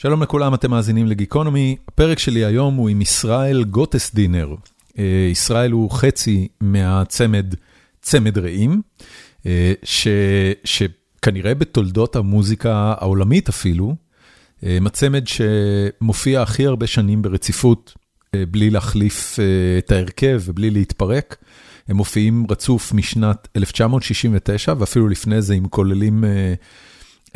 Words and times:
שלום 0.00 0.22
לכולם, 0.22 0.54
אתם 0.54 0.70
מאזינים 0.70 1.06
לגיקונומי. 1.06 1.76
הפרק 1.88 2.18
שלי 2.18 2.44
היום 2.44 2.74
הוא 2.74 2.88
עם 2.88 3.02
ישראל 3.02 3.64
גוטסדינר. 3.64 4.54
אה, 4.98 5.28
ישראל 5.30 5.70
הוא 5.70 5.90
חצי 5.90 6.48
מהצמד 6.60 7.54
צמד 8.02 8.38
רעים, 8.38 8.82
אה, 9.46 9.72
ש, 9.82 10.08
שכנראה 10.64 11.54
בתולדות 11.54 12.16
המוזיקה 12.16 12.94
העולמית 12.98 13.48
אפילו, 13.48 13.94
אה, 14.64 14.78
הצמד 14.86 15.24
שמופיע 15.26 16.42
הכי 16.42 16.66
הרבה 16.66 16.86
שנים 16.86 17.22
ברציפות, 17.22 17.94
בלי 18.50 18.70
להחליף 18.70 19.38
את 19.78 19.92
ההרכב 19.92 20.42
ובלי 20.44 20.70
להתפרק. 20.70 21.36
הם 21.88 21.96
מופיעים 21.96 22.46
רצוף 22.50 22.92
משנת 22.92 23.48
1969, 23.56 24.74
ואפילו 24.78 25.08
לפני 25.08 25.42
זה, 25.42 25.54
אם 25.54 25.68
כוללים 25.68 26.24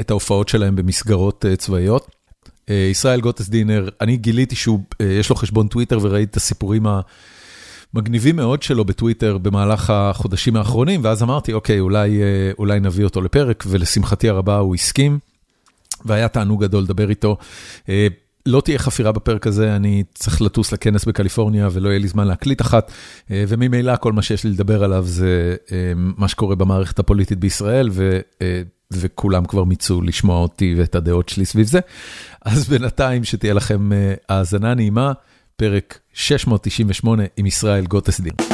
את 0.01 0.11
ההופעות 0.11 0.49
שלהם 0.49 0.77
במסגרות 0.77 1.45
צבאיות. 1.59 2.22
ישראל 2.69 3.21
גוטסדינר, 3.21 3.89
אני 4.01 4.17
גיליתי 4.17 4.57
שיש 4.57 5.31
לו 5.31 5.37
חשבון 5.37 5.69
טוויטר 5.69 5.99
וראיתי 6.03 6.31
את 6.31 6.37
הסיפורים 6.37 6.87
המגניבים 7.95 8.37
מאוד 8.37 8.63
שלו 8.63 8.85
בטוויטר 8.85 9.39
במהלך 9.39 9.91
החודשים 9.91 10.57
האחרונים, 10.57 11.01
ואז 11.05 11.23
אמרתי, 11.23 11.53
אוקיי, 11.53 11.81
אולי, 11.81 12.21
אולי 12.59 12.81
נביא 12.81 13.05
אותו 13.05 13.21
לפרק, 13.21 13.65
ולשמחתי 13.67 14.29
הרבה 14.29 14.57
הוא 14.57 14.75
הסכים, 14.75 15.19
והיה 16.05 16.29
תענוג 16.29 16.65
גדול 16.65 16.83
לדבר 16.83 17.11
איתו. 17.11 17.37
לא 18.47 18.61
תהיה 18.61 18.79
חפירה 18.79 19.13
בפרק 19.13 19.47
הזה, 19.47 19.77
אני 19.77 20.05
צריך 20.15 20.43
לטוס 20.43 20.73
לכנס 20.73 21.05
בקליפורניה 21.05 21.69
ולא 21.73 21.89
יהיה 21.89 21.99
לי 21.99 22.09
זמן 22.09 22.27
להקליט 22.27 22.61
אחת, 22.61 22.93
וממילא 23.31 23.97
כל 23.97 24.13
מה 24.13 24.23
שיש 24.23 24.45
לי 24.45 24.51
לדבר 24.51 24.85
עליו 24.85 25.05
זה 25.07 25.57
מה 25.95 26.29
שקורה 26.29 26.57
במערכת 26.57 26.99
הפוליטית 26.99 27.39
בישראל, 27.39 27.89
ו... 27.93 28.21
וכולם 28.97 29.45
כבר 29.45 29.65
מיצו 29.65 30.03
לשמוע 30.03 30.39
אותי 30.39 30.75
ואת 30.79 30.95
הדעות 30.95 31.29
שלי 31.29 31.45
סביב 31.45 31.67
זה. 31.67 31.81
אז 32.45 32.69
בינתיים 32.69 33.25
שתהיה 33.25 33.55
לכם 33.55 33.91
האזנה 34.29 34.75
נעימה, 34.75 35.13
פרק 35.57 35.99
698 36.13 37.23
עם 37.37 37.47
ישראל 37.47 37.87
גוטסדין. 37.87 38.52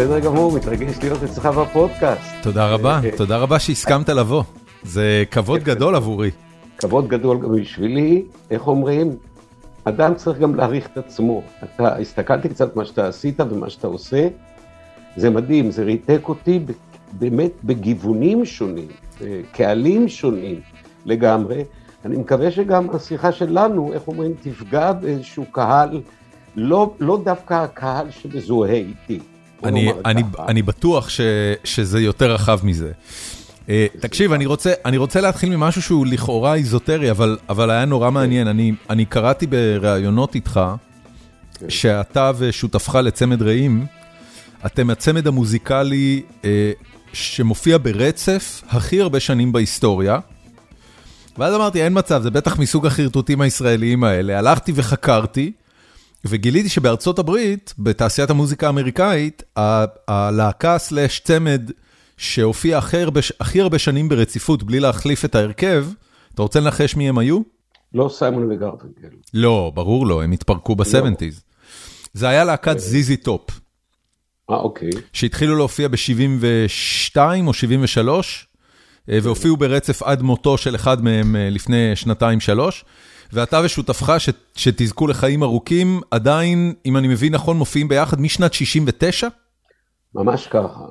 בסדר 0.00 0.18
גמור, 0.18 0.52
מתרגש 0.52 0.98
להיות 1.02 1.22
אצלך 1.22 1.46
בפודקאסט. 1.46 2.30
תודה 2.42 2.66
רבה, 2.66 3.00
תודה 3.16 3.36
רבה 3.38 3.58
שהסכמת 3.58 4.08
לבוא. 4.08 4.42
זה 4.82 5.24
כבוד 5.30 5.62
גדול 5.62 5.94
עבורי. 5.94 6.30
כבוד 6.78 7.08
גדול 7.08 7.38
גם 7.40 7.56
בשבילי, 7.56 8.22
איך 8.50 8.66
אומרים? 8.66 9.16
אדם 9.84 10.14
צריך 10.14 10.38
גם 10.38 10.54
להעריך 10.54 10.88
את 10.92 10.98
עצמו. 10.98 11.42
אתה, 11.64 11.96
הסתכלתי 11.96 12.48
קצת 12.48 12.76
מה 12.76 12.84
שאתה 12.84 13.08
עשית 13.08 13.40
ומה 13.40 13.70
שאתה 13.70 13.86
עושה, 13.86 14.28
זה 15.16 15.30
מדהים, 15.30 15.70
זה 15.70 15.84
ריתק 15.84 16.20
אותי 16.28 16.60
באמת 17.12 17.52
בגיוונים 17.64 18.44
שונים, 18.44 18.88
קהלים 19.52 20.08
שונים 20.08 20.60
לגמרי. 21.04 21.64
אני 22.04 22.16
מקווה 22.16 22.50
שגם 22.50 22.90
השיחה 22.90 23.32
שלנו, 23.32 23.92
איך 23.92 24.08
אומרים, 24.08 24.32
תפגע 24.42 24.92
באיזשהו 24.92 25.44
קהל, 25.52 26.00
לא, 26.56 26.94
לא 27.00 27.20
דווקא 27.24 27.54
הקהל 27.54 28.10
שמזוהה 28.10 28.74
איתי. 28.74 29.20
אני, 29.64 29.92
אני, 30.04 30.22
אני 30.48 30.62
בטוח 30.62 31.08
ש, 31.08 31.20
שזה 31.64 32.00
יותר 32.00 32.32
רחב 32.32 32.60
מזה. 32.62 32.92
תקשיב, 34.00 34.32
אני 34.32 34.46
רוצה, 34.46 34.72
אני 34.84 34.96
רוצה 34.96 35.20
להתחיל 35.20 35.56
ממשהו 35.56 35.82
שהוא 35.82 36.06
לכאורה 36.06 36.54
איזוטרי, 36.54 37.10
אבל, 37.10 37.38
אבל 37.48 37.70
היה 37.70 37.84
נורא 37.84 38.10
מעניין. 38.10 38.48
אני, 38.48 38.72
אני 38.90 39.04
קראתי 39.04 39.46
בראיונות 39.46 40.34
איתך, 40.34 40.60
שאתה 41.68 42.30
ושותפך 42.38 42.94
לצמד 42.94 43.42
רעים, 43.42 43.86
אתם 44.66 44.90
הצמד 44.90 45.26
המוזיקלי 45.26 46.22
אה, 46.44 46.72
שמופיע 47.12 47.78
ברצף 47.82 48.62
הכי 48.68 49.00
הרבה 49.00 49.20
שנים 49.20 49.52
בהיסטוריה. 49.52 50.18
ואז 51.38 51.54
אמרתי, 51.54 51.82
אין 51.82 51.98
מצב, 51.98 52.22
זה 52.22 52.30
בטח 52.30 52.58
מסוג 52.58 52.86
החרטוטים 52.86 53.40
הישראליים 53.40 54.04
האלה. 54.04 54.38
הלכתי 54.38 54.72
וחקרתי, 54.74 55.52
וגיליתי 56.24 56.68
שבארצות 56.68 57.18
הברית, 57.18 57.74
בתעשיית 57.78 58.30
המוזיקה 58.30 58.66
האמריקאית, 58.66 59.42
הלהקה 60.08 60.78
slash 60.78 61.20
צמד 61.20 61.70
שהופיע 62.16 62.78
הכי 63.40 63.60
הרבה 63.60 63.78
שנים 63.78 64.08
ברציפות 64.08 64.62
בלי 64.62 64.80
להחליף 64.80 65.24
את 65.24 65.34
ההרכב, 65.34 65.86
אתה 66.34 66.42
רוצה 66.42 66.60
לנחש 66.60 66.96
מי 66.96 67.08
הם 67.08 67.18
היו? 67.18 67.40
לא 67.94 68.08
סיימון 68.12 68.52
וגרפנקל. 68.52 69.08
לא, 69.34 69.72
ברור 69.74 70.06
לא, 70.06 70.22
הם 70.22 70.32
התפרקו 70.32 70.76
ב-70's. 70.76 71.40
זה 72.12 72.28
היה 72.28 72.44
להקת 72.44 72.78
ZZ 72.78 73.16
Top. 73.16 73.60
אה, 74.50 74.56
אוקיי. 74.56 74.90
שהתחילו 75.12 75.56
להופיע 75.56 75.88
ב-72 75.88 77.16
או 77.46 77.52
73, 77.52 78.46
והופיעו 79.08 79.56
ברצף 79.56 80.02
עד 80.02 80.22
מותו 80.22 80.58
של 80.58 80.74
אחד 80.74 81.04
מהם 81.04 81.36
לפני 81.38 81.96
שנתיים-שלוש. 81.96 82.84
ואתה 83.32 83.60
ושותפך, 83.64 84.14
ש, 84.18 84.28
שתזכו 84.56 85.06
לחיים 85.06 85.42
ארוכים, 85.42 86.00
עדיין, 86.10 86.74
אם 86.86 86.96
אני 86.96 87.08
מבין 87.08 87.34
נכון, 87.34 87.56
מופיעים 87.56 87.88
ביחד 87.88 88.20
משנת 88.20 88.52
69? 88.52 89.28
ממש 90.14 90.46
ככה. 90.46 90.84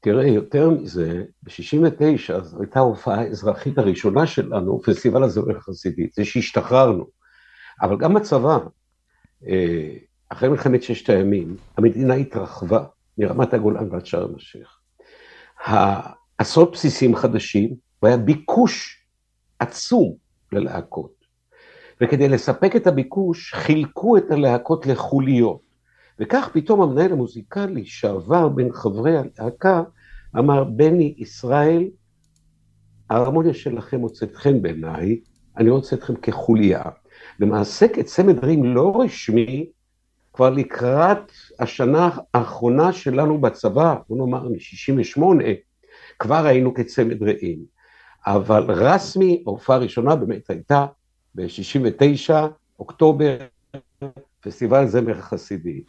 תראה, 0.00 0.26
יותר 0.26 0.70
מזה, 0.70 1.22
ב-69 1.42 2.40
זו 2.42 2.60
הייתה 2.60 2.78
ההופעה 2.78 3.20
האזרחית 3.20 3.78
הראשונה 3.78 4.26
שלנו, 4.26 4.80
פסטיבל 4.82 5.24
הזמר 5.24 5.56
החסידית, 5.56 6.12
זה 6.14 6.24
שהשתחררנו. 6.24 7.06
אבל 7.82 7.96
גם 7.96 8.14
בצבא, 8.14 8.58
אחרי 10.28 10.48
מלחמת 10.48 10.82
ששת 10.82 11.10
הימים, 11.10 11.56
המדינה 11.76 12.14
התרחבה 12.14 12.84
מרמת 13.18 13.54
הגולן 13.54 13.88
ועד 13.90 14.06
שער 14.06 14.28
המשך. 14.32 14.78
עשרות 16.38 16.72
בסיסים 16.72 17.16
חדשים, 17.16 17.74
והיה 18.02 18.16
ביקוש 18.16 19.04
עצום 19.58 20.14
ללהקות. 20.52 21.19
וכדי 22.00 22.28
לספק 22.28 22.76
את 22.76 22.86
הביקוש, 22.86 23.54
חילקו 23.54 24.16
את 24.16 24.30
הלהקות 24.30 24.86
לחוליות. 24.86 25.60
וכך 26.18 26.50
פתאום 26.52 26.80
המנהל 26.82 27.12
המוזיקלי 27.12 27.86
שעבר 27.86 28.48
בין 28.48 28.72
חברי 28.72 29.16
הלהקה, 29.16 29.82
אמר, 30.38 30.64
בני 30.64 31.14
ישראל, 31.16 31.88
ההרמוניה 33.10 33.54
שלכם 33.54 34.00
מוצאת 34.00 34.36
חן 34.36 34.62
בעיניי, 34.62 35.20
אני 35.56 35.70
רוצה 35.70 35.96
אתכם 35.96 36.16
כחוליה. 36.16 36.82
למעשה 37.40 37.88
כצמד 37.88 38.44
רעים 38.44 38.64
לא 38.64 39.00
רשמי, 39.00 39.70
כבר 40.32 40.50
לקראת 40.50 41.32
השנה 41.58 42.10
האחרונה 42.34 42.92
שלנו 42.92 43.40
בצבא, 43.40 43.94
בוא 44.08 44.18
נאמר 44.18 44.48
מ-68, 44.48 45.22
כבר 46.18 46.46
היינו 46.46 46.74
כצמד 46.74 47.22
רעים. 47.22 47.58
אבל 48.26 48.62
רסמי, 48.70 49.42
ההופעה 49.46 49.76
הראשונה 49.76 50.16
באמת 50.16 50.50
הייתה 50.50 50.86
ב-69, 51.34 52.34
אוקטובר, 52.78 53.36
פסטיבל 54.40 54.86
זמר 54.86 55.20
חסידי. 55.20 55.80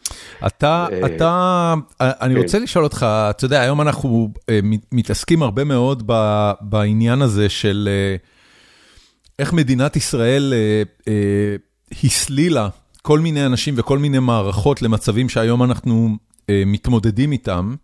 אתה, 0.48 0.88
אתה, 1.06 1.74
אני 2.02 2.36
רוצה 2.36 2.60
לשאול 2.60 2.84
אותך, 2.84 3.06
אתה 3.30 3.46
יודע, 3.46 3.62
היום 3.62 3.82
אנחנו 3.82 4.34
מתעסקים 4.92 5.44
הרבה 5.44 5.64
מאוד 5.64 6.12
בעניין 6.62 7.22
הזה 7.22 7.50
של 7.50 7.90
איך 9.40 9.54
מדינת 9.54 9.96
ישראל 9.96 10.54
הסלילה 12.04 12.70
כל 13.02 13.20
מיני 13.20 13.46
אנשים 13.46 13.74
וכל 13.78 14.00
מיני 14.00 14.20
מערכות 14.20 14.82
למצבים 14.82 15.30
שהיום 15.30 15.64
אנחנו 15.64 16.18
מתמודדים 16.52 17.32
איתם, 17.32 17.76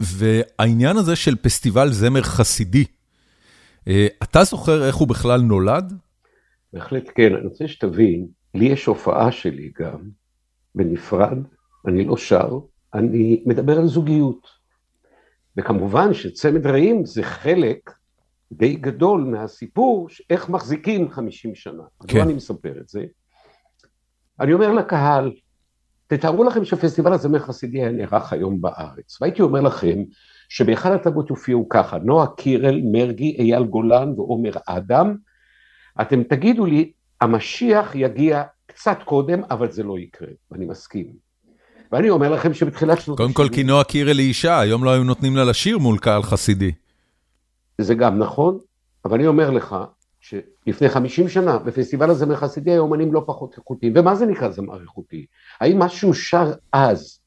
והעניין 0.00 0.96
הזה 0.96 1.16
של 1.16 1.36
פסטיבל 1.36 1.92
זמר 1.92 2.22
חסידי, 2.22 2.84
אתה 4.22 4.44
זוכר 4.44 4.84
איך 4.86 4.96
הוא 4.96 5.08
בכלל 5.08 5.40
נולד? 5.40 5.94
בהחלט 6.72 7.10
כן, 7.14 7.34
אני 7.34 7.46
רוצה 7.46 7.68
שתבין, 7.68 8.26
לי 8.54 8.64
יש 8.64 8.86
הופעה 8.86 9.32
שלי 9.32 9.72
גם, 9.80 10.08
בנפרד, 10.74 11.38
אני 11.86 12.04
לא 12.04 12.16
שר, 12.16 12.58
אני 12.94 13.42
מדבר 13.46 13.78
על 13.78 13.86
זוגיות. 13.86 14.46
וכמובן 15.56 16.14
שצמד 16.14 16.66
רעים 16.66 17.06
זה 17.06 17.22
חלק 17.22 17.90
די 18.52 18.74
גדול 18.74 19.24
מהסיפור, 19.24 20.08
איך 20.30 20.48
מחזיקים 20.48 21.10
50 21.10 21.54
שנה. 21.54 21.82
כן. 22.08 22.20
אני 22.20 22.34
מספר 22.34 22.80
את 22.80 22.88
זה. 22.88 23.04
אני 24.40 24.52
אומר 24.52 24.72
לקהל, 24.72 25.32
תתארו 26.06 26.44
לכם 26.44 26.64
שפסטיבל 26.64 27.12
הזמר 27.12 27.38
חסידי 27.38 27.78
היה 27.78 27.90
נערך 27.92 28.32
היום 28.32 28.60
בארץ, 28.60 29.22
והייתי 29.22 29.42
אומר 29.42 29.60
לכם 29.60 29.98
שבהיכל 30.48 30.92
התרבות 30.92 31.28
הופיעו 31.28 31.68
ככה, 31.68 31.98
נועה 31.98 32.26
קירל, 32.26 32.80
מרגי, 32.92 33.36
אייל 33.38 33.64
גולן 33.64 34.12
ועומר 34.16 34.52
אדם, 34.66 35.16
אתם 36.00 36.22
תגידו 36.22 36.66
לי, 36.66 36.92
המשיח 37.20 37.94
יגיע 37.94 38.42
קצת 38.66 38.98
קודם, 39.04 39.40
אבל 39.50 39.70
זה 39.70 39.82
לא 39.82 39.98
יקרה, 39.98 40.28
ואני 40.50 40.66
מסכים. 40.66 41.06
ואני 41.92 42.10
אומר 42.10 42.30
לכם 42.30 42.54
שבתחילת 42.54 43.00
שנות... 43.00 43.18
קודם 43.18 43.32
כל 43.32 43.48
כי 43.54 43.62
נועה 43.62 43.84
קירל 43.84 44.18
היא 44.18 44.28
אישה, 44.28 44.60
היום 44.60 44.84
לא 44.84 44.90
היו 44.90 45.04
נותנים 45.04 45.36
לה 45.36 45.44
לשיר 45.44 45.78
מול 45.78 45.98
קהל 45.98 46.22
חסידי. 46.22 46.72
זה 47.80 47.94
גם 47.94 48.18
נכון, 48.18 48.58
אבל 49.04 49.14
אני 49.14 49.26
אומר 49.26 49.50
לך, 49.50 49.76
שלפני 50.20 50.88
50 50.88 51.28
שנה 51.28 51.58
בפסטיבל 51.58 52.10
הזמר 52.10 52.34
החסידי 52.34 52.70
היו 52.70 52.82
אומנים 52.82 53.12
לא 53.12 53.22
פחות 53.26 53.56
איכותיים. 53.56 53.92
ומה 53.96 54.14
זה 54.14 54.26
נקרא 54.26 54.50
זמר 54.50 54.80
איכותי? 54.80 55.26
האם 55.60 55.78
מה 55.78 55.88
שהוא 55.88 56.14
שר 56.14 56.52
אז, 56.72 57.20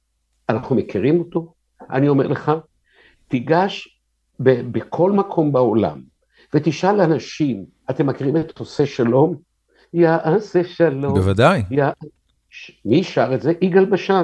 אנחנו 0.50 0.75
מכירים 0.75 1.19
אותו? 1.19 1.53
אני 1.89 2.07
אומר 2.07 2.27
לך, 2.27 2.51
תיגש 3.27 4.00
בכל 4.39 5.12
מקום 5.12 5.51
בעולם 5.51 6.11
ותשאל 6.56 7.01
אנשים, 7.01 7.65
אתם 7.89 8.07
מכירים 8.07 8.38
את 8.38 8.59
עושה 8.59 8.86
שלום? 8.86 9.36
יעשה 9.94 10.63
שלום. 10.63 11.13
בוודאי. 11.13 11.63
יא... 11.71 11.86
מי 12.86 13.03
שר 13.03 13.31
את 13.36 13.42
זה? 13.42 13.53
יגאל 13.62 13.86
בשן. 13.86 14.24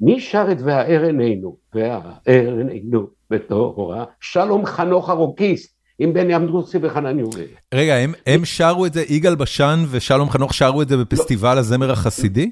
מי 0.00 0.20
שר 0.20 0.46
את 0.52 0.58
והאר 0.64 1.02
עינינו? 1.02 1.56
והאר 1.74 2.58
עינינו 2.58 3.06
בתורה? 3.30 4.04
שלום 4.20 4.66
חנוך 4.66 5.10
הרוקיסט. 5.10 5.76
עם 5.98 6.12
בני 6.12 6.36
אמדרוסי 6.36 6.78
וחנן 6.82 7.18
יובל. 7.18 7.44
רגע, 7.74 7.94
הם, 7.94 8.12
הם 8.26 8.44
שרו 8.44 8.86
את 8.86 8.92
זה, 8.92 9.04
יגאל 9.08 9.34
בשן 9.34 9.84
ושלום 9.90 10.30
חנוך 10.30 10.54
שרו 10.54 10.82
את 10.82 10.88
זה 10.88 10.96
בפסטיבל 10.96 11.54
לא. 11.54 11.58
הזמר 11.58 11.90
החסידי? 11.90 12.50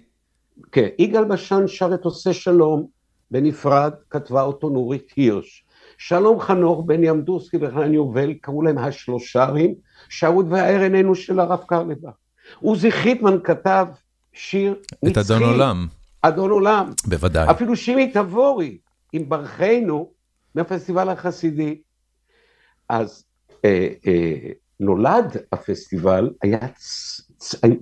כן, 0.72 0.88
יגאל 0.98 1.24
בשן 1.24 1.68
שר 1.68 1.94
את 1.94 2.04
עושה 2.04 2.32
שלום, 2.32 2.86
בנפרד 3.30 3.92
כתבה 4.10 4.42
אותו 4.42 4.68
נורית 4.68 5.12
הירש. 5.16 5.64
שלום 5.98 6.40
חנוך, 6.40 6.82
בני 6.86 7.10
אמדורסקי 7.10 7.56
וחנן 7.60 7.94
יובל, 7.94 8.34
קראו 8.34 8.62
להם 8.62 8.78
השלושרים, 8.78 9.74
שרו 10.08 10.40
את 10.40 10.46
והאר 10.50 10.80
עינינו 10.80 11.14
של 11.14 11.40
הרב 11.40 11.60
קרליבך. 11.66 12.10
עוזי 12.60 12.92
חיטמן 12.92 13.38
כתב 13.44 13.86
שיר 14.32 14.74
נצחי. 15.02 15.20
את 15.20 15.30
אדון 15.30 15.42
עולם. 15.42 15.86
אדון 16.22 16.50
עולם. 16.50 16.92
בוודאי. 17.06 17.50
אפילו 17.50 17.76
שימי 17.76 18.12
תבורי, 18.12 18.78
עם 19.12 19.28
ברכנו, 19.28 20.10
מהפסטיבל 20.54 21.08
החסידי. 21.08 21.80
אז 22.88 23.24
אה, 23.64 23.88
אה, 24.06 24.50
נולד 24.80 25.36
הפסטיבל, 25.52 26.30
היה 26.42 26.58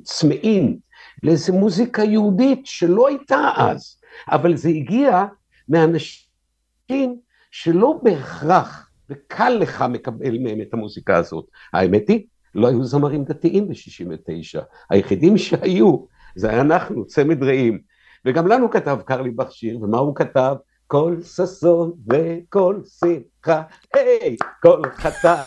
צמאים 0.03 0.79
לאיזה 1.23 1.53
מוזיקה 1.53 2.05
יהודית 2.05 2.67
שלא 2.67 3.09
הייתה 3.09 3.51
אז, 3.57 3.97
אבל 4.29 4.57
זה 4.57 4.69
הגיע 4.69 5.25
מאנשים 5.69 7.17
שלא 7.53 8.01
בהכרח, 8.03 8.89
וקל 9.11 9.49
לך 9.49 9.85
מקבל 9.89 10.39
מהם 10.39 10.61
את 10.61 10.75
המוזיקה 10.75 11.17
הזאת. 11.17 11.45
האמת 11.73 12.09
היא, 12.09 12.21
לא 12.55 12.69
היו 12.69 12.85
זמרים 12.85 13.25
דתיים 13.25 13.69
ב-69, 13.69 14.61
היחידים 14.91 15.39
שהיו 15.39 15.97
זה 16.37 16.51
היה 16.51 16.61
אנחנו, 16.61 17.05
צמד 17.07 17.43
רעים. 17.43 17.79
וגם 18.25 18.47
לנו 18.47 18.71
כתב 18.71 18.99
קרלי 19.05 19.31
שיר, 19.51 19.83
ומה 19.83 19.99
הוא 19.99 20.15
כתב? 20.15 20.55
כל 20.87 21.17
ששון 21.23 21.93
וכל 22.09 22.81
שמחה, 22.99 23.63
היי, 23.95 24.37
כל 24.63 24.83
חתן. 24.97 25.43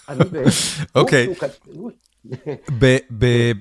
אוקיי. 0.95 1.27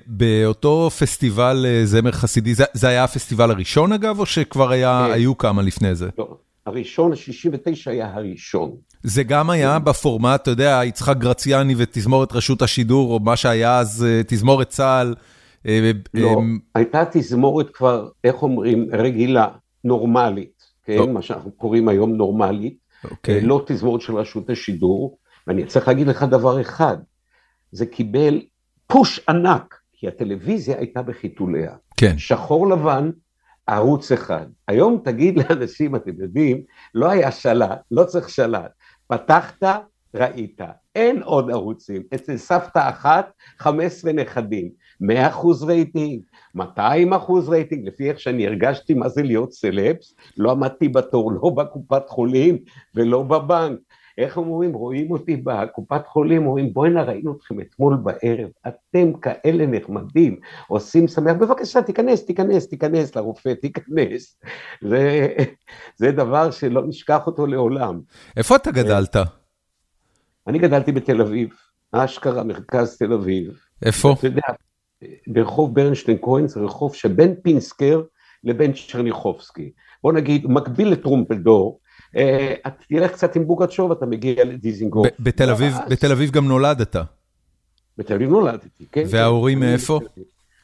באותו 0.07 0.89
פסטיבל 0.89 1.65
אה, 1.67 1.81
זמר 1.85 2.11
חסידי, 2.11 2.53
זה 2.73 2.87
היה 2.87 3.03
הפסטיבל 3.03 3.51
הראשון 3.51 3.93
אגב, 3.93 4.19
או 4.19 4.25
שכבר 4.25 4.71
כן. 5.07 5.11
היו 5.13 5.37
כמה 5.37 5.61
לפני 5.61 5.95
זה? 5.95 6.09
לא, 6.17 6.37
הראשון, 6.65 7.11
ה-69 7.11 7.91
היה 7.91 8.13
הראשון. 8.13 8.71
זה 9.03 9.23
גם 9.23 9.49
היה 9.49 9.79
בפורמט, 9.79 10.41
אתה 10.41 10.51
יודע, 10.51 10.81
יצחק 10.85 11.17
גרציאני 11.17 11.73
ותזמורת 11.77 12.33
רשות 12.33 12.61
השידור, 12.61 13.13
או 13.13 13.19
מה 13.19 13.35
שהיה 13.35 13.79
אז 13.79 14.05
אה, 14.07 14.21
תזמורת 14.27 14.69
צה"ל. 14.69 15.15
אה, 15.67 15.91
לא, 16.13 16.41
הייתה 16.75 17.03
תזמורת 17.11 17.69
כבר, 17.73 18.09
איך 18.23 18.43
אומרים, 18.43 18.87
רגילה, 18.93 19.47
נורמלית. 19.83 20.55
כן. 20.85 21.11
מה 21.13 21.21
שאנחנו 21.21 21.51
קוראים 21.51 21.87
היום 21.87 22.15
נורמלית, 22.15 22.77
okay. 23.05 23.11
אוקיי. 23.11 23.41
לא 23.41 23.63
תזמורת 23.67 24.01
של 24.01 24.15
רשות 24.15 24.49
השידור, 24.49 25.17
ואני 25.47 25.65
צריך 25.65 25.87
להגיד 25.87 26.07
לך 26.07 26.23
דבר 26.23 26.61
אחד, 26.61 26.97
זה 27.71 27.85
קיבל 27.85 28.41
פוש 28.87 29.19
ענק, 29.29 29.75
כי 29.93 30.07
הטלוויזיה 30.07 30.77
הייתה 30.77 31.01
בחיתוליה. 31.01 31.75
כן. 31.97 32.17
שחור 32.17 32.69
לבן, 32.69 33.09
ערוץ 33.67 34.11
אחד. 34.11 34.45
היום 34.67 35.01
תגיד 35.03 35.37
לאנשים, 35.37 35.95
אתם 35.95 36.11
יודעים, 36.19 36.61
לא 36.95 37.09
היה 37.09 37.31
שלט, 37.31 37.79
לא 37.91 38.03
צריך 38.03 38.29
שלט. 38.29 38.71
פתחת, 39.07 39.63
ראית. 40.15 40.61
אין 40.95 41.23
עוד 41.23 41.51
ערוצים. 41.51 42.03
אצל 42.15 42.37
סבתא 42.37 42.89
אחת, 42.89 43.31
15 43.59 44.13
נכדים. 44.13 44.69
100 45.01 45.27
אחוז 45.27 45.63
רייטינג, 45.63 46.21
200 46.55 47.13
אחוז 47.13 47.49
רייטינג, 47.49 47.87
לפי 47.87 48.09
איך 48.09 48.19
שאני 48.19 48.47
הרגשתי 48.47 48.93
מה 48.93 49.09
זה 49.09 49.23
להיות 49.23 49.53
סלפס, 49.53 50.15
לא 50.37 50.51
עמדתי 50.51 50.89
בתור, 50.89 51.31
לא 51.31 51.49
בקופת 51.49 52.09
חולים 52.09 52.57
ולא 52.95 53.23
בבנק. 53.23 53.79
איך 54.17 54.37
אומרים, 54.37 54.73
רואים 54.73 55.11
אותי 55.11 55.35
בקופת 55.43 56.07
חולים, 56.07 56.47
אומרים 56.47 56.73
בואנה 56.73 57.03
ראינו 57.03 57.33
אתכם 57.37 57.59
אתמול 57.59 57.97
בערב, 58.03 58.49
אתם 58.67 59.13
כאלה 59.13 59.65
נחמדים, 59.65 60.39
עושים 60.67 61.07
שמח, 61.07 61.33
בבקשה 61.39 61.81
תיכנס, 61.81 62.25
תיכנס, 62.25 62.69
תיכנס 62.69 63.15
לרופא, 63.15 63.53
תיכנס. 63.53 64.39
זה, 64.81 65.27
זה 65.95 66.11
דבר 66.11 66.51
שלא 66.51 66.87
נשכח 66.87 67.27
אותו 67.27 67.47
לעולם. 67.47 68.01
איפה 68.37 68.55
אתה 68.55 68.71
גדלת? 68.71 69.15
אני 70.47 70.59
גדלתי 70.59 70.91
בתל 70.91 71.21
אביב, 71.21 71.49
אשכרה 71.91 72.43
מרכז 72.43 72.97
תל 72.97 73.13
אביב. 73.13 73.59
איפה? 73.85 74.15
אתה 74.19 74.27
יודע, 74.27 74.47
ברחוב 75.27 75.75
ברנשטיין 75.75 76.17
כהן 76.21 76.47
זה 76.47 76.59
רחוב 76.59 76.95
שבין 76.95 77.35
פינסקר 77.41 78.01
לבין 78.43 78.73
צ'רניחובסקי. 78.73 79.71
בוא 80.03 80.13
נגיד, 80.13 80.45
מקביל 80.45 80.91
לטרומפלדור, 80.91 81.79
אה, 82.15 82.53
את 82.67 82.73
תלך 82.87 83.11
קצת 83.11 83.35
עם 83.35 83.47
בוגרצ'וב, 83.47 83.91
אתה 83.91 84.05
מגיע 84.05 84.43
לדיזינגוף. 84.45 85.07
בתל 85.19 85.49
אביב, 85.49 85.73
בתל 85.89 86.11
אביב 86.11 86.31
גם 86.31 86.47
נולדת. 86.47 86.95
בתל 87.97 88.13
אביב 88.13 88.29
נולדתי, 88.29 88.85
כן. 88.91 89.03
וההורים 89.07 89.59
מאיפה? 89.59 89.99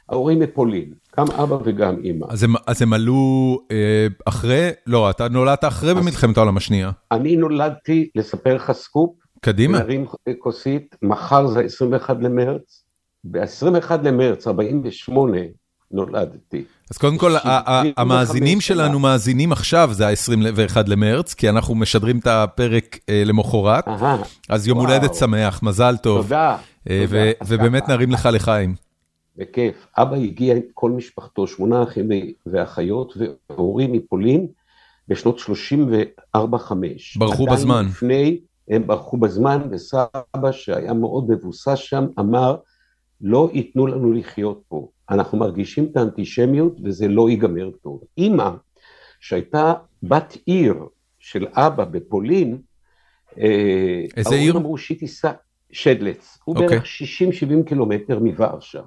ההורים 0.09 0.39
מפולין, 0.39 0.94
גם 1.18 1.25
אבא 1.31 1.57
וגם 1.65 1.98
אימא. 2.03 2.25
אז 2.30 2.44
הם, 2.44 2.53
אז 2.68 2.81
הם 2.81 2.94
עלו 2.94 3.59
אה, 3.71 4.07
אחרי, 4.25 4.69
לא, 4.88 5.09
אתה 5.09 5.27
נולדת 5.27 5.65
אחרי 5.65 5.94
במלחמת 5.94 6.38
העולם 6.38 6.57
השנייה. 6.57 6.92
אני 7.12 7.36
נולדתי, 7.36 8.09
לספר 8.15 8.56
לך 8.56 8.71
סקופ. 8.71 9.15
קדימה. 9.42 9.77
להרים 9.77 10.06
כוסית, 10.39 10.95
מחר 11.01 11.47
זה 11.47 11.62
21 11.62 12.18
למרץ, 12.21 12.83
ב-21 13.24 13.92
למרץ 14.04 14.47
48 14.47 15.38
נולדתי. 15.93 16.63
אז 16.91 16.97
קודם 16.97 17.17
כל, 17.17 17.31
המאזינים 17.97 18.61
שלנו 18.61 18.99
מאזינים 18.99 19.51
עכשיו, 19.51 19.89
זה 19.93 20.07
ה-21 20.07 20.77
למרץ, 20.88 21.33
כי 21.33 21.49
אנחנו 21.49 21.75
משדרים 21.75 22.19
את 22.19 22.27
הפרק 22.27 22.97
אה, 23.09 23.23
למחרת, 23.25 23.85
אז 24.49 24.67
יום 24.67 24.79
הולדת 24.79 25.15
שמח, 25.15 25.63
מזל 25.63 25.97
טוב. 25.97 26.21
תודה. 26.21 26.57
אה, 26.89 27.05
ובאמת 27.47 27.89
נרים 27.89 28.11
לך 28.11 28.29
לחיים. 28.33 28.75
בכיף. 29.38 29.88
אבא 29.97 30.15
הגיע 30.15 30.55
עם 30.55 30.61
כל 30.73 30.92
משפחתו, 30.92 31.47
שמונה 31.47 31.83
אחים 31.83 32.09
ואחיות, 32.45 33.18
והורים 33.49 33.92
מפולין, 33.92 34.47
בשנות 35.07 35.39
34-5. 36.35 36.39
ברחו 37.18 37.45
בזמן. 37.45 37.85
לפני, 37.89 38.39
הם 38.69 38.87
ברחו 38.87 39.18
בזמן, 39.18 39.61
וסבא, 39.71 40.51
שהיה 40.51 40.94
מאוד 40.94 41.30
מבוסס 41.30 41.77
שם, 41.77 42.06
אמר, 42.19 42.56
לא 43.21 43.49
ייתנו 43.54 43.87
לנו 43.87 44.13
לחיות 44.13 44.61
פה. 44.68 44.87
אנחנו 45.11 45.37
מרגישים 45.37 45.87
את 45.91 45.97
האנטישמיות 45.97 46.77
וזה 46.83 47.07
לא 47.07 47.30
ייגמר 47.30 47.69
טוב. 47.81 48.03
אימא, 48.18 48.49
שהייתה 49.19 49.73
בת 50.03 50.37
עיר 50.45 50.75
של 51.19 51.47
אבא 51.53 51.85
בפולין, 51.85 52.61
אה, 53.37 54.06
איזה 54.18 54.35
עיר? 54.35 54.57
אמרו 54.57 54.77
שהיא 54.77 54.99
תיסע, 54.99 55.31
שדלץ, 55.71 56.37
הוא 56.44 56.56
okay. 56.56 56.59
אוקיי. 56.59 56.77
בערך 56.77 56.85
60-70 57.63 57.68
קילומטר 57.69 58.19
מוורשה. 58.19 58.81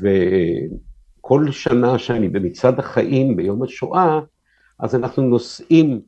וכל 0.00 1.50
שנה 1.50 1.98
שאני 1.98 2.28
במצעד 2.28 2.78
החיים 2.78 3.36
ביום 3.36 3.62
השואה, 3.62 4.20
אז 4.78 4.94
אנחנו 4.94 5.22
נוסעים 5.22 6.00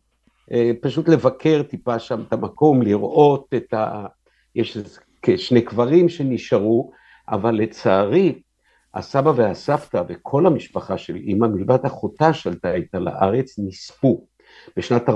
אה, 0.53 0.71
פשוט 0.81 1.09
לבקר 1.09 1.63
טיפה 1.63 1.99
שם 1.99 2.23
את 2.29 2.33
המקום, 2.33 2.83
לראות 2.83 3.55
את 3.57 3.75
ה... 3.75 4.07
יש 4.55 4.79
כשני 5.23 5.63
קברים 5.63 6.09
שנשארו, 6.09 6.93
אבל 7.29 7.55
לצערי, 7.55 8.43
הסבא 8.97 9.33
והסבתא 9.37 10.03
וכל 10.09 10.47
המשפחה 10.47 10.99
של 10.99 11.17
אימא, 11.17 11.47
מלבד 11.47 11.87
אחותה 11.87 12.33
שעלתה 12.33 12.75
איתה 12.75 12.99
לארץ, 12.99 13.59
נספו 13.59 14.27
בשנת 14.77 15.09
42-43. 15.09 15.13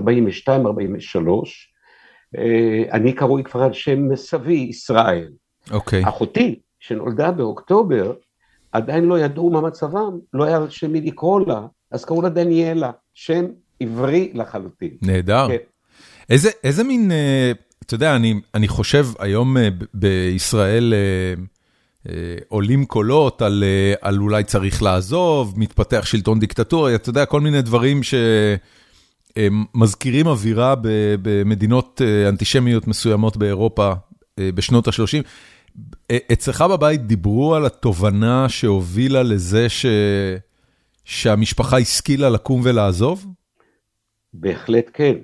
אה, 2.38 2.82
אני 2.92 3.12
קרוי 3.12 3.44
כבר 3.44 3.62
על 3.62 3.72
שם 3.72 4.16
סבי, 4.16 4.66
ישראל. 4.68 5.28
אוקיי. 5.70 6.04
Okay. 6.04 6.08
אחותי, 6.08 6.60
שנולדה 6.80 7.30
באוקטובר, 7.30 8.12
עדיין 8.72 9.04
לא 9.04 9.18
ידעו 9.18 9.50
מה 9.50 9.60
מצבם, 9.60 10.18
לא 10.32 10.44
היה 10.44 10.56
על 10.56 10.70
שם 10.70 10.92
מי 10.92 11.00
לקרוא 11.00 11.40
לה, 11.46 11.66
אז 11.90 12.04
קראו 12.04 12.22
לה 12.22 12.28
דניאלה, 12.28 12.90
שם 13.14 13.44
עברי 13.80 14.30
לחלוטין. 14.34 14.90
נהדר. 15.02 15.48
כן. 15.48 15.56
איזה, 16.30 16.50
איזה 16.64 16.84
מין... 16.84 17.10
Uh... 17.10 17.70
אתה 17.90 17.94
יודע, 17.94 18.16
אני 18.16 18.34
אני 18.54 18.68
חושב 18.68 19.06
היום 19.18 19.56
אה, 19.56 19.68
בישראל 19.94 20.94
אה, 20.94 20.98
אה, 20.98 21.44
עולים 22.48 22.84
קולות 22.84 23.42
על 23.42 23.64
על 24.00 24.18
אולי 24.18 24.44
צריך 24.44 24.82
לעזוב, 24.82 25.54
מתפתח 25.56 26.06
שלטון 26.06 26.40
דיקטטורי, 26.40 26.94
אתה 26.94 27.10
יודע, 27.10 27.26
כל 27.26 27.40
מיני 27.40 27.62
דברים 27.62 28.00
שמזכירים 29.36 30.26
אווירה 30.26 30.74
במדינות 31.22 32.00
אנטישמיות 32.28 32.86
מסוימות 32.86 33.36
באירופה 33.36 33.92
בשנות 34.40 34.88
ה-30. 34.88 35.22
אצלך 36.32 36.62
בבית 36.62 37.06
דיברו 37.06 37.54
על 37.54 37.66
התובנה 37.66 38.48
שהובילה 38.48 39.22
לזה 39.22 39.68
ש... 39.68 39.86
שהמשפחה 41.04 41.78
השכילה 41.78 42.28
לקום 42.28 42.60
ולעזוב? 42.64 43.26
בהחלט 44.34 44.90
כן. 44.92 45.14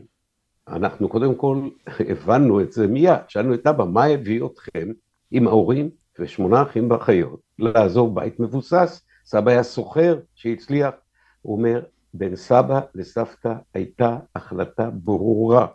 אנחנו 0.68 1.09
קודם 1.09 1.35
כל 1.35 1.68
הבנו 1.87 2.61
את 2.61 2.73
זה 2.73 2.87
מיד, 2.87 3.12
שאלנו 3.28 3.54
את 3.54 3.66
אבא, 3.66 3.85
מה 3.85 4.04
הביא 4.04 4.42
אתכם 4.45 4.88
עם 5.30 5.49
ההורים 5.49 5.90
ושמונה 6.18 6.62
אחים 6.62 6.90
ואחיות 6.90 7.40
לעזוב 7.58 8.14
בית 8.14 8.40
מבוסס? 8.40 9.02
סבא 9.25 9.50
היה 9.50 9.62
סוחר 9.62 10.18
שהצליח. 10.35 10.94
הוא 11.42 11.56
אומר, 11.56 11.82
בין 12.14 12.37
סבא 12.37 12.80
לסבתא 12.94 13.54
הייתה 13.75 14.18
החלטה 14.35 14.90
ברורה. 14.90 15.66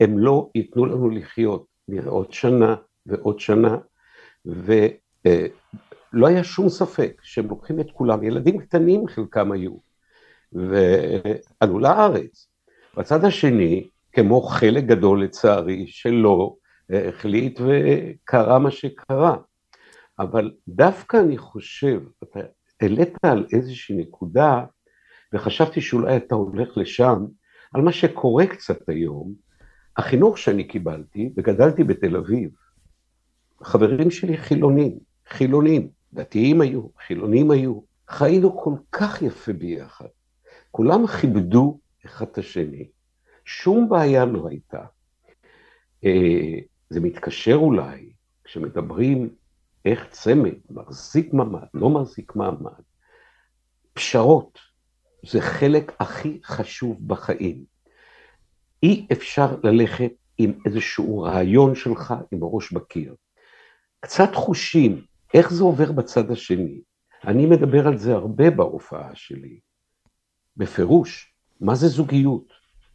הם 0.00 0.18
לא 0.18 0.50
ייתנו 0.54 0.86
לנו 0.86 1.10
לחיות, 1.10 1.66
נראה 1.88 2.10
עוד 2.10 2.32
שנה 2.32 2.74
ועוד 3.06 3.40
שנה, 3.40 3.76
ולא 4.44 6.26
היה 6.26 6.44
שום 6.44 6.68
ספק 6.68 7.20
שהם 7.22 7.48
לוקחים 7.48 7.80
את 7.80 7.90
כולם, 7.90 8.22
ילדים 8.22 8.58
קטנים 8.58 9.06
חלקם 9.06 9.52
היו, 9.52 9.76
ועלו 10.52 11.78
לארץ. 11.78 12.48
בצד 12.96 13.24
השני, 13.24 13.88
כמו 14.12 14.42
חלק 14.42 14.84
גדול 14.84 15.22
לצערי 15.22 15.86
שלא, 15.86 16.56
החליט 16.90 17.60
וקרה 17.60 18.58
מה 18.58 18.70
שקרה. 18.70 19.36
אבל 20.18 20.52
דווקא 20.68 21.16
אני 21.16 21.38
חושב, 21.38 22.00
אתה 22.22 22.40
העלית 22.80 23.12
על 23.22 23.46
איזושהי 23.52 23.96
נקודה, 23.96 24.64
וחשבתי 25.32 25.80
שאולי 25.80 26.16
אתה 26.16 26.34
הולך 26.34 26.76
לשם, 26.76 27.26
על 27.74 27.82
מה 27.82 27.92
שקורה 27.92 28.46
קצת 28.46 28.88
היום, 28.88 29.34
החינוך 29.96 30.38
שאני 30.38 30.64
קיבלתי, 30.64 31.32
וגדלתי 31.36 31.84
בתל 31.84 32.16
אביב, 32.16 32.50
חברים 33.62 34.10
שלי 34.10 34.36
חילונים, 34.36 34.98
חילונים, 35.28 35.88
דתיים 36.12 36.60
היו, 36.60 36.82
חילונים 37.06 37.50
היו, 37.50 37.80
חיינו 38.08 38.58
כל 38.58 38.74
כך 38.92 39.22
יפה 39.22 39.52
ביחד, 39.52 40.06
כולם 40.70 41.06
כיבדו 41.06 41.78
אחד 42.06 42.26
את 42.32 42.38
השני, 42.38 42.88
שום 43.44 43.88
בעיה 43.88 44.24
לא 44.24 44.48
הייתה. 44.48 44.84
זה 46.90 47.00
מתקשר 47.00 47.54
אולי, 47.54 48.12
כשמדברים 48.44 49.34
איך 49.84 50.08
צמד 50.10 50.54
מחזיק 50.70 51.32
מעמד, 51.32 51.66
לא 51.74 51.90
מחזיק 51.90 52.36
מעמד, 52.36 52.82
פשרות 53.92 54.58
זה 55.26 55.40
חלק 55.40 55.92
הכי 56.00 56.40
חשוב 56.44 57.08
בחיים. 57.08 57.64
אי 58.82 59.06
אפשר 59.12 59.56
ללכת 59.62 60.12
עם 60.38 60.52
איזשהו 60.66 61.18
רעיון 61.18 61.74
שלך 61.74 62.14
עם 62.32 62.42
הראש 62.42 62.72
בקיר. 62.72 63.14
קצת 64.00 64.34
חושים, 64.34 65.04
איך 65.34 65.52
זה 65.52 65.62
עובר 65.62 65.92
בצד 65.92 66.30
השני. 66.30 66.80
אני 67.24 67.46
מדבר 67.46 67.86
על 67.86 67.98
זה 67.98 68.14
הרבה 68.14 68.50
בהופעה 68.50 69.14
שלי. 69.14 69.60
בפירוש, 70.56 71.34
מה 71.60 71.74
זה 71.74 71.88
זוגיות? 71.88 72.52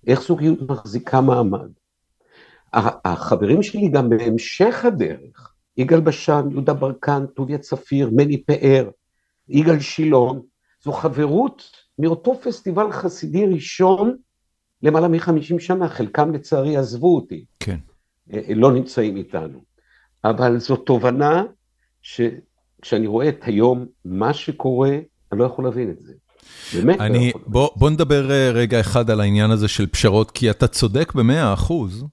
איך 0.07 0.21
זוגיות 0.21 0.59
מחזיקה 0.61 1.21
מעמד? 1.21 1.71
החברים 2.73 3.63
שלי 3.63 3.89
גם 3.89 4.09
בהמשך 4.09 4.85
הדרך, 4.85 5.53
יגאל 5.77 5.99
בשן, 5.99 6.47
יהודה 6.51 6.73
ברקן, 6.73 7.25
טוביה 7.25 7.57
צפיר, 7.57 8.09
מני 8.13 8.43
פאר, 8.43 8.89
יגאל 9.49 9.79
שילון, 9.79 10.41
זו 10.83 10.91
חברות 10.91 11.63
מאותו 11.99 12.39
פסטיבל 12.43 12.91
חסידי 12.91 13.45
ראשון 13.45 14.17
למעלה 14.83 15.07
מחמישים 15.07 15.59
שנה, 15.59 15.89
חלקם 15.89 16.33
לצערי 16.33 16.77
עזבו 16.77 17.15
אותי. 17.15 17.45
כן. 17.59 17.77
אה, 18.33 18.41
לא 18.55 18.71
נמצאים 18.71 19.17
איתנו. 19.17 19.61
אבל 20.23 20.59
זו 20.59 20.75
תובנה 20.75 21.43
שכשאני 22.01 23.07
רואה 23.07 23.29
את 23.29 23.39
היום, 23.43 23.85
מה 24.05 24.33
שקורה, 24.33 24.97
אני 25.31 25.39
לא 25.39 25.45
יכול 25.45 25.65
להבין 25.65 25.89
את 25.89 25.99
זה. 25.99 26.13
באמת 26.73 26.99
אני, 26.99 27.31
לא 27.35 27.41
בוא, 27.47 27.69
בוא 27.75 27.89
נדבר 27.89 28.31
אה, 28.31 28.51
רגע 28.51 28.79
אחד 28.79 29.09
על 29.09 29.21
העניין 29.21 29.51
הזה 29.51 29.67
של 29.67 29.87
פשרות, 29.87 30.31
כי 30.31 30.49
אתה 30.49 30.67
צודק 30.67 31.13
במאה 31.13 31.53
אחוז, 31.53 32.05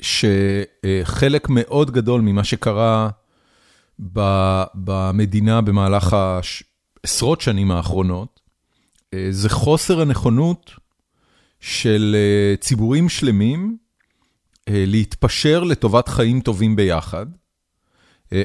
שחלק 0.00 1.48
מאוד 1.48 1.90
גדול 1.90 2.20
ממה 2.20 2.44
שקרה 2.44 3.08
במדינה 4.74 5.60
במהלך 5.60 6.12
העשרות 6.12 7.40
שנים 7.40 7.70
האחרונות, 7.70 8.40
אה, 9.14 9.26
זה 9.30 9.48
חוסר 9.48 10.00
הנכונות 10.00 10.70
של 11.60 12.16
אה, 12.18 12.56
ציבורים 12.56 13.08
שלמים 13.08 13.76
אה, 14.68 14.84
להתפשר 14.86 15.64
לטובת 15.64 16.08
חיים 16.08 16.40
טובים 16.40 16.76
ביחד. 16.76 17.26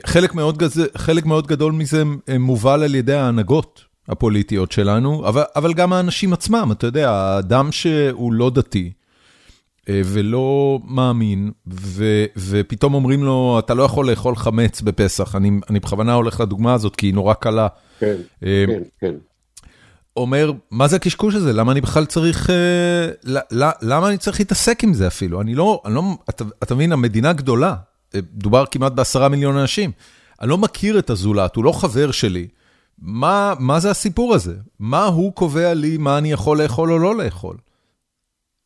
חלק 0.05 0.35
מאוד, 0.35 0.57
גז... 0.57 0.81
חלק 0.97 1.25
מאוד 1.25 1.47
גדול 1.47 1.71
מזה 1.71 2.03
מובל 2.39 2.83
על 2.83 2.95
ידי 2.95 3.13
ההנהגות 3.13 3.85
הפוליטיות 4.07 4.71
שלנו, 4.71 5.27
אבל, 5.27 5.43
אבל 5.55 5.73
גם 5.73 5.93
האנשים 5.93 6.33
עצמם, 6.33 6.69
אתה 6.71 6.87
יודע, 6.87 7.11
האדם 7.11 7.71
שהוא 7.71 8.33
לא 8.33 8.49
דתי 8.49 8.91
ולא 9.89 10.79
מאמין, 10.85 11.51
ו, 11.67 12.25
ופתאום 12.37 12.93
אומרים 12.93 13.23
לו, 13.23 13.59
אתה 13.59 13.73
לא 13.73 13.83
יכול 13.83 14.09
לאכול 14.09 14.35
חמץ 14.35 14.81
בפסח, 14.81 15.35
אני, 15.35 15.51
אני 15.69 15.79
בכוונה 15.79 16.13
הולך 16.13 16.39
לדוגמה 16.39 16.73
הזאת 16.73 16.95
כי 16.95 17.05
היא 17.05 17.13
נורא 17.13 17.33
קלה. 17.33 17.67
כן, 17.99 18.15
כן, 18.41 18.81
כן. 18.99 19.15
אומר, 20.17 20.51
מה 20.71 20.87
זה 20.87 20.95
הקשקוש 20.95 21.35
הזה? 21.35 21.53
למה 21.53 21.71
אני 21.71 21.81
בכלל 21.81 22.05
צריך, 22.05 22.49
אה, 22.49 23.07
למה 23.81 24.09
אני 24.09 24.17
צריך 24.17 24.39
להתעסק 24.39 24.83
עם 24.83 24.93
זה 24.93 25.07
אפילו? 25.07 25.41
אני 25.41 25.55
לא, 25.55 25.81
אני 25.85 25.95
לא, 25.95 26.01
אתה, 26.29 26.43
אתה 26.63 26.75
מבין, 26.75 26.91
המדינה 26.91 27.33
גדולה, 27.33 27.75
אה, 28.15 28.19
דובר 28.33 28.65
כמעט 28.71 28.91
בעשרה 28.91 29.29
מיליון 29.29 29.57
אנשים. 29.57 29.91
אני 30.41 30.49
לא 30.49 30.57
מכיר 30.57 30.99
את 30.99 31.09
הזולת, 31.09 31.55
הוא 31.55 31.63
לא 31.63 31.71
חבר 31.71 32.11
שלי. 32.11 32.47
מה, 32.99 33.53
מה 33.59 33.79
זה 33.79 33.91
הסיפור 33.91 34.33
הזה? 34.33 34.55
מה 34.79 35.05
הוא 35.05 35.33
קובע 35.33 35.73
לי 35.73 35.97
מה 35.97 36.17
אני 36.17 36.31
יכול 36.31 36.61
לאכול 36.61 36.91
או 36.91 36.99
לא 36.99 37.15
לאכול? 37.15 37.57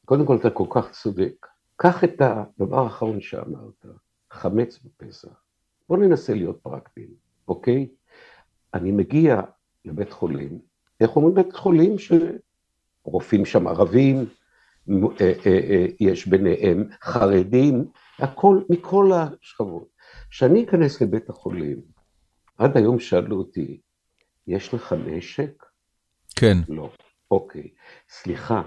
קודם 0.10 0.25
כל 0.25 0.36
אתה 0.36 0.50
כל 0.50 0.66
כך 0.70 0.92
צודק. 0.92 1.48
קח 1.75 2.04
את 2.04 2.22
הדבר 2.22 2.84
האחרון 2.84 3.22
שאמרת, 3.22 3.86
חמץ 4.32 4.80
בפסח. 4.84 5.30
בוא 5.89 5.98
ננסה 5.98 6.34
להיות 6.34 6.60
פרקטיים, 6.62 7.10
אוקיי? 7.48 7.88
אני 8.74 8.92
מגיע 8.92 9.42
לבית 9.86 10.12
חולים, 10.12 10.60
איך 11.00 11.16
אומרים 11.16 11.36
בית 11.36 11.54
חולים 11.54 11.96
שרופאים 13.06 13.46
שם 13.46 13.68
ערבים, 13.68 14.25
אה, 14.89 14.96
אה, 15.22 15.32
אה, 15.46 15.86
יש 16.00 16.28
ביניהם 16.28 16.89
חרדים, 17.04 17.86
הכל 18.20 18.62
מכל 18.70 19.12
השכבות. 19.13 19.88
כשאני 20.30 20.63
אכנס 20.63 21.01
לבית 21.01 21.30
החולים, 21.30 21.82
עד 22.58 22.78
היום 22.78 23.00
שאלו 23.00 23.38
אותי, 23.38 23.80
יש 24.48 24.74
לך 24.74 24.96
נשק? 25.06 25.66
כן. 26.36 26.58
לא. 26.70 26.89
אוקיי. 27.32 27.70
סליחה, 28.10 28.62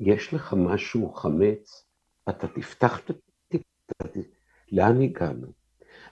יש 0.00 0.34
לך 0.34 0.54
משהו 0.56 1.12
חמץ? 1.12 1.84
אתה 2.28 2.48
תפתח 2.48 3.00
את 3.00 3.10
התיק, 3.10 3.62
לאן 4.72 5.02
הגענו? 5.02 5.46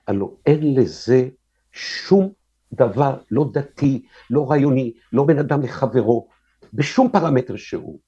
הלוא 0.07 0.31
אין 0.47 0.75
לזה 0.75 1.29
שום 1.73 2.33
דבר 2.73 3.21
לא 3.31 3.51
דתי, 3.53 4.07
לא 4.31 4.51
רעיוני, 4.51 4.93
לא 5.13 5.25
בין 5.25 5.39
אדם 5.39 5.63
לחברו, 5.63 6.29
בשום 6.75 7.09
פרמטר 7.13 7.57
שהוא. 7.57 8.01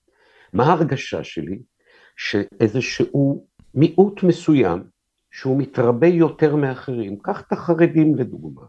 מה 0.52 0.64
ההרגשה 0.64 1.24
שלי? 1.24 1.62
שאיזשהו 2.16 3.46
מיעוט 3.74 4.22
מסוים, 4.22 4.84
שהוא 5.30 5.58
מתרבה 5.58 6.06
יותר 6.06 6.56
מאחרים, 6.56 7.18
קח 7.18 7.40
את 7.40 7.52
החרדים 7.52 8.14
לדוגמה, 8.14 8.62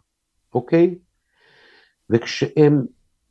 אוקיי? 0.54 0.96
וכשהם, 2.10 2.86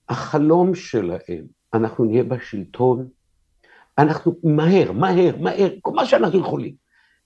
החלום 0.09 0.75
שלהם, 0.75 1.47
אנחנו 1.75 2.05
נהיה 2.05 2.25
בשלטון, 2.25 3.09
אנחנו 3.99 4.37
מהר, 4.45 4.93
מהר, 4.93 5.37
מהר, 5.41 5.69
כל 5.81 5.93
מה 5.93 6.07
שאנחנו 6.07 6.39
יכולים. 6.39 6.75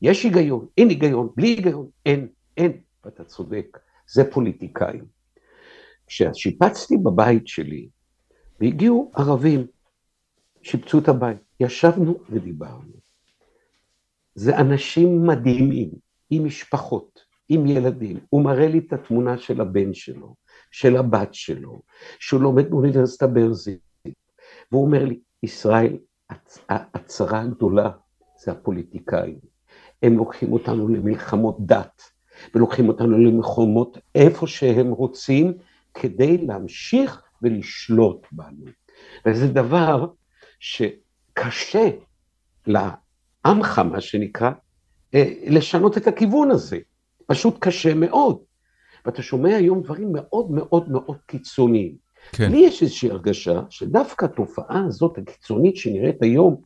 יש 0.03 0.25
היגיון, 0.25 0.67
אין 0.79 0.89
היגיון, 0.89 1.29
בלי 1.37 1.49
היגיון, 1.49 1.89
אין, 2.07 2.29
אין, 2.57 2.81
ואתה 3.05 3.25
צודק, 3.25 3.79
זה 4.09 4.31
פוליטיקאים. 4.31 5.05
כששיפצתי 6.07 6.97
בבית 6.97 7.49
שלי, 7.49 7.89
והגיעו 8.61 9.13
ערבים, 9.15 9.67
שיפצו 10.63 10.99
את 10.99 11.09
הבית, 11.09 11.39
ישבנו 11.61 12.19
ודיברנו. 12.31 12.93
זה 14.35 14.59
אנשים 14.59 15.27
מדהימים, 15.27 15.91
עם 16.31 16.45
משפחות, 16.45 17.21
עם 17.49 17.67
ילדים. 17.67 18.19
הוא 18.31 18.45
מראה 18.45 18.69
לי 18.69 18.79
את 18.79 18.93
התמונה 18.93 19.39
של 19.39 19.61
הבן 19.61 19.95
שלו, 19.95 20.35
של 20.71 20.97
הבת 20.97 21.35
שלו, 21.35 21.83
שהוא 22.19 22.41
לומד 22.41 22.71
באוניברסיטה 22.71 23.27
בארזית. 23.27 23.81
והוא 24.73 24.85
אומר 24.85 25.05
לי, 25.05 25.21
ישראל, 25.43 25.97
הצרה 26.69 27.41
הגדולה 27.41 27.91
זה 28.39 28.53
הפוליטיקאים. 28.53 29.39
הם 30.03 30.17
לוקחים 30.17 30.53
אותנו 30.53 30.89
למלחמות 30.89 31.57
דת, 31.61 32.03
ולוקחים 32.55 32.89
אותנו 32.89 33.19
למלחמות 33.19 33.99
איפה 34.15 34.47
שהם 34.47 34.91
רוצים, 34.91 35.53
כדי 35.95 36.39
להמשיך 36.39 37.23
ולשלוט 37.43 38.27
בנו. 38.33 38.65
וזה 39.27 39.49
דבר 39.49 40.07
שקשה 40.59 41.91
לעמך, 42.67 43.79
מה 43.79 44.01
שנקרא, 44.01 44.51
אה, 45.15 45.33
לשנות 45.47 45.97
את 45.97 46.07
הכיוון 46.07 46.51
הזה. 46.51 46.79
פשוט 47.27 47.57
קשה 47.59 47.95
מאוד. 47.95 48.39
ואתה 49.05 49.23
שומע 49.23 49.57
היום 49.57 49.83
דברים 49.83 50.13
מאוד 50.13 50.51
מאוד 50.51 50.91
מאוד 50.91 51.17
קיצוניים. 51.27 52.08
כן. 52.33 52.53
לי 52.53 52.59
יש 52.59 52.83
איזושהי 52.83 53.11
הרגשה 53.11 53.61
שדווקא 53.71 54.25
התופעה 54.25 54.85
הזאת 54.89 55.19
הקיצונית 55.19 55.77
שנראית 55.77 56.23
היום, 56.23 56.57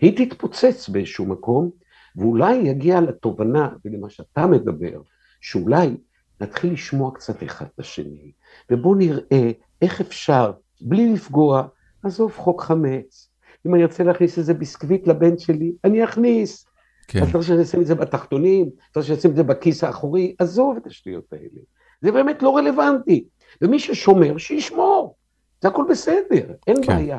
היא 0.00 0.26
תתפוצץ 0.26 0.88
באיזשהו 0.88 1.26
מקום, 1.26 1.70
ואולי 2.16 2.54
יגיע 2.54 3.00
לתובנה 3.00 3.68
ולמה 3.84 4.10
שאתה 4.10 4.46
מדבר, 4.46 5.00
שאולי 5.40 5.96
נתחיל 6.40 6.72
לשמוע 6.72 7.14
קצת 7.14 7.42
אחד 7.42 7.66
את 7.74 7.80
השני, 7.80 8.32
ובואו 8.70 8.94
נראה 8.94 9.50
איך 9.82 10.00
אפשר, 10.00 10.52
בלי 10.80 11.12
לפגוע, 11.12 11.66
עזוב 12.02 12.32
חוק 12.36 12.62
חמץ. 12.62 13.30
אם 13.66 13.74
אני 13.74 13.84
רוצה 13.84 14.04
להכניס 14.04 14.38
איזה 14.38 14.54
ביסקוויט 14.54 15.06
לבן 15.06 15.38
שלי, 15.38 15.72
אני 15.84 16.04
אכניס. 16.04 16.66
כן. 17.08 17.18
אתה 17.18 17.26
רוצה 17.26 17.48
שאני 17.48 17.62
אשים 17.62 17.80
את 17.80 17.86
זה 17.86 17.94
בתחתונים, 17.94 18.70
אתה 18.90 19.00
רוצה 19.00 19.06
שאני 19.06 19.18
אשים 19.18 19.30
את 19.30 19.36
זה 19.36 19.42
בכיס 19.42 19.84
האחורי, 19.84 20.34
עזוב 20.38 20.76
את 20.76 20.86
השטויות 20.86 21.32
האלה. 21.32 21.60
זה 22.00 22.12
באמת 22.12 22.42
לא 22.42 22.56
רלוונטי. 22.56 23.24
ומי 23.62 23.78
ששומר, 23.78 24.38
שישמור. 24.38 25.16
זה 25.62 25.68
הכל 25.68 25.84
בסדר, 25.90 26.52
אין 26.66 26.76
כן. 26.82 26.96
בעיה. 26.96 27.18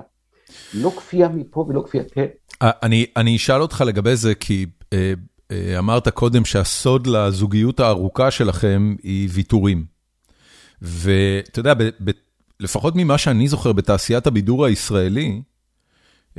לא 0.74 0.90
כפייה 0.98 1.28
מפה 1.28 1.66
ולא 1.70 1.84
כפייה, 1.88 2.04
כן. 2.14 2.26
אני, 2.62 3.06
אני 3.18 3.36
אשאל 3.36 3.62
אותך 3.62 3.84
לגבי 3.88 4.16
זה, 4.16 4.36
כי 4.36 4.66
אה, 4.94 5.14
אה, 5.52 5.80
אמרת 5.80 6.08
קודם 6.08 6.46
שהסוד 6.46 7.08
לזוגיות 7.08 7.80
הארוכה 7.80 8.32
שלכם 8.32 8.96
היא 9.04 9.30
ויתורים. 9.32 9.86
ואתה 10.82 11.60
יודע, 11.60 11.74
ב, 11.74 11.84
ב, 11.84 12.12
לפחות 12.60 12.94
ממה 12.96 13.18
שאני 13.18 13.48
זוכר 13.48 13.74
בתעשיית 13.74 14.28
הבידור 14.28 14.66
הישראלי, 14.66 15.42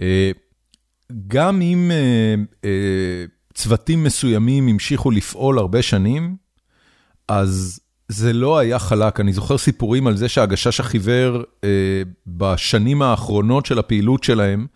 אה, 0.00 0.30
גם 1.26 1.62
אם 1.62 1.90
אה, 1.90 2.34
אה, 2.64 3.24
צוותים 3.54 4.04
מסוימים 4.04 4.68
המשיכו 4.68 5.10
לפעול 5.10 5.58
הרבה 5.58 5.82
שנים, 5.82 6.36
אז 7.28 7.80
זה 8.10 8.32
לא 8.32 8.58
היה 8.58 8.78
חלק. 8.78 9.20
אני 9.20 9.32
זוכר 9.32 9.58
סיפורים 9.58 10.06
על 10.06 10.16
זה 10.16 10.28
שהגשש 10.28 10.80
החיוור 10.80 11.42
אה, 11.64 12.02
בשנים 12.26 13.02
האחרונות 13.02 13.66
של 13.66 13.78
הפעילות 13.78 14.24
שלהם, 14.24 14.66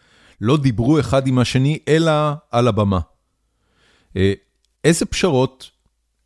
לא 0.40 0.56
דיברו 0.56 1.00
אחד 1.00 1.26
עם 1.26 1.38
השני, 1.38 1.78
אלא 1.88 2.12
על 2.50 2.68
הבמה. 2.68 3.00
אה, 4.16 4.32
איזה 4.84 5.06
פשרות 5.06 5.70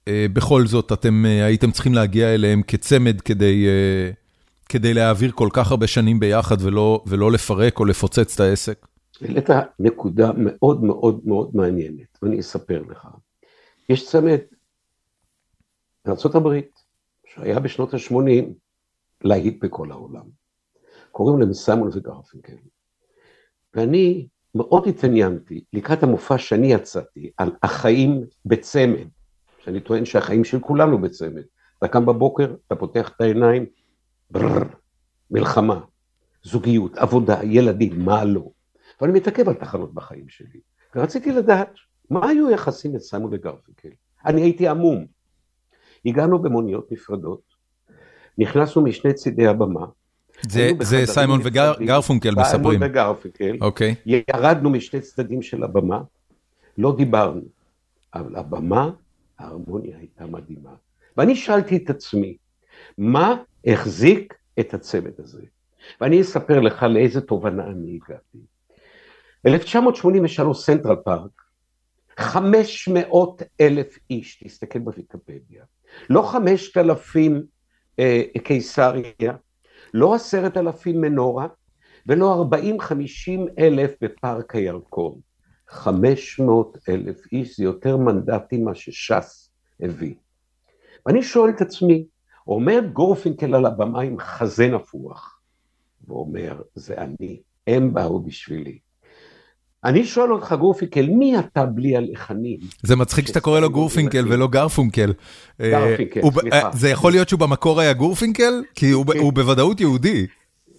אה, 0.09 0.27
בכל 0.33 0.67
זאת 0.67 0.93
אתם 0.93 1.27
אה, 1.27 1.45
הייתם 1.45 1.71
צריכים 1.71 1.95
להגיע 1.95 2.35
אליהם 2.35 2.63
כצמד 2.63 3.21
כדי, 3.21 3.67
אה, 3.67 4.11
כדי 4.69 4.95
להעביר 4.95 5.31
כל 5.31 5.49
כך 5.53 5.71
הרבה 5.71 5.87
שנים 5.87 6.21
ביחד 6.21 6.57
ולא, 6.61 7.05
ולא 7.07 7.33
לפרק 7.33 7.81
או 7.81 7.85
לפוצץ 7.85 8.35
את 8.35 8.41
העסק? 8.41 8.87
העלית 9.21 9.51
נקודה 9.79 10.31
מאוד 10.37 10.85
מאוד 10.85 11.21
מאוד 11.25 11.51
מעניינת, 11.55 12.19
ואני 12.23 12.41
אספר 12.41 12.83
לך. 12.91 13.09
יש 13.89 14.07
צמד 14.07 14.39
בארה"ב, 16.05 16.61
שהיה 17.35 17.61
בשנות 17.61 17.95
ה-80 17.95 18.45
להיט 19.25 19.65
בכל 19.65 19.91
העולם. 19.91 20.25
קוראים 21.11 21.41
להם 21.41 21.53
סיימון 21.53 21.91
וגרפינקל. 21.93 22.57
ואני 23.75 24.29
מאוד 24.55 24.89
התעניינתי 24.89 25.65
לקראת 25.73 26.03
המופע 26.03 26.39
שאני 26.39 26.73
יצאתי 26.73 27.31
על 27.37 27.53
החיים 27.63 28.25
בצמד, 28.45 29.09
שאני 29.65 29.81
טוען 29.81 30.05
שהחיים 30.05 30.45
של 30.45 30.61
כולנו 30.61 31.01
בצמד. 31.01 31.43
אתה 31.79 31.89
קם 31.89 32.07
בבוקר, 32.07 32.55
אתה 32.67 32.77
פותח 32.77 33.09
את 33.09 33.21
העיניים, 33.21 33.67
ברר, 34.31 34.63
מלחמה, 35.31 35.81
זוגיות, 36.43 36.97
עבודה, 36.97 37.45
ילדים, 37.45 38.05
מה 38.05 38.25
לא. 38.25 38.51
ואני 39.01 39.13
מתעכב 39.13 39.49
על 39.49 39.55
תחנות 39.55 39.95
בחיים 39.95 40.29
שלי. 40.29 40.61
ורציתי 40.95 41.33
לדעת, 41.33 41.75
מה 42.11 42.29
היו 42.29 42.49
היחסים 42.49 42.99
סיימון 42.99 43.31
וגרפינקל? 43.35 43.89
אני 44.27 44.43
הייתי 44.43 44.69
עמום. 44.69 45.18
הגענו 46.09 46.39
במוניות 46.39 46.93
נפרדות, 46.93 47.41
נכנסנו 48.39 48.83
משני 48.83 49.15
צידי 49.15 49.47
הבמה. 49.47 49.87
זה, 50.49 50.71
זה 50.81 51.07
סיימון 51.07 51.41
וגרפונקל 51.45 52.31
מספרים. 52.31 52.51
סיימון 52.51 52.77
וגרפונקל. 52.81 53.57
אוקיי. 53.61 53.95
ירדנו 54.07 54.71
משני 54.71 55.01
צדדים 55.01 55.43
של 55.43 55.63
הבמה, 55.63 56.01
לא 56.79 56.97
דיברנו, 56.97 57.43
אבל 58.15 58.37
הבמה, 58.37 58.91
ההרמוניה 59.39 59.99
הייתה 59.99 60.27
מדהימה. 60.27 60.75
ואני 61.17 61.37
שאלתי 61.37 61.77
את 61.77 61.91
עצמי, 61.91 62.37
מה 62.99 63.37
החזיק 63.67 64.35
את 64.61 64.75
הצמד 64.75 65.13
הזה? 65.19 65.43
ואני 66.01 66.21
אספר 66.21 66.61
לך 66.61 66.83
לאיזה 66.83 67.21
תובנה 67.21 67.67
אני 67.67 67.99
הגעתי. 68.03 68.39
1983 69.47 70.65
סנטרל 70.65 70.97
פארק, 70.97 71.43
500 72.17 73.43
אלף 73.61 73.99
איש, 74.11 74.43
תסתכל 74.45 74.79
בוויקיפדיה, 74.79 75.65
לא 76.11 76.23
5,000 76.23 77.43
אה, 77.99 78.23
קיסריה, 78.45 79.33
לא 79.95 80.15
10,000 80.15 81.01
מנורה, 81.01 81.47
ולא 82.07 82.45
40-50 82.81 83.51
אלף 83.59 83.91
בפארק 84.01 84.55
הירקון. 84.55 85.21
500 85.69 86.79
אלף 86.89 87.33
איש 87.33 87.57
זה 87.57 87.65
יותר 87.65 87.97
מנדטים 87.97 88.65
מה 88.65 88.75
שש"ס 88.75 89.51
הביא. 89.81 90.15
ואני 91.07 91.23
שואל 91.23 91.51
את 91.51 91.61
עצמי, 91.61 92.05
אומר 92.47 92.81
גורפינקל 92.93 93.55
על 93.55 93.67
הבמה 93.67 94.01
עם 94.01 94.19
חזה 94.19 94.69
נפוח, 94.69 95.41
ואומר, 96.09 96.63
זה 96.75 96.95
אני, 96.99 97.41
הם 97.67 97.95
באו 97.95 98.21
בשבילי. 98.21 98.79
אני 99.85 100.05
שואל 100.05 100.33
אותך 100.33 100.53
גורפינקל, 100.53 101.07
מי 101.07 101.39
אתה 101.39 101.67
בלי 101.67 101.97
הלחנים? 101.97 102.59
זה 102.83 102.97
מצחיק 102.97 103.27
שאתה 103.27 103.41
קורא 103.41 103.61
לו 103.61 103.71
גורפינקל 103.71 104.25
ולא 104.29 104.49
גרפונקל. 104.49 105.13
גרפינקל, 105.61 106.21
אה, 106.21 106.31
סליחה. 106.31 106.71
זה 106.73 106.89
יכול 106.89 107.13
להיות 107.13 107.29
שהוא 107.29 107.41
במקור 107.41 107.81
היה 107.81 107.93
גורפינקל? 107.93 108.63
כי 108.75 108.91
הוא 108.91 109.07
כן. 109.07 109.31
בוודאות 109.35 109.81
יהודי. 109.81 110.27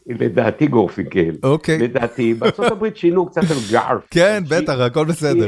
לדעתי 0.07 0.67
גורפינקל. 0.67 1.35
אוקיי. 1.43 1.77
לדעתי, 1.77 2.33
בארה"ב 2.33 2.87
שינו 2.95 3.25
קצת 3.25 3.41
על 3.41 3.57
גרפינקל. 3.71 4.05
כן, 4.11 4.43
בטח, 4.49 4.73
הכל 4.79 5.05
בסדר. 5.05 5.47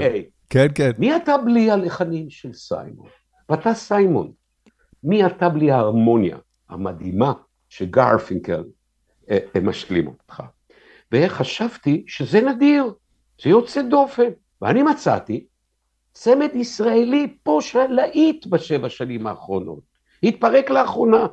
כן, 0.49 0.67
כן. 0.75 0.91
מי 0.97 1.15
אתה 1.15 1.37
בלי 1.37 1.71
הלחנים 1.71 2.29
של 2.29 2.53
סיימון? 2.53 3.07
ואתה 3.49 3.73
סיימון. 3.73 4.31
מי 5.03 5.25
אתה 5.25 5.49
בלי 5.49 5.71
ההרמוניה 5.71 6.37
המדהימה 6.69 7.33
שגרפינקל 7.69 8.63
אה, 9.31 9.37
משלים 9.61 10.07
אותך? 10.07 10.43
וחשבתי 11.11 12.03
שזה 12.07 12.41
נדיר. 12.41 12.93
זה 13.43 13.49
יוצא 13.49 13.81
דופן. 13.81 14.29
ואני 14.61 14.83
מצאתי 14.83 15.45
צמד 16.13 16.49
ישראלי 16.53 17.37
פה 17.43 17.59
שלהיט 17.61 18.45
בשבע 18.45 18.89
שנים 18.89 19.27
האחרונות. 19.27 19.83
התפרק 20.23 20.69
לאחרונה. 20.69 21.27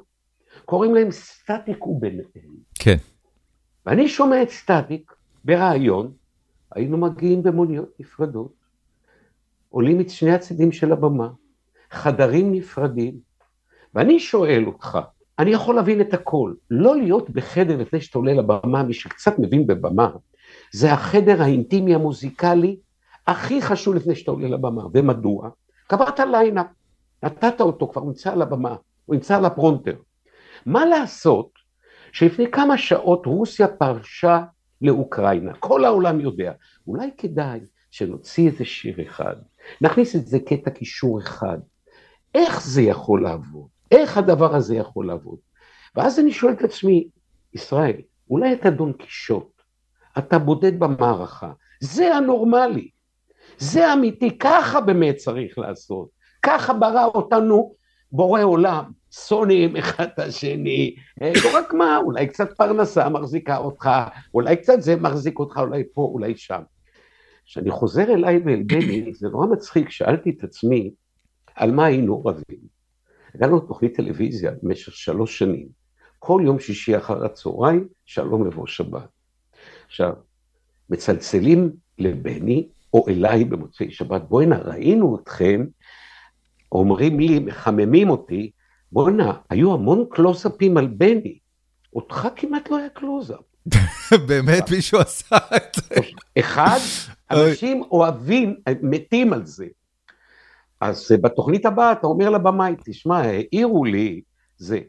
קוראים 0.64 0.94
להם 0.94 1.10
סטטיק 1.10 1.86
וביניהם. 1.86 2.54
כן. 2.74 2.96
ואני 3.86 4.08
שומע 4.08 4.42
את 4.42 4.50
סטטיק 4.50 5.12
ברעיון, 5.44 6.12
היינו 6.74 6.98
מגיעים 6.98 7.42
במוניות 7.42 8.00
נפרדות, 8.00 8.52
עולים 9.68 10.00
את 10.00 10.10
שני 10.10 10.32
הצדדים 10.32 10.72
של 10.72 10.92
הבמה, 10.92 11.28
חדרים 11.90 12.52
נפרדים, 12.52 13.14
ואני 13.94 14.20
שואל 14.20 14.66
אותך, 14.66 14.98
אני 15.38 15.50
יכול 15.50 15.74
להבין 15.74 16.00
את 16.00 16.14
הכל, 16.14 16.54
לא 16.70 16.96
להיות 16.96 17.30
בחדר 17.30 17.76
לפני 17.76 18.00
שאתה 18.00 18.18
עולה 18.18 18.32
לבמה, 18.32 18.82
מי 18.82 18.94
שקצת 18.94 19.38
מבין 19.38 19.66
בבמה, 19.66 20.10
זה 20.72 20.92
החדר 20.92 21.42
האינטימי 21.42 21.94
המוזיקלי 21.94 22.76
הכי 23.26 23.62
חשוב 23.62 23.94
לפני 23.94 24.14
שאתה 24.14 24.31
עולה 24.31 24.48
לבמה. 24.48 24.83
ומדוע? 24.94 25.48
קבעת 25.87 26.20
ליינה, 26.20 26.62
נתת 27.22 27.61
אותו, 27.61 27.88
כבר 27.88 28.04
נמצא 28.04 28.33
על 28.33 28.42
הבמה, 28.42 28.76
הוא 29.07 29.14
נמצא 29.14 29.37
על 29.37 29.44
הפרונטר. 29.44 29.96
מה 30.66 30.85
לעשות 30.85 31.50
שלפני 32.12 32.50
כמה 32.50 32.78
שעות 32.78 33.26
רוסיה 33.26 33.68
פרשה 33.68 34.44
לאוקראינה, 34.83 35.54
כל 35.54 35.85
העולם 35.85 36.20
יודע, 36.20 36.52
אולי 36.87 37.11
כדאי 37.18 37.61
שנוציא 37.90 38.50
איזה 38.50 38.64
שיר 38.64 39.02
אחד, 39.02 39.37
נכניס 39.81 40.16
את 40.16 40.26
זה 40.26 40.38
קטע 40.38 40.70
קישור 40.70 41.18
אחד, 41.18 41.59
איך 42.35 42.62
זה 42.62 42.83
יכול 42.83 43.22
לעבוד? 43.22 43.68
איך 43.90 44.18
הדבר 44.18 44.54
הזה 44.54 44.76
יכול 44.76 45.07
לעבוד? 45.07 45.38
ואז 45.96 46.18
אני 46.18 46.33
שואל 46.33 46.52
את 46.52 46.62
עצמי, 46.62 47.09
ישראל, 47.54 47.96
אולי 48.31 48.52
אתה 48.52 48.70
דון 48.70 48.92
קישוט, 48.92 49.57
אתה 50.18 50.38
בודד 50.38 50.81
במערכה. 50.81 51.52
זה 51.81 52.14
הנורמלי, 52.14 52.88
זה 53.59 53.92
אמיתי, 53.92 54.38
ככה 54.38 54.81
באמת 54.81 55.16
צריך 55.16 55.59
לעשות. 55.59 56.09
ככה 56.42 56.72
ברא 56.72 57.04
אותנו 57.04 57.74
בורא 58.12 58.42
עולם, 58.42 58.85
שונאים 59.11 59.76
אחד 59.76 60.07
את 60.14 60.18
השני, 60.18 60.94
אה, 61.22 61.33
לא 61.44 61.59
רק 61.59 61.74
מה, 61.74 61.98
אולי 62.04 62.26
קצת 62.26 62.57
פרנסה 62.57 63.09
מחזיקה 63.09 63.57
אותך, 63.57 63.90
אולי 64.35 64.57
קצת 64.57 64.81
זה 64.81 64.96
מחזיק 64.96 65.38
אותך, 65.38 65.57
אולי 65.57 65.83
פה, 65.94 66.02
אולי 66.02 66.37
שם. 66.37 66.62
כשאני 67.44 67.70
חוזר 67.70 68.02
אליי 68.02 68.42
ואל 68.44 68.62
בני, 68.62 69.12
זה 69.14 69.28
נורא 69.28 69.46
מצחיק, 69.46 69.90
שאלתי 69.90 70.31
את 70.31 70.44
עצמי, 70.44 70.90
על 71.54 71.70
מה 71.70 71.85
היינו 71.85 72.24
רבים. 72.24 72.78
הייתה 73.33 73.46
לנו 73.46 73.61
תוכנית 73.61 73.96
טלוויזיה 73.96 74.52
במשך 74.62 74.92
שלוש 74.92 75.38
שנים, 75.38 75.68
כל 76.18 76.42
יום 76.44 76.59
שישי 76.61 76.96
אחר 76.96 77.24
הצהריים, 77.24 77.88
שלום 78.04 78.46
לבוא 78.46 78.66
שבת. 78.66 79.17
עכשיו, 79.88 80.12
מצלצלים 80.90 81.70
לבני 81.98 82.68
או 82.94 83.09
אליי 83.09 83.44
במוצאי 83.44 83.90
שבת, 83.90 84.22
בואי 84.29 84.46
נא, 84.46 84.55
ראינו 84.55 85.18
אתכם 85.22 85.64
אומרים 86.72 87.20
לי, 87.20 87.38
מחממים 87.38 88.11
אותי, 88.11 88.51
בואנה, 88.92 89.33
היו 89.51 89.74
המון 89.74 90.05
קלוזאפים 90.11 90.77
על 90.77 90.87
בני, 90.87 91.38
אותך 91.94 92.29
כמעט 92.37 92.70
לא 92.70 92.77
היה 92.77 92.88
קלוזאפ. 92.88 93.40
באמת 94.29 94.70
מישהו 94.70 94.98
עשה 94.98 95.37
את 95.57 95.74
זה. 95.74 96.01
אחד, 96.38 96.79
אנשים 97.31 97.83
אוהבים, 97.83 98.57
מתים 98.83 99.33
על 99.33 99.46
זה. 99.46 99.66
אז 100.81 101.11
בתוכנית 101.22 101.66
הבאה 101.66 101.92
אתה 101.92 102.07
אומר 102.07 102.31
לבמאי, 102.31 102.74
תשמע, 102.85 103.18
העירו 103.18 103.85
לי 103.85 104.20
זה. 104.57 104.81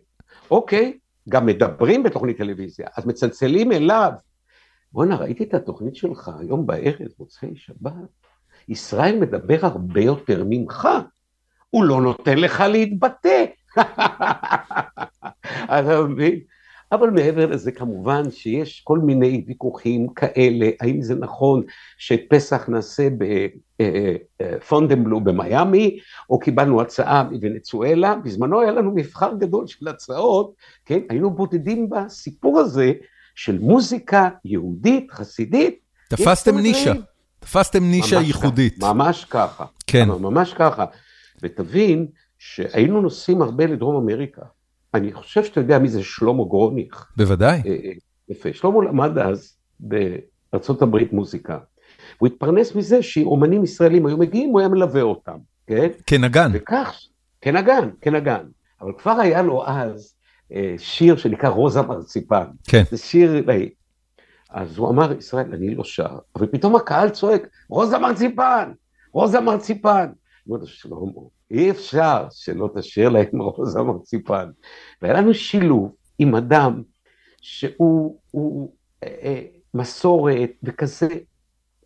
אוקיי, 0.52 0.98
גם 1.30 1.46
מדברים 1.46 2.04
בתוכנית 2.04 2.38
טלוויזיה, 2.38 2.88
אז 2.98 3.06
מצלצלים 3.06 3.72
אליו. 3.72 4.12
בואנה, 4.94 5.16
ראיתי 5.16 5.44
את 5.44 5.54
התוכנית 5.54 5.96
שלך 5.96 6.32
היום 6.40 6.66
בערב, 6.68 7.08
מוצאי 7.20 7.56
שבת. 7.56 7.94
ישראל 8.70 9.20
מדבר 9.20 9.58
הרבה 9.62 10.02
יותר 10.02 10.44
ממך. 10.50 10.88
הוא 11.70 11.84
לא 11.84 12.02
נותן 12.02 12.38
לך 12.38 12.60
להתבטא. 12.60 13.46
אתה 15.66 16.02
מבין? 16.10 16.40
אבל 16.92 17.10
מעבר 17.10 17.46
לזה 17.46 17.72
כמובן 17.72 18.32
שיש 18.32 18.82
כל 18.82 19.00
מיני 19.00 19.44
ויכוחים 19.48 20.08
כאלה, 20.08 20.70
האם 20.82 21.02
זה 21.02 21.16
נכון 21.16 21.64
שפסח 21.98 22.70
נעשה 22.70 23.08
בפונדנבלו 23.80 25.22
במיאמי, 25.22 26.00
או 26.30 26.40
קיבלנו 26.40 26.82
הצעה 26.82 27.24
מוונצואלה, 27.24 28.16
בזמנו 28.16 28.62
היה 28.62 28.72
לנו 28.72 28.92
מבחר 28.96 29.34
גדול 29.40 29.68
של 29.68 29.88
הצעות, 29.88 30.54
כן, 30.86 31.00
היינו 31.10 31.32
בודדים 31.32 31.90
בסיפור 31.90 32.60
הזה 32.60 32.94
של 33.40 33.60
מוזיקה 33.60 34.30
יהודית, 34.46 35.12
חסידית. 35.12 35.80
תפסתם 36.10 36.58
נישה, 36.58 36.94
תפסתם 37.40 37.84
נישה 37.84 38.16
ייחודית. 38.16 38.84
ממש 38.84 39.26
ככה, 39.26 39.66
כן. 39.88 40.10
ממש 40.10 40.54
ככה, 40.54 40.86
ותבין 41.44 42.08
שהיינו 42.38 43.02
נוסעים 43.02 43.42
הרבה 43.42 43.66
לדרום 43.66 43.96
אמריקה. 43.96 44.42
אני 44.94 45.14
חושב 45.14 45.44
שאתה 45.44 45.60
יודע 45.60 45.80
מי 45.80 45.90
זה 45.90 46.04
שלמה 46.04 46.44
גרוניך. 46.44 47.12
בוודאי. 47.18 47.62
יפה, 48.30 48.50
שלמה 48.54 48.84
למד 48.84 49.18
אז 49.18 49.58
הברית 50.82 51.14
מוזיקה. 51.14 51.58
הוא 52.18 52.28
התפרנס 52.28 52.76
מזה 52.76 53.04
שאומנים 53.04 53.64
ישראלים 53.64 54.06
היו 54.06 54.18
מגיעים, 54.18 54.50
הוא 54.50 54.60
היה 54.60 54.70
מלווה 54.70 55.02
אותם, 55.02 55.38
כן? 55.68 55.90
כנגן. 56.08 56.52
וכך, 56.54 57.00
כנגן, 57.42 57.90
כנגן. 58.02 58.44
אבל 58.82 58.92
כבר 58.98 59.20
היה 59.20 59.42
לו 59.42 59.68
אז 59.68 60.14
שיר 60.78 61.18
שנקרא 61.18 61.50
רוזה 61.50 61.82
מרציפן. 61.82 62.46
כן. 62.64 62.84
זה 62.92 62.98
שיר 62.98 63.46
להיט. 63.46 63.74
אז 64.50 64.78
הוא 64.78 64.90
אמר, 64.90 65.18
ישראל, 65.18 65.54
אני 65.54 65.76
לא 65.76 65.84
שר, 65.84 66.18
אבל 66.36 66.48
פתאום 66.48 66.76
הקהל 66.76 67.10
צועק, 67.10 67.48
רוזה 67.70 67.98
מרציפן, 67.98 68.72
רוזה 69.12 69.40
מרציפן. 69.40 70.10
אומר, 70.50 70.66
שלמה, 70.66 71.02
אי 71.52 71.72
אפשר 71.72 72.28
שלא 72.32 72.70
תשאיר 72.76 73.10
להם 73.10 73.42
רוזה 73.56 73.82
מרציפן. 73.82 74.50
והיה 75.02 75.14
לנו 75.14 75.34
שילוב 75.34 75.96
עם 76.20 76.36
אדם 76.36 76.84
שהוא 77.42 78.20
הוא, 78.32 78.72
אה, 79.04 79.16
אה, 79.24 79.42
מסורת 79.74 80.52
וכזה, 80.64 81.08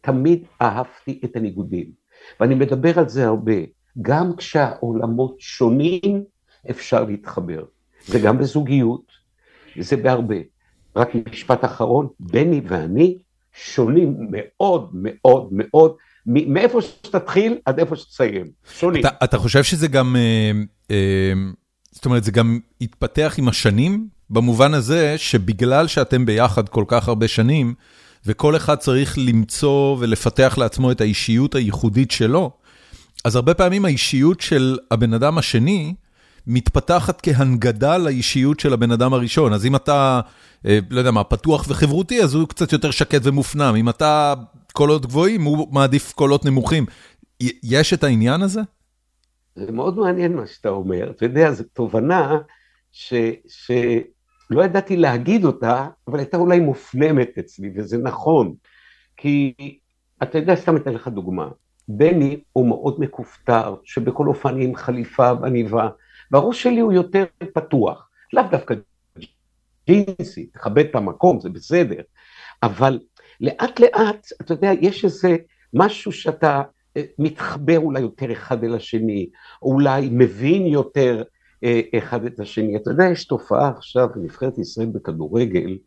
תמיד 0.01 0.43
אהבתי 0.61 1.21
את 1.23 1.35
הניגודים. 1.35 1.91
ואני 2.39 2.55
מדבר 2.55 2.99
על 2.99 3.09
זה 3.09 3.27
הרבה, 3.27 3.53
גם 4.01 4.35
כשהעולמות 4.35 5.35
שונים 5.39 6.23
אפשר 6.69 7.03
להתחבר. 7.03 7.63
זה 8.07 8.19
גם 8.19 8.37
בזוגיות, 8.37 9.11
וזה 9.77 9.97
בהרבה. 9.97 10.35
רק 10.95 11.09
משפט 11.31 11.65
אחרון, 11.65 12.07
בני 12.19 12.61
ואני 12.67 13.17
שונים 13.53 14.17
מאוד 14.31 14.89
מאוד 14.93 15.47
מאוד. 15.51 15.95
מאיפה 16.25 16.81
שתתחיל 16.81 17.57
עד 17.65 17.79
איפה 17.79 17.95
שתסיים, 17.95 18.45
שונים. 18.77 19.01
אתה, 19.01 19.09
אתה 19.23 19.37
חושב 19.37 19.63
שזה 19.63 19.87
גם, 19.87 20.15
אה, 20.15 20.51
אה, 20.91 21.33
זאת 21.91 22.05
אומרת, 22.05 22.23
זה 22.23 22.31
גם 22.31 22.59
התפתח 22.81 23.35
עם 23.37 23.47
השנים, 23.47 24.07
במובן 24.29 24.73
הזה 24.73 25.17
שבגלל 25.17 25.87
שאתם 25.87 26.25
ביחד 26.25 26.69
כל 26.69 26.83
כך 26.87 27.07
הרבה 27.07 27.27
שנים, 27.27 27.73
וכל 28.25 28.55
אחד 28.55 28.75
צריך 28.75 29.17
למצוא 29.17 29.97
ולפתח 29.99 30.55
לעצמו 30.57 30.91
את 30.91 31.01
האישיות 31.01 31.55
הייחודית 31.55 32.11
שלו, 32.11 32.51
אז 33.25 33.35
הרבה 33.35 33.53
פעמים 33.53 33.85
האישיות 33.85 34.41
של 34.41 34.77
הבן 34.91 35.13
אדם 35.13 35.37
השני, 35.37 35.93
מתפתחת 36.47 37.21
כהנגדה 37.23 37.97
לאישיות 37.97 38.59
של 38.59 38.73
הבן 38.73 38.91
אדם 38.91 39.13
הראשון. 39.13 39.53
אז 39.53 39.65
אם 39.65 39.75
אתה, 39.75 40.21
לא 40.65 40.99
יודע 40.99 41.11
מה, 41.11 41.23
פתוח 41.23 41.65
וחברותי, 41.69 42.23
אז 42.23 42.33
הוא 42.33 42.47
קצת 42.47 42.73
יותר 42.73 42.91
שקט 42.91 43.21
ומופנם. 43.23 43.75
אם 43.77 43.89
אתה 43.89 44.33
קולות 44.73 45.05
גבוהים, 45.05 45.43
הוא 45.43 45.67
מעדיף 45.73 46.11
קולות 46.11 46.45
נמוכים. 46.45 46.85
יש 47.63 47.93
את 47.93 48.03
העניין 48.03 48.41
הזה? 48.41 48.61
זה 49.55 49.71
מאוד 49.71 49.97
מעניין 49.97 50.35
מה 50.35 50.47
שאתה 50.47 50.69
אומר. 50.69 51.11
אתה 51.11 51.25
יודע, 51.25 51.51
זו 51.51 51.63
תובנה 51.73 52.37
ש, 52.91 53.13
שלא 53.47 54.63
ידעתי 54.63 54.97
להגיד 54.97 55.45
אותה, 55.45 55.87
אבל 56.07 56.19
הייתה 56.19 56.37
אולי 56.37 56.59
מופנמת 56.59 57.37
אצלי, 57.39 57.71
וזה 57.75 57.97
נכון. 57.97 58.53
כי 59.17 59.53
אתה 60.23 60.37
יודע, 60.37 60.55
סתם 60.55 60.75
אתן 60.75 60.93
לך 60.93 61.07
דוגמה. 61.07 61.47
בני 61.87 62.39
הוא 62.53 62.67
מאוד 62.67 62.95
מכופתר, 62.99 63.75
שבכל 63.83 64.27
אופן 64.27 64.61
עם 64.61 64.75
חליפה 64.75 65.31
ועניבה, 65.41 65.89
והראש 66.33 66.63
שלי 66.63 66.79
הוא 66.79 66.93
יותר 66.93 67.23
פתוח, 67.53 68.09
לאו 68.33 68.43
דווקא 68.51 68.75
ג'ינסי, 69.87 70.45
תכבד 70.45 70.85
את 70.85 70.95
המקום, 70.95 71.39
זה 71.39 71.49
בסדר, 71.49 72.01
אבל 72.63 72.99
לאט 73.41 73.79
לאט, 73.79 74.27
אתה 74.41 74.53
יודע, 74.53 74.71
יש 74.81 75.05
איזה 75.05 75.35
משהו 75.73 76.11
שאתה 76.11 76.61
מתחבר 77.19 77.79
אולי 77.79 77.99
יותר 77.99 78.31
אחד 78.31 78.63
אל 78.63 78.75
השני, 78.75 79.29
אולי 79.61 80.09
מבין 80.11 80.65
יותר 80.65 81.23
אחד 81.97 82.25
את 82.25 82.39
השני. 82.39 82.75
אתה 82.75 82.91
יודע, 82.91 83.05
יש 83.05 83.25
תופעה 83.25 83.69
עכשיו 83.69 84.07
בנבחרת 84.15 84.57
ישראל 84.57 84.87
בכדורגל, 84.87 85.77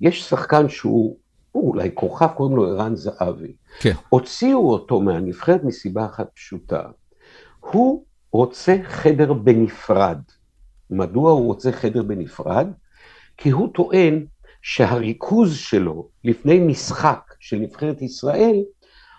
יש 0.00 0.22
שחקן 0.22 0.68
שהוא 0.68 1.16
הוא 1.52 1.68
אולי 1.70 1.90
כוכב, 1.94 2.26
קוראים 2.26 2.56
לו 2.56 2.66
ערן 2.66 2.96
זהבי. 2.96 3.54
כן. 3.80 3.92
הוציאו 4.08 4.70
אותו 4.70 5.00
מהנבחרת 5.00 5.64
מסיבה 5.64 6.06
אחת 6.06 6.30
פשוטה. 6.34 6.82
הוא 7.60 8.04
רוצה 8.34 8.76
חדר 8.84 9.32
בנפרד. 9.32 10.18
מדוע 10.90 11.32
הוא 11.32 11.46
רוצה 11.46 11.72
חדר 11.72 12.02
בנפרד? 12.02 12.68
כי 13.36 13.50
הוא 13.50 13.68
טוען 13.74 14.24
שהריכוז 14.62 15.56
שלו 15.56 16.08
לפני 16.24 16.58
משחק 16.58 17.34
של 17.40 17.56
נבחרת 17.56 18.02
ישראל, 18.02 18.56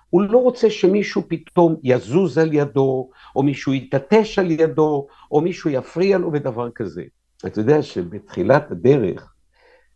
הוא 0.10 0.22
לא 0.22 0.38
רוצה 0.38 0.70
שמישהו 0.70 1.24
פתאום 1.28 1.76
יזוז 1.84 2.38
על 2.38 2.54
ידו, 2.54 3.10
או 3.36 3.44
מישהו 3.44 3.74
יתעטש 3.74 4.40
על 4.40 4.52
ידו, 4.52 5.08
או 5.32 5.42
מישהו 5.42 5.70
יפריע 5.70 6.18
לו 6.18 6.34
ודבר 6.34 6.70
כזה. 6.72 7.04
אתה 7.46 7.60
יודע 7.60 7.82
שבתחילת 7.82 8.72
הדרך, 8.72 9.34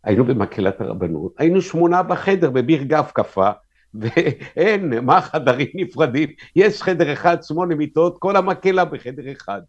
היינו 0.04 0.24
במקהלת 0.24 0.80
הרבנות, 0.80 1.32
היינו 1.38 1.62
שמונה 1.62 2.02
בחדר 2.02 2.50
בביר 2.50 2.82
גב 2.82 3.10
כפה, 3.14 3.50
ואין, 3.94 4.98
מה 4.98 5.20
חדרים 5.20 5.68
נפרדים, 5.74 6.28
יש 6.56 6.82
חדר 6.82 7.12
אחד, 7.12 7.42
שמונה 7.42 7.74
מיטות, 7.74 8.18
כל 8.18 8.36
המקהלה 8.36 8.84
בחדר 8.84 9.32
אחד. 9.32 9.60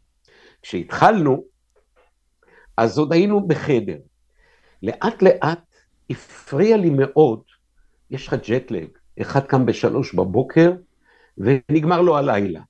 כשהתחלנו, 0.61 1.43
אז 2.77 2.97
עוד 2.97 3.13
היינו 3.13 3.47
בחדר. 3.47 3.97
לאט 4.83 5.21
לאט 5.21 5.59
הפריע 6.09 6.77
לי 6.77 6.89
מאוד, 6.89 7.41
יש 8.11 8.27
לך 8.27 8.35
ג'טלג, 8.49 8.87
אחד 9.21 9.45
קם 9.45 9.65
בשלוש 9.65 10.13
בבוקר 10.13 10.71
ונגמר 11.37 12.01
לו 12.01 12.17
הלילה. 12.17 12.61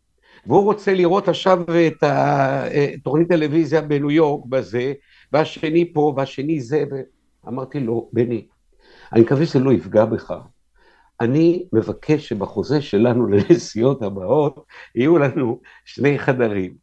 והוא 0.45 0.63
רוצה 0.63 0.93
לראות 0.93 1.27
עכשיו 1.27 1.63
את 1.87 2.03
התוכנית 2.03 3.27
טלוויזיה 3.27 3.81
בניו 3.81 4.11
יורק 4.11 4.45
בזה, 4.45 4.93
והשני 5.31 5.93
פה, 5.93 6.13
והשני 6.17 6.61
זה, 6.61 6.83
ואמרתי 7.45 7.79
לו, 7.79 8.09
בני, 8.13 8.47
אני 9.13 9.21
מקווה 9.21 9.45
שזה 9.45 9.59
לא 9.59 9.73
יפגע 9.73 10.05
בך. 10.05 10.33
אני 11.21 11.63
מבקש 11.73 12.29
שבחוזה 12.29 12.81
שלנו 12.81 13.27
לנסיעות 13.27 14.01
הבאות, 14.01 14.65
יהיו 14.95 15.17
לנו 15.17 15.59
שני 15.85 16.19
חדרים. 16.19 16.73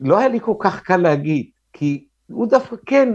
לא 0.00 0.18
היה 0.18 0.28
לי 0.28 0.40
כל 0.40 0.54
כך 0.58 0.82
קל 0.82 0.96
להגיד, 0.96 1.46
כי 1.72 2.04
הוא 2.26 2.46
דווקא 2.46 2.76
כן 2.86 3.12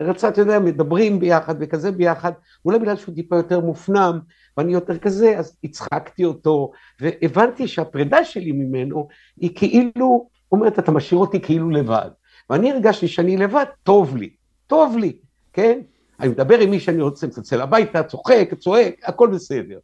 רצה, 0.00 0.28
אתה 0.28 0.40
יודע, 0.40 0.58
מדברים 0.58 1.20
ביחד 1.20 1.54
וכזה 1.60 1.92
ביחד, 1.92 2.32
אולי 2.64 2.78
בגלל 2.78 2.96
שהוא 2.96 3.14
טיפה 3.14 3.36
יותר 3.36 3.60
מופנם, 3.60 4.18
ואני 4.56 4.72
יותר 4.72 4.98
כזה, 4.98 5.38
אז 5.38 5.56
הצחקתי 5.64 6.24
אותו, 6.24 6.72
והבנתי 7.00 7.68
שהפרידה 7.68 8.24
שלי 8.24 8.52
ממנו 8.52 9.08
היא 9.36 9.50
כאילו, 9.54 10.28
אומרת, 10.52 10.78
אתה 10.78 10.92
משאיר 10.92 11.20
אותי 11.20 11.40
כאילו 11.40 11.70
לבד. 11.70 12.10
ואני 12.50 12.72
הרגשתי 12.72 13.08
שאני 13.08 13.36
לבד, 13.36 13.64
טוב 13.82 14.16
לי, 14.16 14.30
טוב 14.66 14.96
לי, 14.96 15.16
כן? 15.52 15.80
אני 16.20 16.28
מדבר 16.28 16.58
עם 16.58 16.70
מי 16.70 16.80
שאני 16.80 17.02
רוצה, 17.02 17.26
מצלצל 17.26 17.60
הביתה, 17.60 18.02
צוחק, 18.02 18.54
צועק, 18.58 18.94
הכל 19.04 19.30
בסדר. 19.34 19.78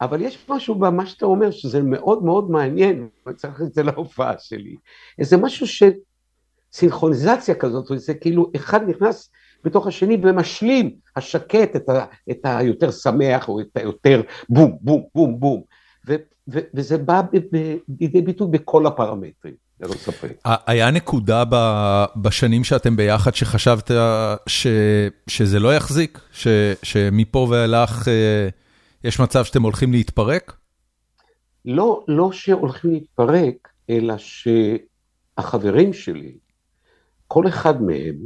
אבל 0.00 0.22
יש 0.22 0.46
משהו 0.48 0.74
במה 0.74 1.06
שאתה 1.06 1.26
אומר, 1.26 1.50
שזה 1.50 1.82
מאוד 1.82 2.24
מאוד 2.24 2.50
מעניין, 2.50 3.08
ואני 3.26 3.36
צריך 3.36 3.62
את 3.62 3.74
זה 3.74 3.82
להופעה 3.82 4.34
שלי. 4.38 4.76
איזה 5.18 5.36
משהו 5.36 5.66
של 5.66 5.90
סינכרוניזציה 6.72 7.54
כזאת, 7.54 7.86
זה 7.96 8.14
כאילו 8.14 8.50
אחד 8.56 8.88
נכנס 8.88 9.30
בתוך 9.64 9.86
השני 9.86 10.18
ומשלים, 10.22 10.94
השקט 11.16 11.76
את, 11.76 11.88
ה, 11.88 12.04
את 12.30 12.38
היותר 12.44 12.90
שמח, 12.90 13.48
או 13.48 13.60
את 13.60 13.76
היותר 13.76 14.22
בום, 14.48 14.78
בום, 14.80 15.02
בום, 15.14 15.40
בום. 15.40 15.62
ו, 16.08 16.14
ו, 16.48 16.58
וזה 16.74 16.98
בא 16.98 17.22
לידי 18.00 18.22
ביטוי 18.22 18.48
בכל 18.50 18.86
הפרמטרים. 18.86 19.63
ללא 19.80 19.94
ספק. 19.94 20.32
היה 20.44 20.90
נקודה 20.90 21.44
בשנים 22.16 22.64
שאתם 22.64 22.96
ביחד 22.96 23.34
שחשבת 23.34 23.90
שזה 25.26 25.60
לא 25.60 25.74
יחזיק? 25.74 26.20
שמפה 26.82 27.46
ואילך 27.50 28.08
יש 29.04 29.20
מצב 29.20 29.44
שאתם 29.44 29.62
הולכים 29.62 29.92
להתפרק? 29.92 30.56
לא, 31.64 32.04
לא 32.08 32.32
שהולכים 32.32 32.92
להתפרק, 32.92 33.68
אלא 33.90 34.14
שהחברים 34.18 35.92
שלי, 35.92 36.38
כל 37.28 37.48
אחד 37.48 37.82
מהם, 37.82 38.16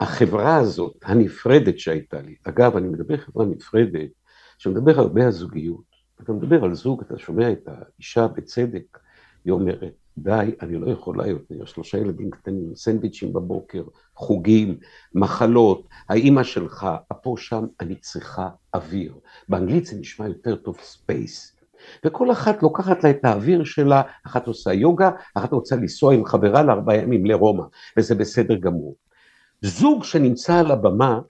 החברה 0.00 0.56
הזאת, 0.56 0.96
הנפרדת 1.04 1.78
שהייתה 1.78 2.22
לי, 2.22 2.34
אגב, 2.44 2.76
אני 2.76 2.88
מדבר 2.88 3.16
חברה 3.16 3.46
נפרדת, 3.46 4.10
שמדבר 4.58 4.98
הרבה 4.98 5.24
על 5.24 5.30
זוגיות. 5.30 5.88
אתה 6.22 6.32
מדבר 6.32 6.64
על 6.64 6.74
זוג, 6.74 7.02
אתה 7.06 7.18
שומע 7.18 7.52
את 7.52 7.68
האישה 7.68 8.26
בצדק, 8.26 8.98
היא 9.44 9.52
אומרת, 9.52 9.92
די, 10.22 10.50
אני 10.62 10.78
לא 10.78 10.90
יכולה 10.90 11.26
יותר, 11.26 11.64
שלושה 11.64 11.98
ילדים 11.98 12.30
קטנים, 12.30 12.72
סנדוויצ'ים 12.74 13.32
בבוקר, 13.32 13.82
חוגים, 14.14 14.78
מחלות, 15.14 15.88
האימא 16.08 16.42
שלך, 16.42 16.86
פה 17.22 17.34
שם, 17.38 17.66
אני 17.80 17.94
צריכה 17.94 18.48
אוויר. 18.74 19.14
באנגלית 19.48 19.86
זה 19.86 19.96
נשמע 19.98 20.28
יותר 20.28 20.56
טוב 20.56 20.78
space. 20.82 21.56
וכל 22.04 22.32
אחת 22.32 22.62
לוקחת 22.62 23.04
לה 23.04 23.10
את 23.10 23.24
האוויר 23.24 23.64
שלה, 23.64 24.02
אחת 24.26 24.46
עושה 24.46 24.72
יוגה, 24.72 25.10
אחת 25.34 25.52
רוצה 25.52 25.76
לנסוע 25.76 26.14
עם 26.14 26.24
חברה 26.24 26.62
לארבעה 26.62 26.96
ימים 26.96 27.26
לרומא, 27.26 27.64
וזה 27.96 28.14
בסדר 28.14 28.56
גמור. 28.56 28.96
זוג 29.62 30.04
שנמצא 30.04 30.54
על 30.54 30.70
הבמה, 30.70 31.20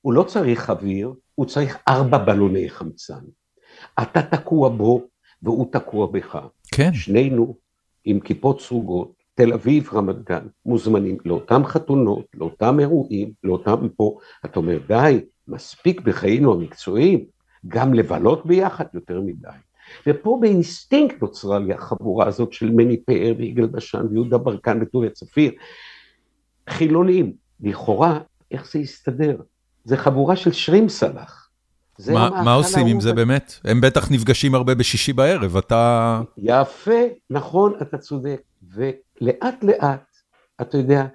הוא 0.00 0.12
לא 0.12 0.22
צריך 0.22 0.70
אוויר, 0.70 1.12
הוא 1.34 1.46
צריך 1.46 1.78
ארבע 1.88 2.18
בלוני 2.18 2.70
חמצן. 2.70 3.20
אתה 4.02 4.22
תקוע 4.22 4.68
בו 4.68 5.02
והוא 5.42 5.72
תקוע 5.72 6.06
בך. 6.06 6.38
כן. 6.72 6.94
שנינו 6.94 7.54
עם 8.04 8.20
כיפות 8.20 8.60
סרוגות, 8.60 9.12
תל 9.34 9.52
אביב, 9.52 9.88
רמת 9.92 10.24
גן, 10.24 10.46
מוזמנים 10.66 11.16
לאותם 11.24 11.64
חתונות, 11.64 12.26
לאותם 12.34 12.80
אירועים, 12.80 13.32
לאותם 13.44 13.88
פה. 13.96 14.18
אתה 14.44 14.60
אומר, 14.60 14.78
די, 14.88 15.20
מספיק 15.48 16.00
בחיינו 16.00 16.52
המקצועיים, 16.52 17.24
גם 17.68 17.94
לבלות 17.94 18.46
ביחד 18.46 18.84
יותר 18.94 19.20
מדי. 19.20 19.48
ופה 20.06 20.38
באינסטינקט 20.40 21.22
נוצרה 21.22 21.58
לי 21.58 21.74
החבורה 21.74 22.26
הזאת 22.26 22.52
של 22.52 22.70
מני 22.70 22.96
פאר 22.96 23.34
ויגאל 23.38 23.66
בשן 23.66 24.06
ויהודה 24.10 24.38
ברקן 24.38 24.78
וטוביה 24.82 25.10
צפיר. 25.10 25.52
חילונים, 26.68 27.32
לכאורה, 27.60 28.20
איך 28.50 28.72
זה 28.72 28.78
יסתדר? 28.78 29.40
זה 29.84 29.96
חבורה 29.96 30.36
של 30.36 30.52
שרימסלח. 30.52 31.41
מה, 32.10 32.42
מה 32.44 32.54
עושים 32.54 32.86
עם 32.86 33.00
זה 33.00 33.12
באמת? 33.12 33.52
הם 33.64 33.80
בטח 33.80 34.10
נפגשים 34.10 34.54
הרבה 34.54 34.74
בשישי 34.74 35.12
בערב, 35.12 35.56
אתה... 35.56 36.20
יפה, 36.38 37.00
נכון, 37.30 37.74
אתה 37.82 37.98
צודק. 37.98 38.42
ולאט 38.74 39.64
לאט, 39.64 40.16
אתה 40.60 40.78
יודע, 40.78 41.06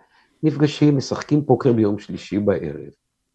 נפגשים, 0.43 0.97
משחקים 0.97 1.45
פוקר 1.45 1.73
ביום 1.73 2.00
שלישי 2.00 2.39
בערב, 2.39 2.89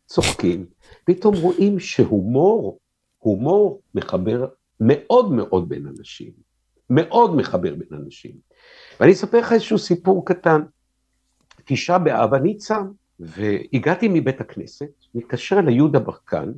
צוחקים, 0.07 0.67
פתאום 1.05 1.35
רואים 1.37 1.79
שהומור, 1.79 2.79
הומור 3.19 3.83
מחבר 3.95 4.47
מאוד 4.81 5.33
מאוד 5.33 5.69
בין 5.69 5.87
אנשים, 5.99 6.31
מאוד 6.91 7.37
מחבר 7.37 7.75
בין 7.75 7.99
אנשים. 8.05 8.33
ואני 9.01 9.13
אספר 9.13 9.39
לך 9.39 9.53
איזשהו 9.53 9.79
סיפור 9.79 10.25
קטן. 10.27 10.63
תשעה 11.65 11.99
באב 11.99 12.35
אני 12.35 12.57
צם, 12.57 12.87
והגעתי 13.21 14.09
מבית 14.13 14.41
הכנסת, 14.41 14.91
מתקשר 15.15 15.59
אל 15.59 15.69
יהודה 15.69 15.99
ברקן, 15.99 16.53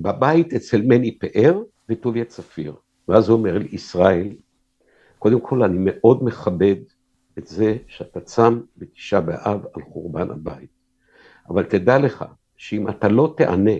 בבית 0.00 0.52
אצל 0.52 0.82
מני 0.82 1.18
פאר 1.18 1.62
וטוביה 1.88 2.24
צפיר. 2.24 2.74
ואז 3.08 3.28
הוא 3.28 3.38
אומר 3.38 3.58
לי, 3.58 3.68
ישראל, 3.72 4.28
קודם 5.18 5.40
כל 5.40 5.62
אני 5.62 5.76
מאוד 5.80 6.24
מכבד 6.24 6.76
את 7.38 7.46
זה 7.46 7.76
שאתה 7.86 8.20
צם 8.20 8.60
בתשעה 8.76 9.20
באב 9.20 9.64
על 9.74 9.82
חורבן 9.82 10.30
הבית. 10.30 10.70
אבל 11.48 11.62
תדע 11.62 11.98
לך 11.98 12.24
שאם 12.56 12.88
אתה 12.88 13.08
לא 13.08 13.34
תענה 13.36 13.76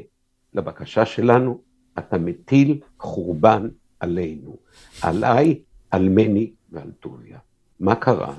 לבקשה 0.54 1.06
שלנו, 1.06 1.60
אתה 1.98 2.18
מטיל 2.18 2.80
חורבן 2.98 3.68
עלינו, 4.00 4.56
עליי, 5.02 5.60
על 5.90 6.08
מני 6.08 6.52
ועל 6.70 6.92
טוביה. 7.00 7.38
מה 7.80 7.94
קרה? 7.94 8.34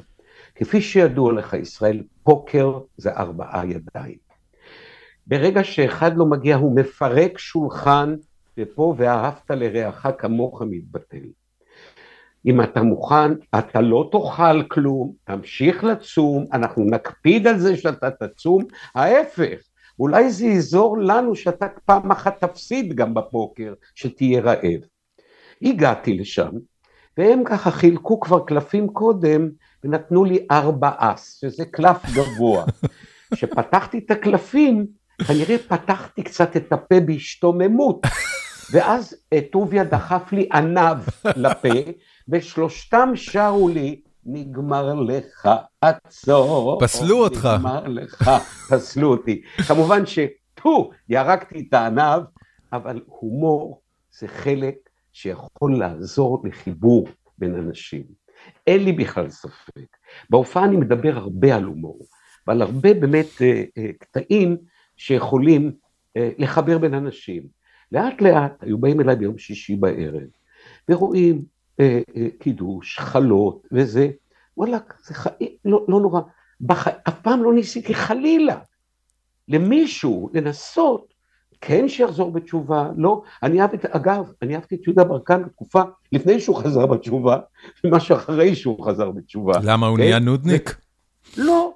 כפי 0.56 0.82
שידוע 0.82 1.34
לך, 1.34 1.54
ישראל, 1.54 2.04
פוקר 2.24 2.80
זה 2.98 3.12
ארבעה 3.12 3.66
ידיים. 3.66 4.25
ברגע 5.28 5.64
שאחד 5.64 6.18
לא 6.18 6.26
מגיע 6.26 6.56
הוא 6.56 6.76
מפרק 6.76 7.38
שולחן, 7.38 8.16
ופה 8.58 8.96
ואהבת 8.98 9.52
לרעך 9.52 10.08
כמוך 10.18 10.62
מתבטל. 10.70 11.28
אם 12.46 12.62
אתה 12.62 12.82
מוכן, 12.82 13.32
אתה 13.60 13.82
לא 13.82 14.10
תאכל 14.12 14.64
כלום, 14.64 15.14
תמשיך 15.24 15.84
לצום, 15.84 16.46
אנחנו 16.54 16.84
נקפיד 16.86 17.48
על 17.48 17.60
זה 17.60 17.78
שאתה 17.78 18.10
תצום, 18.12 18.64
ההפך, 18.96 19.60
אולי 20.00 20.30
זה 20.30 20.46
יעזור 20.46 20.98
לנו 20.98 21.36
שאתה 21.36 21.68
פעם 21.86 22.12
אחת 22.12 22.44
תפסיד 22.44 22.96
גם 22.96 23.14
בפוקר, 23.14 23.74
שתהיה 23.96 24.42
רעב. 24.42 24.82
הגעתי 25.62 26.14
לשם, 26.14 26.52
והם 27.18 27.44
ככה 27.46 27.72
חילקו 27.72 28.20
כבר 28.20 28.46
קלפים 28.46 28.88
קודם, 28.88 29.50
ונתנו 29.84 30.26
לי 30.26 30.48
ארבע 30.52 30.92
אס, 30.98 31.38
שזה 31.42 31.66
קלף 31.66 32.06
גבוה. 32.16 32.66
כשפתחתי 33.34 33.98
את 33.98 34.12
הקלפים, 34.12 34.86
כנראה 35.28 35.58
פתחתי 35.68 36.24
קצת 36.24 36.58
את 36.58 36.74
הפה 36.74 37.00
בהשתוממות, 37.00 38.02
ואז 38.72 39.16
טוביה 39.52 39.84
דחף 39.84 40.32
לי 40.32 40.50
ענב 40.54 40.98
לפה, 41.36 41.70
ושלושתם 42.30 43.12
שרו 43.16 43.68
לי, 43.68 44.02
נגמר 44.26 44.94
לך 44.94 45.50
עצור. 45.82 46.80
פסלו 46.82 47.18
אותך. 47.18 47.50
נגמר 47.58 47.88
לך, 47.88 48.30
פסלו 48.70 49.12
אותי. 49.12 49.42
כמובן 49.68 50.04
שפו, 50.06 50.92
ירקתי 51.10 51.66
את 51.70 51.74
הענב, 51.74 52.22
אבל 52.74 53.02
הומור 53.06 53.82
זה 54.20 54.28
חלק 54.28 54.76
שיכול 55.14 55.80
לעזור 55.80 56.44
לחיבור 56.44 57.08
בין 57.38 57.56
אנשים. 57.56 58.04
אין 58.68 58.84
לי 58.84 58.92
בכלל 58.92 59.30
ספק. 59.30 59.98
בהופעה 60.30 60.66
אני 60.66 60.78
מדבר 60.78 61.18
הרבה 61.18 61.56
על 61.56 61.64
הומור, 61.64 62.00
ועל 62.48 62.62
הרבה 62.62 62.94
באמת 62.94 63.42
אה, 63.42 63.64
אה, 63.78 63.90
קטעים 64.00 64.58
שיכולים 64.98 65.72
אה, 66.18 66.30
לחבר 66.38 66.78
בין 66.78 66.94
אנשים. 66.94 67.44
לאט 67.92 68.22
לאט 68.22 68.64
היו 68.64 68.78
באים 68.78 69.02
אליי 69.02 69.16
ביום 69.16 69.38
שישי 69.38 69.76
בערב, 69.76 70.28
ורואים 70.90 71.42
אה, 71.80 72.02
אה, 72.16 72.28
קידוש, 72.40 73.00
חלות 73.00 73.68
וזה, 73.72 74.10
וואלה, 74.58 74.78
זה 75.04 75.14
חיים, 75.14 75.50
לא, 75.66 75.86
לא 75.88 76.00
נורא. 76.00 76.22
בח... 76.62 76.88
אף 76.88 77.22
פעם 77.22 77.44
לא 77.44 77.54
ניסיתי 77.54 77.94
חלילה 77.94 78.60
למישהו 79.48 80.30
לנסות 80.34 81.16
כן 81.62 81.90
שיחזור 81.90 82.32
בתשובה, 82.32 82.90
לא. 82.98 83.22
אני 83.44 83.62
אהבתי, 83.62 83.88
אגב, 83.90 84.32
אני 84.42 84.56
אהבתי 84.56 84.76
את 84.76 84.88
יהודה 84.88 85.04
ברקן 85.04 85.44
בתקופה 85.44 85.82
לפני 86.12 86.40
שהוא 86.40 86.56
חזר 86.56 86.86
בתשובה, 86.86 87.38
ומה 87.84 88.00
שאחרי 88.00 88.56
שהוא 88.56 88.86
חזר 88.86 89.12
בתשובה. 89.12 89.54
למה 89.64 89.88
הוא 89.88 89.98
כן? 89.98 90.04
נהיה 90.04 90.20
נודניק? 90.20 90.76
לא, 91.38 91.75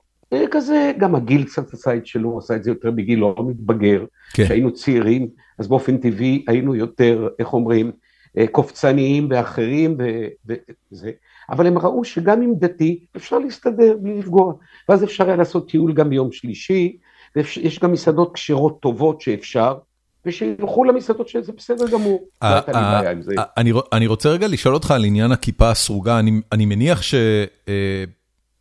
כזה, 0.52 0.92
גם 0.98 1.16
הגיל 1.16 1.44
קצת 1.44 1.74
עשה 1.74 1.96
את 1.96 2.08
שלו, 2.08 2.38
עשה 2.38 2.56
את 2.56 2.64
זה 2.64 2.72
יותר 2.72 2.92
בגיל 2.92 3.20
לא 3.20 3.36
מתבגר. 3.48 4.06
כן. 4.34 4.44
כשהיינו 4.44 4.74
צעירים, 4.74 5.28
אז 5.60 5.68
באופן 5.68 5.98
טבעי 5.98 6.46
היינו 6.48 6.76
יותר, 6.76 7.28
איך 7.40 7.54
אומרים, 7.54 7.92
אה, 8.38 8.48
קופצניים 8.48 9.28
ואחרים 9.32 9.98
וזה. 10.48 11.12
אבל 11.50 11.68
הם 11.68 11.78
ראו 11.78 12.04
שגם 12.04 12.42
עם 12.42 12.54
דתי 12.60 13.06
אפשר 13.16 13.40
להסתדר 13.40 13.98
בלי 14.02 14.20
לפגוע. 14.20 14.54
ואז 14.90 15.04
אפשר 15.04 15.28
היה 15.28 15.36
לעשות 15.36 15.70
טיול 15.70 15.94
גם 15.94 16.10
ביום 16.10 16.32
שלישי, 16.32 16.98
ויש 17.36 17.80
גם 17.80 17.92
מסעדות 17.92 18.34
כשרות 18.34 18.80
טובות 18.82 19.22
שאפשר, 19.22 19.78
ושילכו 20.26 20.84
למסעדות 20.84 21.28
שזה 21.28 21.52
בסדר 21.52 21.88
גמור. 21.92 22.28
אה, 22.44 22.60
אה, 22.76 23.12
אני 23.94 24.08
רוצה 24.08 24.30
רגע 24.30 24.48
לשאול 24.48 24.74
אותך 24.74 24.92
על 24.92 25.04
עניין 25.04 25.32
הכיפה 25.32 25.70
הסרוגה, 25.70 26.20
אני 26.52 26.66
מניח 26.66 27.02
ש... 27.02 27.16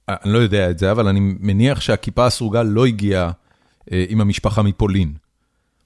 אני 0.09 0.33
לא 0.33 0.39
יודע 0.39 0.71
את 0.71 0.79
זה, 0.79 0.91
אבל 0.91 1.09
אני 1.09 1.21
מניח 1.21 1.81
שהכיפה 1.81 2.27
הסרוגה 2.27 2.63
לא 2.63 2.87
הגיעה 2.87 3.31
עם 3.91 4.21
המשפחה 4.21 4.63
מפולין. 4.63 5.13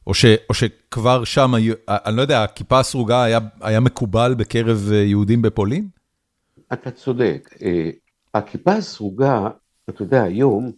או, 0.06 0.14
ש, 0.14 0.24
או 0.48 0.54
שכבר 0.54 1.24
שם, 1.24 1.52
אני 1.88 2.16
לא 2.16 2.22
יודע, 2.22 2.42
הכיפה 2.42 2.80
הסרוגה 2.80 3.22
היה, 3.22 3.38
היה 3.60 3.80
מקובל 3.80 4.34
בקרב 4.34 4.92
יהודים 4.92 5.42
בפולין? 5.42 5.88
אתה 6.72 6.90
צודק. 6.90 7.50
הכיפה 8.34 8.72
הסרוגה, 8.72 9.48
אתה 9.90 10.02
יודע, 10.02 10.22
היום, 10.22 10.72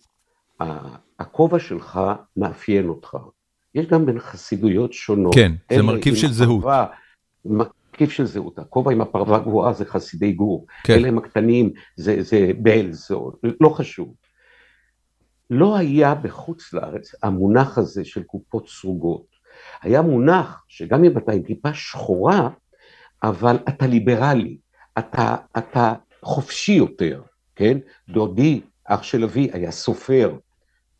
הכובע 1.18 1.58
שלך 1.58 2.00
מאפיין 2.36 2.88
אותך. 2.88 3.16
יש 3.74 3.86
גם 3.86 4.06
בין 4.06 4.20
חסידויות 4.20 4.92
שונות. 4.92 5.34
כן, 5.34 5.52
זה 5.72 5.82
מרכיב 5.82 6.14
של 6.14 6.32
זהות. 6.32 6.64
מרכיב 7.94 8.10
של 8.10 8.24
זהות. 8.24 8.58
הכובע 8.58 8.92
עם 8.92 9.00
הפרווה 9.00 9.38
גבוהה 9.38 9.72
זה 9.72 9.84
חסידי 9.84 10.32
גור. 10.32 10.66
כן. 10.84 10.92
אלה 10.92 11.08
הם 11.08 11.18
הקטנים, 11.18 11.72
זה, 11.96 12.22
זה 12.22 12.50
בלז, 12.58 13.10
לא 13.60 13.68
חשוב. 13.68 14.14
לא 15.50 15.76
היה 15.76 16.14
בחוץ 16.14 16.72
לארץ 16.72 17.14
המונח 17.22 17.78
הזה 17.78 18.04
של 18.04 18.22
קופות 18.22 18.68
סרוגות. 18.68 19.26
היה 19.82 20.02
מונח 20.02 20.64
שגם 20.68 21.04
אם 21.04 21.18
אתה 21.18 21.32
עם 21.32 21.42
כיפה 21.42 21.74
שחורה, 21.74 22.48
אבל 23.22 23.56
אתה 23.68 23.86
ליברלי, 23.86 24.58
אתה, 24.98 25.36
אתה 25.58 25.94
חופשי 26.22 26.72
יותר. 26.72 27.22
כן? 27.56 27.78
דודי, 28.08 28.60
אח 28.84 29.02
של 29.02 29.24
אבי, 29.24 29.50
היה 29.52 29.70
סופר, 29.70 30.36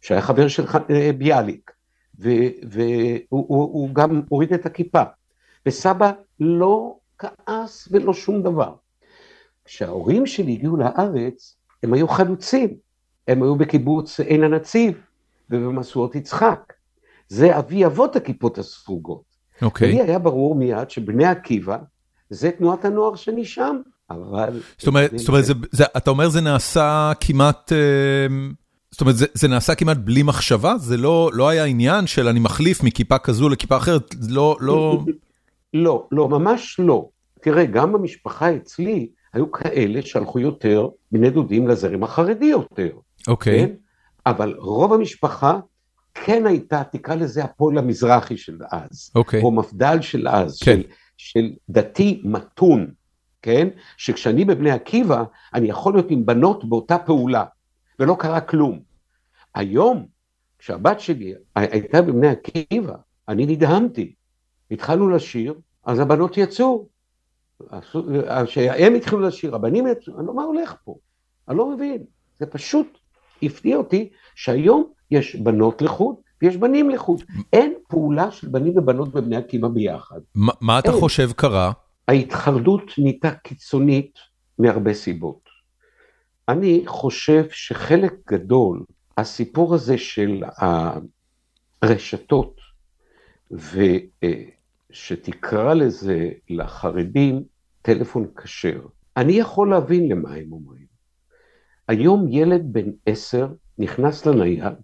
שהיה 0.00 0.22
חבר 0.22 0.48
של 0.48 0.64
אה, 0.90 1.11
ביאליק, 1.18 1.70
והוא 2.70 3.94
גם 3.94 4.22
הוריד 4.28 4.52
את 4.52 4.66
הכיפה. 4.66 5.02
וסבא 5.66 6.12
לא 6.40 6.96
כעס 7.18 7.88
ולא 7.90 8.14
שום 8.14 8.42
דבר. 8.42 8.74
כשההורים 9.64 10.27
שלי 10.27 10.53
הגיעו 10.53 10.77
לארץ, 10.77 11.57
הם 11.83 11.94
היו 11.94 12.09
חלוצים. 12.09 12.74
הם 13.29 13.42
היו 13.42 13.57
בקיבוץ 13.57 14.20
עין 14.20 14.44
הנציב 14.44 14.94
ובמשואות 15.50 16.14
יצחק. 16.14 16.72
זה 17.29 17.59
אבי 17.59 17.87
אבות 17.87 18.16
הכיפות 18.16 18.59
הספוגות. 18.59 19.22
אוקיי. 19.62 19.92
לי 19.92 20.00
היה 20.00 20.18
ברור 20.18 20.55
מיד 20.55 20.90
שבני 20.90 21.24
עקיבא 21.24 21.77
זה 22.31 22.50
תנועת 22.50 22.85
הנוער 22.85 23.14
שאני 23.14 23.44
שם, 23.44 23.77
אבל... 24.11 24.61
זאת 24.79 24.87
אומרת, 24.87 25.11
זאת 25.16 25.29
אומרת 25.29 25.44
זה, 25.44 25.55
זה, 25.70 25.85
אתה 25.96 26.11
אומר 26.11 26.29
זה 26.29 26.40
נעשה 26.40 27.12
כמעט, 27.20 27.72
אה, 27.72 28.27
זאת 28.90 29.00
אומרת 29.00 29.16
זה, 29.16 29.27
זה 29.35 29.48
נעשה 29.48 29.74
כמעט 29.74 29.96
בלי 29.96 30.22
מחשבה? 30.22 30.79
זה 30.79 30.96
לא, 30.96 31.31
לא 31.33 31.48
היה 31.48 31.64
עניין 31.64 32.07
של 32.07 32.29
אני 32.29 32.40
מחליף 32.40 32.83
מכיפה 32.83 33.18
כזו 33.18 33.48
לכיפה 33.48 33.77
אחרת? 33.77 34.14
לא, 34.29 34.57
לא... 34.61 35.05
לא, 35.75 36.09
לא, 36.13 36.29
ממש 36.29 36.77
לא. 36.79 37.09
תראה, 37.41 37.65
גם 37.65 37.93
במשפחה 37.93 38.57
אצלי 38.57 39.09
היו 39.33 39.53
כאלה 39.53 40.03
שהלכו 40.03 40.39
יותר 40.39 40.89
בני 41.13 41.31
דודים 41.31 41.69
לזרם 41.69 42.05
החרדי 42.05 42.47
יותר. 42.47 42.91
אוקיי. 43.29 43.65
Okay. 43.65 43.67
כן? 43.67 43.75
אבל 44.27 44.55
רוב 44.59 44.93
המשפחה 44.93 45.59
כן 46.15 46.47
הייתה, 46.47 46.83
תקרא 46.93 47.15
לזה 47.15 47.45
הפועל 47.45 47.79
המזרחי 47.79 48.37
של 48.37 48.59
אז. 48.71 49.11
אוקיי. 49.15 49.43
או 49.43 49.51
מפד"ל 49.51 50.01
של 50.01 50.29
אז. 50.29 50.59
כן. 50.63 50.81
של, 50.81 50.89
של 51.17 51.53
דתי 51.69 52.21
מתון, 52.25 52.91
כן? 53.43 53.69
שכשאני 53.97 54.45
בבני 54.45 54.71
עקיבא, 54.71 55.25
אני 55.55 55.69
יכול 55.69 55.95
להיות 55.95 56.11
עם 56.11 56.27
בנות 56.27 56.69
באותה 56.69 56.99
פעולה, 56.99 57.45
ולא 57.99 58.17
קרה 58.19 58.41
כלום. 58.41 58.81
היום, 59.55 60.07
כשהבת 60.59 61.01
שלי 61.01 61.35
הייתה 61.55 62.03
בבני 62.03 62.29
עקיבא, 62.29 62.95
אני 63.29 63.47
נדהמתי. 63.47 64.15
התחלנו 64.70 65.09
לשיר, 65.09 65.55
אז 65.85 66.00
הבנות 66.00 66.37
יצאו. 66.37 66.88
כשהם 68.46 68.94
התחילו 68.94 69.20
לשיר, 69.20 69.55
הבנים 69.55 69.87
יצאו, 69.87 70.18
אני 70.18 70.27
לא 70.27 70.35
מה 70.35 70.42
הולך 70.42 70.74
פה, 70.85 70.96
אני 71.48 71.57
לא 71.57 71.70
מבין. 71.70 72.05
זה 72.38 72.46
פשוט 72.46 72.98
הפתיע 73.42 73.77
אותי 73.77 74.11
שהיום 74.35 74.85
יש 75.11 75.37
בנות 75.37 75.83
לחוד 75.83 76.16
ויש 76.42 76.57
בנים 76.57 76.90
לחוד. 76.90 77.22
אין 77.53 77.74
פעולה 77.88 78.31
של 78.31 78.48
בנים 78.48 78.79
ובנות 78.79 79.12
בבני 79.12 79.37
עקיבא 79.37 79.68
ביחד. 79.68 80.20
ما, 80.37 80.53
מה 80.61 80.79
אתה 80.79 80.90
אין. 80.90 81.00
חושב 81.00 81.33
קרה? 81.33 81.72
ההתחרדות 82.09 82.83
נהייתה 82.98 83.31
קיצונית 83.31 84.18
מהרבה 84.59 84.94
סיבות. 84.94 85.48
אני 86.48 86.83
חושב 86.87 87.44
שחלק 87.50 88.14
גדול, 88.29 88.85
הסיפור 89.18 89.74
הזה 89.74 89.98
של 89.98 90.42
הרשתות, 91.83 92.63
ושתקרא 94.90 95.74
לזה 95.74 96.30
לחרדים 96.48 97.44
טלפון 97.83 98.26
כשר, 98.37 98.87
אני 99.16 99.33
יכול 99.33 99.70
להבין 99.70 100.09
למה 100.09 100.35
הם 100.35 100.52
אומרים. 100.52 100.87
היום 101.88 102.28
ילד 102.28 102.62
בן 102.72 102.90
עשר 103.07 103.48
נכנס 103.78 104.26
לנייד 104.26 104.74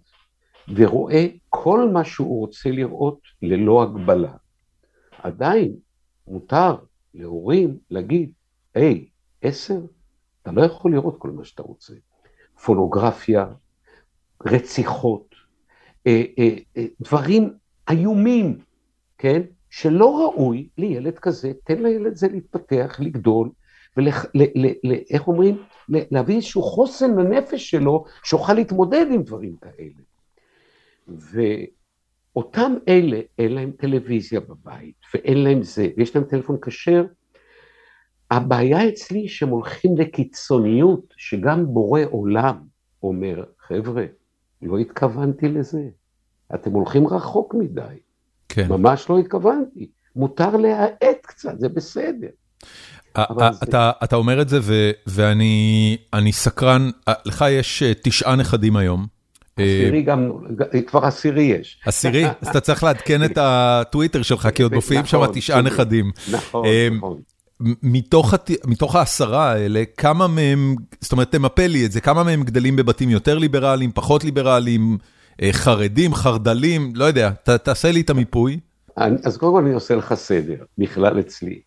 ורואה 0.75 1.25
כל 1.49 1.89
מה 1.93 2.03
שהוא 2.03 2.39
רוצה 2.39 2.69
לראות 2.69 3.19
ללא 3.41 3.83
הגבלה. 3.83 4.33
עדיין 5.17 5.75
מותר 6.27 6.75
להורים 7.13 7.77
להגיד, 7.89 8.31
היי, 8.75 9.09
עשר, 9.41 9.79
אתה 10.41 10.51
לא 10.51 10.61
יכול 10.61 10.91
לראות 10.91 11.15
כל 11.19 11.29
מה 11.29 11.45
שאתה 11.45 11.63
רוצה. 11.63 11.93
פונוגרפיה, 12.65 13.45
רציחות, 14.45 15.35
אה, 16.07 16.23
אה, 16.39 16.55
אה, 16.77 16.85
דברים 17.01 17.53
איומים, 17.91 18.57
כן? 19.17 19.41
שלא 19.69 20.19
ראוי 20.19 20.69
לילד 20.77 21.19
כזה, 21.19 21.51
תן 21.63 21.83
לילד 21.83 22.15
זה 22.15 22.27
להתפתח, 22.27 22.99
לגדול, 22.99 23.49
ואיך 23.97 25.27
אומרים? 25.27 25.63
להביא 25.89 26.35
איזשהו 26.35 26.61
חוסן 26.61 27.19
לנפש 27.19 27.69
שלו, 27.69 28.05
שיוכל 28.23 28.53
להתמודד 28.53 29.05
עם 29.11 29.23
דברים 29.23 29.55
כאלה. 29.61 30.01
ואותם 31.07 32.73
אלה, 32.87 33.19
אין 33.39 33.53
להם 33.53 33.71
טלוויזיה 33.71 34.39
בבית, 34.39 34.95
ואין 35.13 35.37
להם 35.37 35.63
זה, 35.63 35.87
ויש 35.97 36.15
להם 36.15 36.25
טלפון 36.25 36.57
כשר, 36.61 37.05
הבעיה 38.31 38.89
אצלי 38.89 39.27
שהם 39.27 39.49
הולכים 39.49 39.97
לקיצוניות, 39.97 41.13
שגם 41.17 41.65
בורא 41.65 42.01
עולם 42.11 42.57
אומר, 43.03 43.43
חבר'ה, 43.59 44.05
לא 44.61 44.77
התכוונתי 44.77 45.47
לזה, 45.47 45.89
אתם 46.55 46.71
הולכים 46.71 47.07
רחוק 47.07 47.53
מדי. 47.53 47.81
כן. 48.49 48.67
ממש 48.69 49.09
לא 49.09 49.19
התכוונתי. 49.19 49.87
מותר 50.15 50.57
להאט 50.57 51.17
קצת, 51.21 51.59
זה 51.59 51.69
בסדר. 51.69 52.27
אתה 54.03 54.15
אומר 54.15 54.41
את 54.41 54.49
זה 54.49 54.59
ואני 55.07 56.31
סקרן, 56.31 56.89
לך 57.25 57.45
יש 57.49 57.83
אה, 57.83 57.91
תשעה 58.03 58.35
נכדים 58.35 58.75
היום. 58.75 59.07
עשירי 59.55 59.97
אה, 59.97 60.03
גם, 60.03 60.31
כבר 60.87 61.05
עשירי 61.05 61.43
יש. 61.43 61.79
עשירי? 61.85 62.25
אז 62.41 62.47
אתה 62.47 62.59
צריך 62.59 62.83
לעדכן 62.83 63.23
את 63.23 63.37
הטוויטר 63.41 64.21
שלך, 64.21 64.49
כי 64.55 64.63
עוד 64.63 64.73
מופיעים 64.73 65.05
שם 65.05 65.17
נכון, 65.17 65.33
תשעה 65.33 65.61
נכדים. 65.61 66.11
נכון, 66.31 66.65
אה, 66.65 66.87
נכון. 66.97 67.17
מתוך 68.65 68.95
העשרה 68.95 69.51
האלה, 69.51 69.83
כמה 69.97 70.27
מהם, 70.27 70.75
זאת 71.01 71.11
אומרת, 71.11 71.31
תמפה 71.31 71.67
לי 71.67 71.85
את 71.85 71.91
זה, 71.91 72.01
כמה 72.01 72.23
מהם 72.23 72.43
גדלים 72.43 72.75
בבתים 72.75 73.09
יותר 73.09 73.37
ליברליים, 73.37 73.91
פחות 73.91 74.23
ליברליים, 74.23 74.97
חרדים, 75.51 76.13
חרדלים, 76.13 76.93
לא 76.95 77.05
יודע, 77.05 77.31
תעשה 77.63 77.91
לי 77.91 78.01
את 78.01 78.09
המיפוי. 78.09 78.59
אז 78.95 79.37
קודם 79.37 79.53
כל 79.53 79.61
אני 79.61 79.73
עושה 79.73 79.95
לך 79.95 80.13
סדר, 80.13 80.63
בכלל 80.77 81.19
אצלי. 81.19 81.61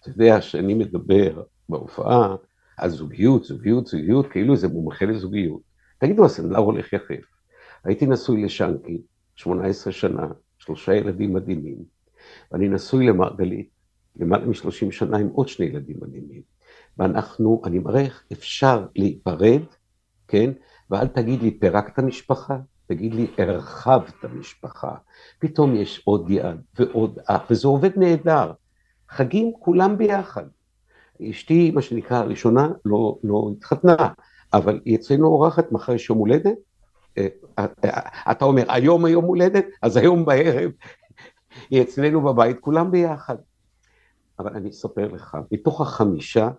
אתה 0.00 0.08
יודע 0.08 0.40
שאני 0.40 0.74
מדבר 0.74 1.42
בהופעה 1.68 2.34
על 2.76 2.90
זוגיות, 2.90 3.44
זוגיות, 3.44 3.86
זוגיות, 3.86 4.26
כאילו 4.30 4.56
זה 4.56 4.68
מומחה 4.68 5.04
לזוגיות. 5.04 5.60
תגידו, 5.98 6.24
הסנדלר 6.24 6.58
הולך 6.58 6.92
יחף. 6.92 7.24
הייתי 7.84 8.06
נשוי 8.06 8.44
לשנקי, 8.44 9.02
18 9.34 9.92
שנה, 9.92 10.26
שלושה 10.58 10.94
ילדים 10.94 11.34
מדהימים, 11.34 11.78
ואני 12.52 12.68
נשוי 12.68 13.06
למרגלית, 13.06 13.68
למעלה 14.16 14.46
מ-30 14.46 14.90
שנה 14.90 15.18
עם 15.18 15.26
עוד 15.26 15.48
שני 15.48 15.66
ילדים 15.66 15.96
מדהימים. 16.00 16.42
ואנחנו, 16.98 17.62
אני 17.64 17.78
מראה 17.78 18.00
איך 18.00 18.24
אפשר 18.32 18.86
להיפרד, 18.96 19.62
כן? 20.28 20.50
ואל 20.90 21.06
תגיד 21.06 21.42
לי, 21.42 21.50
פירקת 21.50 21.98
משפחה, 21.98 22.56
תגיד 22.90 23.14
לי, 23.14 23.26
הרחבת 23.38 24.24
משפחה. 24.24 24.94
פתאום 25.38 25.74
יש 25.74 26.02
עוד 26.04 26.30
יד 26.30 26.60
ועוד 26.78 27.18
אח, 27.26 27.42
וזה 27.50 27.68
עובד 27.68 27.90
נהדר. 27.96 28.52
חגים 29.08 29.52
כולם 29.60 29.98
ביחד. 29.98 30.44
אשתי, 31.30 31.70
מה 31.70 31.82
שנקרא, 31.82 32.16
הראשונה, 32.16 32.68
לא, 32.84 33.18
לא 33.24 33.50
התחתנה, 33.56 33.96
אבל 34.52 34.80
היא 34.84 34.96
אצלנו 34.96 35.26
אורחת, 35.26 35.72
מחר 35.72 35.94
יש 35.94 36.10
יום 36.10 36.18
הולדת. 36.18 36.56
אה, 37.18 37.26
אה, 37.58 37.66
אה, 37.84 38.30
אתה 38.30 38.44
אומר, 38.44 38.64
היום 38.68 39.04
היום 39.04 39.24
הולדת, 39.24 39.66
אז 39.82 39.96
היום 39.96 40.24
בערב 40.24 40.70
היא 41.70 41.82
אצלנו 41.82 42.20
בבית, 42.20 42.60
כולם 42.60 42.90
ביחד. 42.90 43.36
אבל 44.38 44.56
אני 44.56 44.70
אספר 44.70 45.08
לך, 45.08 45.36
מתוך 45.52 45.80
החמישה, 45.80 46.50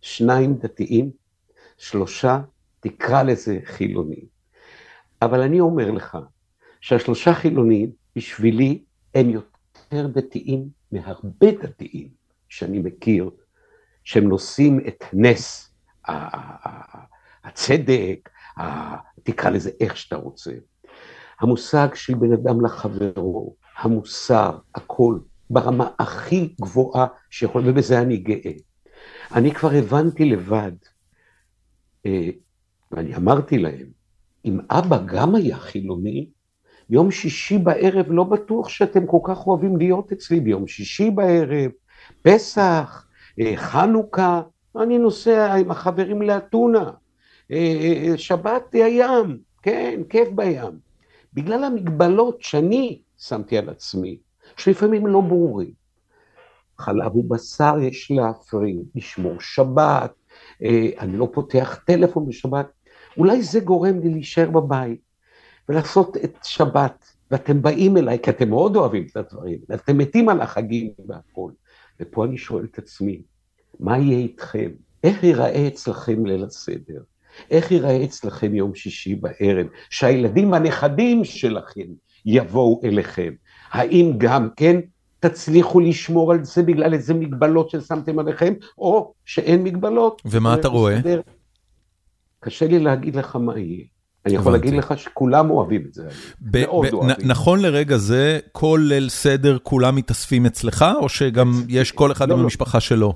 שניים 0.00 0.54
דתיים, 0.54 1.10
שלושה, 1.76 2.40
תקרא 2.80 3.22
לזה 3.22 3.58
חילונים. 3.64 4.33
אבל 5.24 5.40
אני 5.40 5.60
אומר 5.60 5.90
לך, 5.90 6.18
שהשלושה 6.80 7.34
חילונים, 7.34 7.90
בשבילי, 8.16 8.82
הם 9.14 9.30
יותר 9.30 10.06
דתיים 10.06 10.68
מהרבה 10.92 11.50
דתיים 11.62 12.08
שאני 12.48 12.78
מכיר, 12.78 13.30
שהם 14.04 14.28
נושאים 14.28 14.80
את 14.88 15.04
נס 15.12 15.74
הצדק, 17.44 18.30
תקרא 19.22 19.50
לזה 19.50 19.70
איך 19.80 19.96
שאתה 19.96 20.16
רוצה. 20.16 20.52
המושג 21.40 21.88
של 21.94 22.14
בן 22.14 22.32
אדם 22.32 22.64
לחברו, 22.64 23.56
המוסר, 23.78 24.58
הכל, 24.74 25.18
ברמה 25.50 25.88
הכי 25.98 26.54
גבוהה 26.60 27.06
שיכול, 27.30 27.62
ובזה 27.66 28.00
אני 28.00 28.16
גאה. 28.16 28.52
אני 29.34 29.54
כבר 29.54 29.70
הבנתי 29.70 30.24
לבד, 30.24 30.72
אה, 32.06 32.30
ואני 32.92 33.16
אמרתי 33.16 33.58
להם, 33.58 34.03
אם 34.44 34.58
אבא 34.70 34.98
גם 35.06 35.34
היה 35.34 35.56
חילוני, 35.56 36.26
יום 36.90 37.10
שישי 37.10 37.58
בערב 37.58 38.06
לא 38.08 38.24
בטוח 38.24 38.68
שאתם 38.68 39.06
כל 39.06 39.18
כך 39.24 39.46
אוהבים 39.46 39.76
להיות 39.76 40.12
אצלי 40.12 40.40
ביום 40.40 40.66
שישי 40.66 41.10
בערב, 41.10 41.70
פסח, 42.22 43.06
אה, 43.40 43.52
חנוכה, 43.56 44.42
אני 44.76 44.98
נוסע 44.98 45.54
עם 45.54 45.70
החברים 45.70 46.22
לאתונה, 46.22 46.90
אה, 47.50 47.56
אה, 47.56 48.18
שבת 48.18 48.74
הים, 48.74 49.38
כן, 49.62 50.00
כיף 50.08 50.28
בים. 50.34 50.78
בגלל 51.34 51.64
המגבלות 51.64 52.42
שאני 52.42 53.00
שמתי 53.18 53.58
על 53.58 53.68
עצמי, 53.68 54.18
שלפעמים 54.56 55.06
לא 55.06 55.20
ברורים. 55.20 55.84
חלב 56.78 57.16
ובשר 57.16 57.74
יש 57.80 58.10
להפריד, 58.10 58.82
לשמור 58.94 59.40
שבת, 59.40 60.12
אני 60.98 61.16
לא 61.16 61.28
פותח 61.32 61.80
טלפון 61.86 62.28
בשבת, 62.28 62.66
אולי 63.18 63.42
זה 63.42 63.60
גורם 63.60 64.00
לי 64.00 64.08
להישאר 64.08 64.50
בבית 64.50 65.00
ולעשות 65.68 66.16
את 66.16 66.38
שבת, 66.42 67.04
ואתם 67.30 67.62
באים 67.62 67.96
אליי, 67.96 68.18
כי 68.22 68.30
אתם 68.30 68.48
מאוד 68.48 68.76
אוהבים 68.76 69.06
את 69.10 69.16
הדברים, 69.16 69.58
ואתם 69.68 69.98
מתים 69.98 70.28
על 70.28 70.40
החגים 70.40 70.90
והכול. 71.08 71.52
ופה 72.00 72.24
אני 72.24 72.38
שואל 72.38 72.64
את 72.64 72.78
עצמי, 72.78 73.22
מה 73.80 73.98
יהיה 73.98 74.18
איתכם? 74.18 74.70
איך 75.04 75.24
ייראה 75.24 75.68
אצלכם 75.68 76.26
ליל 76.26 76.44
הסדר? 76.44 77.00
איך 77.50 77.70
ייראה 77.70 78.04
אצלכם 78.04 78.54
יום 78.54 78.74
שישי 78.74 79.14
בערב, 79.14 79.66
שהילדים 79.90 80.52
והנכדים 80.52 81.24
שלכם 81.24 81.86
יבואו 82.26 82.80
אליכם? 82.84 83.32
האם 83.70 84.12
גם 84.18 84.48
כן 84.56 84.80
תצליחו 85.20 85.80
לשמור 85.80 86.32
על 86.32 86.44
זה 86.44 86.62
בגלל 86.62 86.94
איזה 86.94 87.14
מגבלות 87.14 87.70
ששמתם 87.70 88.18
עליכם, 88.18 88.54
או 88.78 89.12
שאין 89.24 89.62
מגבלות? 89.62 90.22
ומה 90.24 90.54
אתה 90.54 90.68
רואה? 90.68 91.00
קשה 92.44 92.66
לי 92.66 92.78
להגיד 92.78 93.16
לך 93.16 93.36
מה 93.36 93.58
יהיה. 93.58 93.84
אני 94.26 94.34
יכול 94.34 94.52
להגיד 94.52 94.74
לך 94.74 94.98
שכולם 94.98 95.50
אוהבים 95.50 95.82
את 95.88 95.94
זה, 95.94 96.02
מאוד 96.52 96.86
אוהבים. 96.92 97.16
נכון 97.24 97.60
לרגע 97.62 97.96
זה, 97.96 98.38
כל 98.52 98.80
ליל 98.88 99.08
סדר 99.08 99.58
כולם 99.62 99.96
מתאספים 99.96 100.46
אצלך, 100.46 100.84
או 101.00 101.08
שגם 101.08 101.52
יש 101.68 101.92
כל 101.92 102.12
אחד 102.12 102.28
לא, 102.28 102.34
עם 102.34 102.40
לא. 102.40 102.44
המשפחה 102.44 102.80
שלו? 102.80 103.14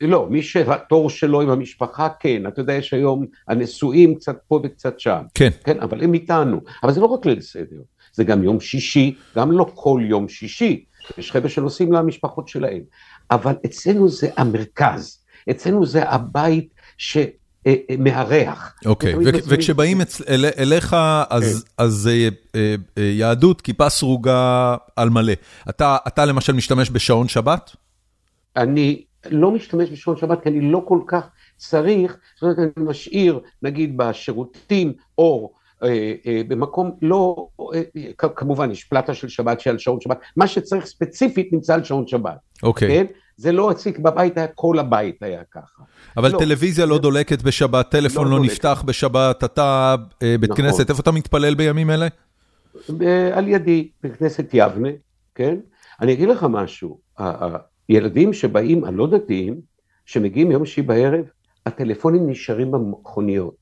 לא, 0.00 0.26
מי 0.30 0.42
שהתור 0.42 1.10
שלו 1.10 1.40
עם 1.40 1.50
המשפחה, 1.50 2.08
כן. 2.20 2.46
אתה 2.48 2.60
יודע, 2.60 2.72
יש 2.72 2.94
היום 2.94 3.26
הנשואים 3.48 4.14
קצת 4.14 4.38
פה 4.48 4.60
וקצת 4.64 5.00
שם. 5.00 5.22
כן. 5.34 5.50
כן, 5.64 5.80
אבל 5.80 6.04
הם 6.04 6.14
איתנו. 6.14 6.60
אבל 6.82 6.92
זה 6.92 7.00
לא 7.00 7.06
רק 7.06 7.26
ליל 7.26 7.40
סדר, 7.40 7.80
זה 8.12 8.24
גם 8.24 8.44
יום 8.44 8.60
שישי, 8.60 9.14
גם 9.36 9.52
לא 9.52 9.66
כל 9.74 10.00
יום 10.04 10.28
שישי. 10.28 10.84
יש 11.18 11.32
חבר'ה 11.32 11.48
שנוסעים 11.48 11.92
למשפחות 11.92 12.48
שלהם. 12.48 12.82
אבל 13.30 13.54
אצלנו 13.66 14.08
זה 14.08 14.30
המרכז, 14.36 15.18
אצלנו 15.50 15.86
זה 15.86 16.08
הבית 16.08 16.74
שמארח. 17.68 18.74
אוקיי, 18.86 19.14
וכשבאים 19.48 20.00
אליך, 20.58 20.96
אז 21.78 22.10
אה, 22.56 22.74
יהדות, 22.96 23.60
כיפה 23.60 23.88
סרוגה 23.88 24.76
על 24.96 25.10
מלא. 25.10 25.32
אתה 25.70 26.24
למשל 26.24 26.52
משתמש 26.52 26.90
בשעון 26.90 27.28
שבת? 27.28 27.70
אני 28.56 29.02
לא 29.30 29.50
משתמש 29.50 29.90
בשעון 29.90 30.16
שבת, 30.16 30.42
כי 30.42 30.48
אני 30.48 30.60
לא 30.60 30.82
כל 30.88 31.00
כך 31.06 31.28
צריך, 31.56 32.16
זאת 32.34 32.42
אומרת, 32.42 32.58
אני 32.58 32.86
משאיר, 32.86 33.40
נגיד, 33.62 33.96
בשירותים 33.96 34.92
אור. 35.18 35.52
אה, 35.82 36.14
אה, 36.26 36.42
במקום 36.48 36.90
לא, 37.02 37.48
אה, 37.74 37.82
כמובן 38.36 38.70
יש 38.70 38.84
פלטה 38.84 39.14
של 39.14 39.28
שבת 39.28 39.60
שעל 39.60 39.78
שעון 39.78 40.00
שבת, 40.00 40.18
מה 40.36 40.46
שצריך 40.46 40.86
ספציפית 40.86 41.52
נמצא 41.52 41.74
על 41.74 41.84
שעון 41.84 42.06
שבת. 42.06 42.38
אוקיי. 42.62 42.88
כן? 42.88 43.06
זה 43.40 43.52
לא 43.52 43.70
הציק 43.70 43.98
בבית, 43.98 44.38
היה 44.38 44.46
כל 44.46 44.78
הבית 44.78 45.22
היה 45.22 45.42
ככה. 45.50 45.82
אבל 46.16 46.32
לא. 46.32 46.38
טלוויזיה 46.38 46.86
לא 46.86 46.98
דולקת 46.98 47.42
בשבת, 47.42 47.90
טלפון 47.90 48.24
לא, 48.24 48.30
לא 48.30 48.44
נפתח 48.44 48.82
בשבת, 48.86 49.44
אתה 49.44 49.96
בית 50.20 50.50
נכון. 50.50 50.56
כנסת, 50.56 50.90
איפה 50.90 51.02
אתה 51.02 51.10
מתפלל 51.10 51.54
בימים 51.54 51.90
אלה? 51.90 52.08
על 53.32 53.48
ידי, 53.48 53.88
בית 54.02 54.16
כנסת 54.16 54.50
יבנה, 54.52 54.88
כן? 55.34 55.56
אני 56.00 56.12
אגיד 56.12 56.28
לך 56.28 56.46
משהו, 56.50 57.00
הילדים 57.88 58.32
שבאים, 58.32 58.84
הלא 58.84 59.06
דתיים, 59.06 59.60
שמגיעים 60.06 60.50
יום 60.50 60.66
שישי 60.66 60.82
בערב, 60.82 61.24
הטלפונים 61.66 62.30
נשארים 62.30 62.70
במכוניות. 62.70 63.56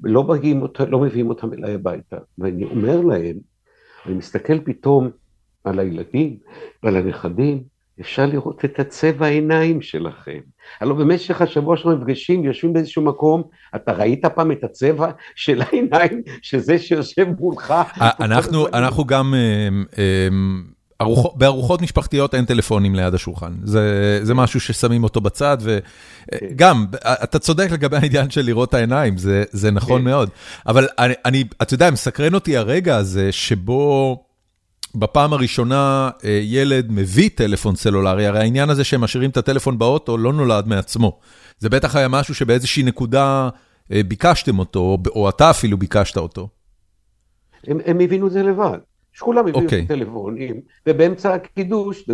לא, 0.00 0.24
מגיעים, 0.24 0.64
לא 0.88 0.98
מביאים 0.98 1.28
אותם 1.28 1.52
אליי 1.52 1.74
הביתה. 1.74 2.16
ואני 2.38 2.64
אומר 2.64 3.00
להם, 3.00 3.36
אני 4.06 4.14
מסתכל 4.14 4.58
פתאום 4.60 5.10
על 5.64 5.78
הילדים 5.78 6.36
ועל 6.82 6.96
הנכדים, 6.96 7.75
אפשר 8.00 8.26
לראות 8.26 8.64
את 8.64 8.78
הצבע 8.78 9.26
העיניים 9.26 9.82
שלכם. 9.82 10.38
הלוא 10.80 10.96
במשך 10.96 11.40
השבוע 11.40 11.76
שאנחנו 11.76 11.92
נפגשים, 11.92 12.44
יושבים 12.44 12.72
באיזשהו 12.72 13.02
מקום, 13.02 13.42
אתה 13.76 13.92
ראית 13.92 14.26
פעם 14.26 14.52
את 14.52 14.64
הצבע 14.64 15.10
של 15.34 15.62
העיניים, 15.62 16.22
שזה 16.42 16.78
שיושב 16.78 17.26
מולך? 17.38 17.74
אנחנו, 18.20 18.66
אנחנו 18.68 19.04
גם... 19.04 19.34
ארוח, 21.00 21.34
בארוחות 21.34 21.82
משפחתיות 21.82 22.34
אין 22.34 22.44
טלפונים 22.44 22.94
ליד 22.94 23.14
השולחן, 23.14 23.52
זה, 23.62 24.20
זה 24.22 24.34
משהו 24.34 24.60
ששמים 24.60 25.04
אותו 25.04 25.20
בצד, 25.20 25.58
וגם, 25.60 26.86
אתה 27.02 27.38
צודק 27.38 27.68
לגבי 27.70 27.96
העניין 27.96 28.30
של 28.30 28.42
לראות 28.42 28.68
את 28.68 28.74
העיניים, 28.74 29.18
זה, 29.18 29.44
זה 29.50 29.70
נכון 29.70 30.04
מאוד, 30.04 30.30
אבל 30.66 30.88
אני, 30.98 31.14
אני, 31.24 31.44
אתה 31.62 31.74
יודע, 31.74 31.90
מסקרן 31.90 32.34
אותי 32.34 32.56
הרגע 32.56 32.96
הזה 32.96 33.32
שבו 33.32 34.22
בפעם 34.98 35.32
הראשונה 35.32 36.10
ילד 36.42 36.86
מביא 36.90 37.30
טלפון 37.34 37.76
סלולרי, 37.76 38.26
הרי 38.26 38.38
העניין 38.38 38.70
הזה 38.70 38.84
שהם 38.84 39.00
משאירים 39.00 39.30
את 39.30 39.36
הטלפון 39.36 39.78
באוטו 39.78 40.18
לא 40.18 40.32
נולד 40.32 40.68
מעצמו, 40.68 41.18
זה 41.58 41.68
בטח 41.68 41.96
היה 41.96 42.08
משהו 42.08 42.34
שבאיזושהי 42.34 42.82
נקודה 42.82 43.48
ביקשתם 43.90 44.58
אותו, 44.58 44.98
או 45.08 45.28
אתה 45.28 45.50
אפילו 45.50 45.78
ביקשת 45.78 46.16
אותו. 46.16 46.48
הם, 47.66 47.78
הם 47.86 48.00
הבינו 48.00 48.26
את 48.26 48.32
זה 48.32 48.42
לבד. 48.42 48.78
שכולם 49.12 49.38
הביאו 49.38 49.58
okay. 49.58 49.62
אוקיי. 49.62 49.86
טלפונים, 49.86 50.60
ובאמצע 50.86 51.34
הקידוש, 51.34 52.04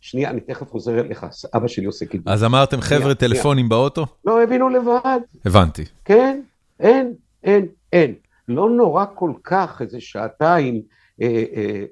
שנייה, 0.00 0.30
אני 0.30 0.40
תכף 0.40 0.70
חוזר 0.70 1.00
אליך, 1.00 1.26
אבא 1.54 1.68
שלי 1.68 1.84
עושה 1.84 2.06
קידוש. 2.06 2.26
אז 2.26 2.44
אמרתם, 2.44 2.80
חבר'ה, 2.80 3.14
טלפונים 3.14 3.68
באוטו? 3.68 4.06
לא, 4.24 4.42
הבינו 4.42 4.68
לבד. 4.68 5.20
הבנתי. 5.44 5.84
כן, 6.04 6.40
אין, 6.80 7.12
אין, 7.44 7.66
אין. 7.92 8.14
לא 8.50 8.70
נורא 8.70 9.04
כל 9.14 9.32
כך 9.44 9.82
איזה 9.82 10.00
שעתיים, 10.00 10.82
אה, 11.22 11.44
אה, 11.56 11.84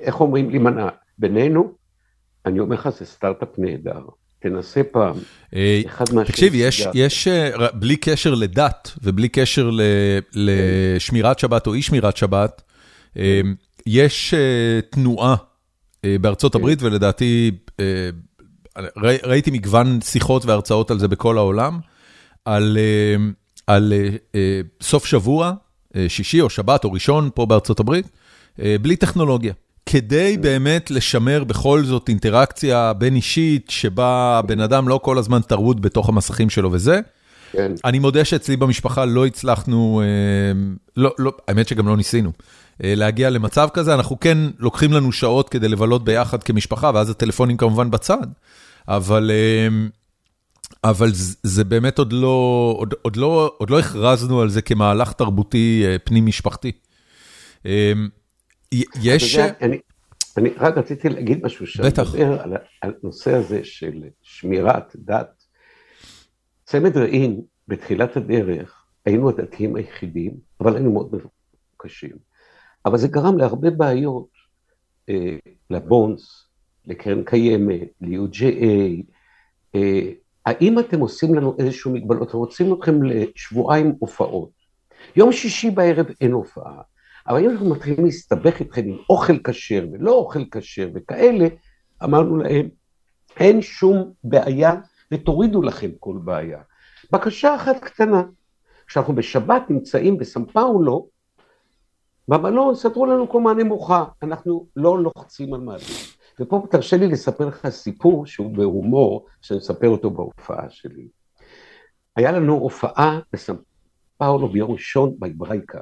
איך 0.00 0.20
אומרים, 0.20 0.50
להימנע. 0.50 0.88
בינינו, 1.18 1.72
אני 2.46 2.60
אומר 2.60 2.76
לך, 2.76 2.88
זה 2.88 3.06
סטארט-אפ 3.06 3.58
נהדר. 3.58 4.00
תנסה 4.38 4.82
פעם, 4.92 5.14
אה, 5.54 5.82
אחד 5.86 6.04
מהשני. 6.12 6.32
תקשיב, 6.32 6.52
יש, 6.54 6.86
יש, 6.94 7.28
אה, 7.28 7.50
בלי 7.74 7.96
קשר 7.96 8.34
לדת 8.34 8.92
ובלי 9.02 9.28
קשר 9.28 9.70
לשמירת 10.32 11.38
שבת 11.38 11.66
או 11.66 11.74
אי 11.74 11.82
שמירת 11.82 12.16
שבת, 12.16 12.62
אה, 13.16 13.40
יש 13.86 14.34
תנועה 14.90 15.36
בארצות 16.20 16.52
כן. 16.52 16.58
הברית, 16.58 16.82
ולדעתי, 16.82 17.50
ראיתי 19.24 19.50
מגוון 19.50 20.00
שיחות 20.00 20.44
והרצאות 20.44 20.90
על 20.90 20.98
זה 20.98 21.08
בכל 21.08 21.38
העולם, 21.38 21.78
על, 22.44 22.78
על 23.66 23.92
סוף 24.82 25.06
שבוע, 25.06 25.52
שישי 26.08 26.40
או 26.40 26.50
שבת 26.50 26.84
או 26.84 26.92
ראשון 26.92 27.30
פה 27.34 27.46
בארצות 27.46 27.80
הברית, 27.80 28.10
בלי 28.58 28.96
טכנולוגיה. 28.96 29.52
כדי 29.86 30.36
באמת 30.36 30.90
לשמר 30.90 31.44
בכל 31.44 31.84
זאת 31.84 32.08
אינטראקציה 32.08 32.92
בין 32.92 33.16
אישית, 33.16 33.66
שבה 33.70 34.40
בן 34.46 34.60
אדם 34.60 34.88
לא 34.88 35.00
כל 35.02 35.18
הזמן 35.18 35.40
טרוד 35.40 35.82
בתוך 35.82 36.08
המסכים 36.08 36.50
שלו 36.50 36.72
וזה. 36.72 37.00
כן. 37.52 37.72
אני 37.84 37.98
מודה 37.98 38.24
שאצלי 38.24 38.56
במשפחה 38.56 39.04
לא 39.04 39.26
הצלחנו, 39.26 40.02
אה, 40.04 40.60
לא, 40.96 41.14
לא, 41.18 41.32
האמת 41.48 41.68
שגם 41.68 41.88
לא 41.88 41.96
ניסינו, 41.96 42.32
אה, 42.84 42.94
להגיע 42.96 43.30
למצב 43.30 43.68
כזה. 43.72 43.94
אנחנו 43.94 44.20
כן 44.20 44.38
לוקחים 44.58 44.92
לנו 44.92 45.12
שעות 45.12 45.48
כדי 45.48 45.68
לבלות 45.68 46.04
ביחד 46.04 46.42
כמשפחה, 46.42 46.90
ואז 46.94 47.10
הטלפונים 47.10 47.56
כמובן 47.56 47.90
בצד, 47.90 48.26
אבל... 48.88 49.30
אה, 50.86 50.90
אבל 50.90 51.08
זה 51.42 51.64
באמת 51.64 51.98
עוד 51.98 52.12
לא, 52.12 52.74
עוד, 52.78 52.94
עוד, 53.02 53.16
לא, 53.16 53.54
עוד 53.58 53.70
לא 53.70 53.78
הכרזנו 53.78 54.40
על 54.40 54.48
זה 54.48 54.62
כמהלך 54.62 55.12
תרבותי 55.12 55.84
פנים-משפחתי. 56.04 56.72
יש... 59.02 59.38
אני, 59.38 59.78
אני 60.36 60.50
רק 60.56 60.76
רציתי 60.76 61.08
להגיד 61.08 61.44
משהו, 61.44 61.66
בטח. 61.84 62.12
שאני 62.12 62.24
מדבר 62.24 62.42
על 62.42 62.52
הנושא 62.82 63.34
הזה 63.34 63.64
של 63.64 64.02
שמירת 64.22 64.96
דת. 64.96 65.44
צמד 66.64 66.96
רעים, 66.96 67.40
בתחילת 67.68 68.16
הדרך, 68.16 68.84
היינו 69.06 69.28
הדתיים 69.28 69.76
היחידים, 69.76 70.32
אבל 70.60 70.74
היינו 70.74 70.92
מאוד 70.92 71.08
מבוקשים. 71.14 72.16
אבל 72.86 72.98
זה 72.98 73.08
גרם 73.08 73.38
להרבה 73.38 73.70
בעיות 73.70 74.28
אה, 75.08 75.36
לבונדס, 75.70 76.46
לקרן 76.86 77.24
קיימת, 77.24 77.88
ל-UJA. 78.00 79.02
האם 80.46 80.78
אתם 80.78 81.00
עושים 81.00 81.34
לנו 81.34 81.56
איזשהו 81.58 81.92
מגבלות? 81.92 82.32
רוצים 82.32 82.74
אתכם 82.74 83.02
לשבועיים 83.02 83.94
הופעות. 83.98 84.50
יום 85.16 85.32
שישי 85.32 85.70
בערב 85.70 86.06
אין 86.20 86.32
הופעה. 86.32 86.82
אבל 87.28 87.44
אם 87.44 87.50
אנחנו 87.50 87.70
מתחילים 87.70 88.04
להסתבך 88.04 88.60
איתכם 88.60 88.82
עם 88.84 88.96
אוכל 89.10 89.38
כשר 89.38 89.86
ולא 89.92 90.12
אוכל 90.12 90.44
כשר 90.50 90.88
וכאלה, 90.94 91.48
אמרנו 92.04 92.36
להם, 92.36 92.68
אין 93.40 93.62
שום 93.62 94.12
בעיה 94.24 94.74
ותורידו 95.12 95.62
לכם 95.62 95.90
כל 96.00 96.18
בעיה. 96.24 96.58
בקשה 97.12 97.54
אחת 97.54 97.80
קטנה, 97.80 98.22
כשאנחנו 98.86 99.14
בשבת 99.14 99.62
נמצאים 99.70 100.18
בסן 100.18 100.44
פאולו, 100.44 101.08
במלון 102.28 102.74
סדרו 102.74 103.06
לנו 103.06 103.26
קומה 103.26 103.54
נמוכה, 103.54 104.04
אנחנו 104.22 104.66
לא 104.76 104.98
לוחצים 104.98 105.54
על 105.54 105.60
מעלה. 105.60 105.82
ופה 106.40 106.66
תרשה 106.70 106.96
לי 106.96 107.06
לספר 107.06 107.46
לך 107.46 107.68
סיפור 107.68 108.26
שהוא 108.26 108.56
בהומור, 108.56 109.26
שאני 109.42 109.58
אספר 109.58 109.88
אותו 109.88 110.10
בהופעה 110.10 110.70
שלי. 110.70 111.08
היה 112.16 112.32
לנו 112.32 112.54
הופעה 112.54 113.20
בסן 113.32 113.54
פאולו 114.18 114.48
ביום 114.48 114.70
ראשון 114.70 115.14
בברייקה. 115.18 115.80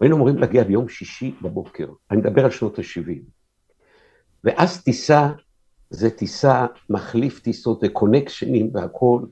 והיינו 0.00 0.16
אמורים 0.16 0.38
להגיע 0.38 0.64
ביום 0.64 0.88
שישי 0.88 1.34
בבוקר, 1.42 1.86
אני 2.10 2.18
מדבר 2.18 2.44
על 2.44 2.50
שנות 2.50 2.78
ה-70. 2.78 3.22
ואז 4.44 4.82
טיסה 4.82 5.28
זה 5.92 6.10
טיסה, 6.10 6.66
מחליף 6.90 7.40
טיסות 7.40 7.80
וקונקשנים 7.82 8.70
והכול. 8.74 9.26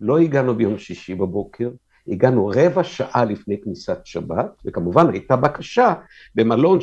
לא 0.00 0.18
הגענו 0.18 0.54
ביום 0.54 0.78
שישי 0.78 1.14
בבוקר, 1.14 1.70
הגענו 2.08 2.52
רבע 2.54 2.84
שעה 2.84 3.24
לפני 3.24 3.60
כניסת 3.60 3.98
שבת, 4.04 4.62
וכמובן 4.64 5.10
הייתה 5.10 5.36
בקשה 5.36 5.94
במלון 6.34 6.78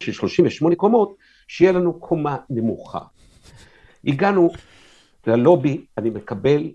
של 0.00 0.12
38 0.12 0.74
קומות, 0.74 1.14
שיהיה 1.50 1.72
לנו 1.72 2.00
קומה 2.00 2.36
נמוכה. 2.50 2.98
הגענו 4.04 4.50
ללובי, 5.26 5.86
אני 5.98 6.10
מקבל, 6.10 6.70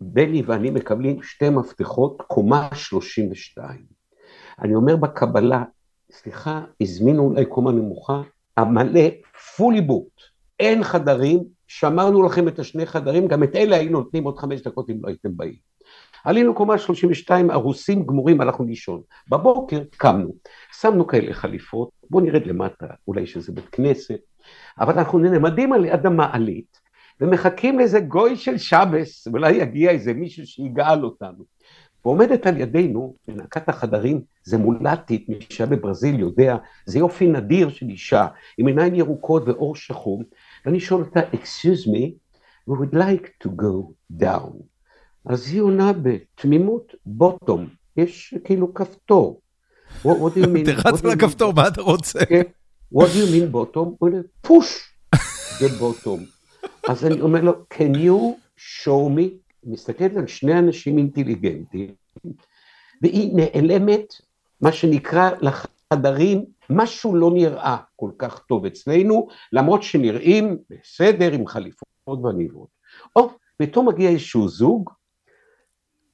בני 0.00 0.42
ואני 0.46 0.70
מקבלים 0.70 1.22
שתי 1.22 1.50
מפתחות, 1.50 2.22
קומה 2.26 2.68
32. 2.74 3.78
אני 4.62 4.74
אומר 4.74 4.96
בקבלה, 4.96 5.64
סליחה, 6.10 6.64
הזמינו 6.80 7.22
אולי 7.22 7.44
קומה 7.46 7.72
נמוכה, 7.72 8.22
המלא 8.56 9.08
פולי 9.56 9.80
בוט, 9.80 10.12
אין 10.60 10.84
חדרים, 10.84 11.44
שמרנו 11.66 12.22
לכם 12.22 12.48
את 12.48 12.58
השני 12.58 12.86
חדרים, 12.86 13.28
גם 13.28 13.42
את 13.42 13.56
אלה 13.56 13.76
היינו 13.76 13.98
נותנים 14.00 14.24
עוד 14.24 14.38
חמש 14.38 14.60
דקות 14.60 14.90
אם 14.90 14.98
לא 15.02 15.08
הייתם 15.08 15.36
באים. 15.36 15.56
עלינו 16.24 16.54
קומה 16.54 16.78
32, 16.78 17.50
הרוסים 17.50 18.06
גמורים, 18.06 18.40
הלכנו 18.40 18.64
לישון. 18.64 19.02
בבוקר 19.28 19.82
קמנו, 19.96 20.34
שמנו 20.80 21.06
כאלה 21.06 21.34
חליפות, 21.34 21.99
בואו 22.10 22.24
נרד 22.24 22.46
למטה, 22.46 22.86
אולי 23.08 23.26
שזה 23.26 23.52
בית 23.52 23.68
כנסת, 23.68 24.20
אבל 24.80 24.98
אנחנו 24.98 25.18
נעמדים 25.18 25.72
על 25.72 25.84
יד 25.84 26.06
המעלית, 26.06 26.80
ומחכים 27.20 27.78
לאיזה 27.78 28.00
גוי 28.00 28.36
של 28.36 28.58
שבס, 28.58 29.28
אולי 29.28 29.52
יגיע 29.52 29.90
איזה 29.90 30.12
מישהו 30.14 30.46
שיגאל 30.46 31.04
אותנו. 31.04 31.44
ועומדת 32.04 32.46
על 32.46 32.56
ידינו, 32.56 33.14
בנקת 33.28 33.68
החדרים, 33.68 34.22
זה 34.44 34.58
מולטית, 34.58 35.28
מי 35.28 35.38
שהיה 35.48 35.70
בברזיל 35.70 36.20
יודע, 36.20 36.56
זה 36.86 36.98
יופי 36.98 37.26
נדיר 37.26 37.68
של 37.68 37.86
אישה, 37.86 38.26
עם 38.58 38.66
עיניים 38.66 38.94
ירוקות 38.94 39.48
ואור 39.48 39.76
שחום, 39.76 40.22
ואני 40.66 40.80
שואל 40.80 41.02
אותה, 41.02 41.20
excuse 41.20 41.86
me, 41.86 42.10
we 42.70 42.72
would 42.72 42.94
like 42.94 43.46
to 43.46 43.48
go 43.48 43.92
down. 44.22 44.52
אז 45.24 45.52
היא 45.52 45.60
עונה 45.60 45.92
בתמימות, 45.92 46.94
בוטום, 47.06 47.68
יש 47.96 48.34
כאילו 48.44 48.74
כפתור. 48.74 49.40
What, 50.04 50.18
what 50.18 50.34
do 50.34 50.40
you 50.40 50.46
mean? 50.46 50.64
תרץ 50.82 51.04
לכפתור, 51.04 51.52
מה 51.52 51.68
אתה 51.68 51.82
רוצה? 51.82 52.18
what 52.94 53.06
do 53.06 53.16
you 53.16 53.30
mean 53.32 53.54
bottom? 53.54 53.76
הוא 53.76 53.96
אומר, 54.00 54.20
פוש, 54.40 54.94
זה 55.58 55.68
בוטום. 55.78 56.24
אז 56.88 57.04
אני 57.04 57.20
אומר 57.20 57.40
לו, 57.40 57.52
can 57.74 57.96
you 57.96 58.36
show 58.58 59.18
me? 59.18 59.22
מסתכלת 59.64 60.16
על 60.16 60.26
שני 60.26 60.58
אנשים 60.58 60.98
אינטליגנטים, 60.98 61.94
והיא 63.02 63.36
נעלמת, 63.36 64.14
מה 64.60 64.72
שנקרא, 64.72 65.30
לחדרים, 65.40 66.44
משהו 66.70 67.16
לא 67.16 67.30
נראה 67.34 67.76
כל 67.96 68.10
כך 68.18 68.38
טוב 68.38 68.66
אצלנו, 68.66 69.28
למרות 69.52 69.82
שנראים 69.82 70.58
בסדר 70.70 71.32
עם 71.32 71.46
חליפות 71.46 71.88
ועניבות. 72.22 72.68
או, 73.16 73.30
פתאום 73.56 73.88
מגיע 73.88 74.10
איזשהו 74.10 74.48
זוג, 74.48 74.90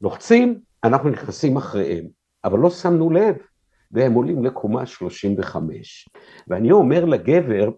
לוחצים, 0.01 0.61
אנחנו 0.85 1.09
נכנסים 1.09 1.57
אחריהם, 1.57 2.07
אבל 2.45 2.59
לא 2.59 2.71
שמנו 2.71 3.11
לב, 3.11 3.35
והם 3.93 4.13
עולים 4.13 4.45
לקומה 4.45 4.87
35. 4.87 6.09
ואני 6.49 6.73
אומר 6.73 7.05
לגבר, 7.05 7.71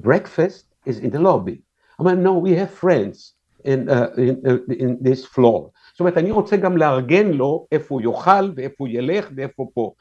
breakfast 0.00 0.88
is 0.88 1.02
in 1.02 1.14
the 1.14 1.18
lobby. 1.18 1.60
אמר, 2.00 2.12
no, 2.12 2.46
we 2.46 2.50
have 2.50 2.84
friends 2.84 3.36
in, 3.64 3.88
uh, 3.88 4.16
in, 4.16 4.46
uh, 4.46 4.82
in 4.82 5.08
this 5.08 5.26
floor. 5.34 5.70
זאת 5.92 6.00
אומרת, 6.00 6.18
אני 6.18 6.30
רוצה 6.30 6.56
גם 6.56 6.76
לארגן 6.76 7.26
לו 7.26 7.66
איפה 7.72 7.94
הוא 7.94 8.02
יאכל 8.02 8.50
ואיפה 8.56 8.74
הוא 8.78 8.88
ילך 8.88 9.30
ואיפה 9.36 9.66
פה. 9.74 9.92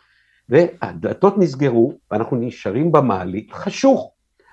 והדלתות 0.49 1.37
נסגרו, 1.37 1.93
ואנחנו 2.11 2.37
נשארים 2.37 2.91
במעלית, 2.91 3.51
חשוך. 3.53 4.11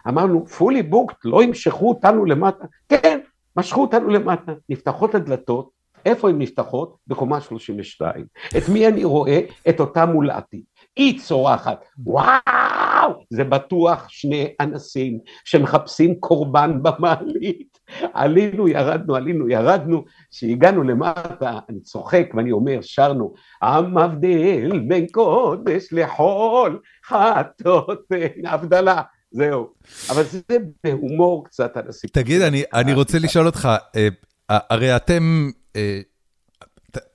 אמרנו, 0.09 0.45
fully 0.59 0.93
booked, 0.93 1.17
לא 1.25 1.43
ימשכו 1.43 1.89
אותנו 1.89 2.25
למטה. 2.25 2.65
כן, 2.89 3.21
משכו 3.57 3.81
אותנו 3.81 4.09
למטה. 4.09 4.53
נפתחות 4.69 5.15
הדלתות, 5.15 5.71
איפה 6.07 6.29
הן 6.29 6.39
נפתחות? 6.39 6.97
בקומה 7.07 7.41
32. 7.41 8.25
את 8.59 8.69
מי 8.69 8.89
אני 8.89 9.05
רואה? 9.05 9.41
את 9.69 9.81
אותה 9.81 10.07
מולעתי. 10.07 10.63
היא 10.97 11.21
צורחת, 11.21 11.85
וואו, 11.99 13.25
זה 13.31 13.45
בטוח 13.45 14.09
שני 14.09 14.55
אנסים 14.61 15.19
שמחפשים 15.45 16.15
קורבן 16.21 16.83
במעלית. 16.83 17.73
עלינו, 18.13 18.69
ירדנו, 18.69 19.17
עלינו, 19.17 19.49
ירדנו, 19.49 20.05
כשהגענו 20.31 20.83
למטה, 20.83 21.59
אני 21.69 21.81
צוחק 21.81 22.27
ואני 22.35 22.53
אומר, 22.53 22.79
שרנו, 22.83 23.35
המבדיל 23.63 24.81
בין 24.89 25.07
קודש 25.07 25.89
לחול, 25.93 26.81
חטות 27.07 28.09
הבדלה. 28.45 29.03
זהו, 29.31 29.69
אבל 30.11 30.23
זה 30.23 30.57
בהומור 30.85 31.45
קצת 31.45 31.77
על 31.77 31.89
הסיפור. 31.89 32.23
תגיד, 32.23 32.43
אני, 32.43 32.63
אני 32.75 32.95
רוצה 32.95 33.19
לשאול 33.19 33.47
אותך, 33.47 33.69
אה, 33.97 34.09
הרי 34.49 34.97
אתם, 34.97 35.51
אה, 35.77 36.01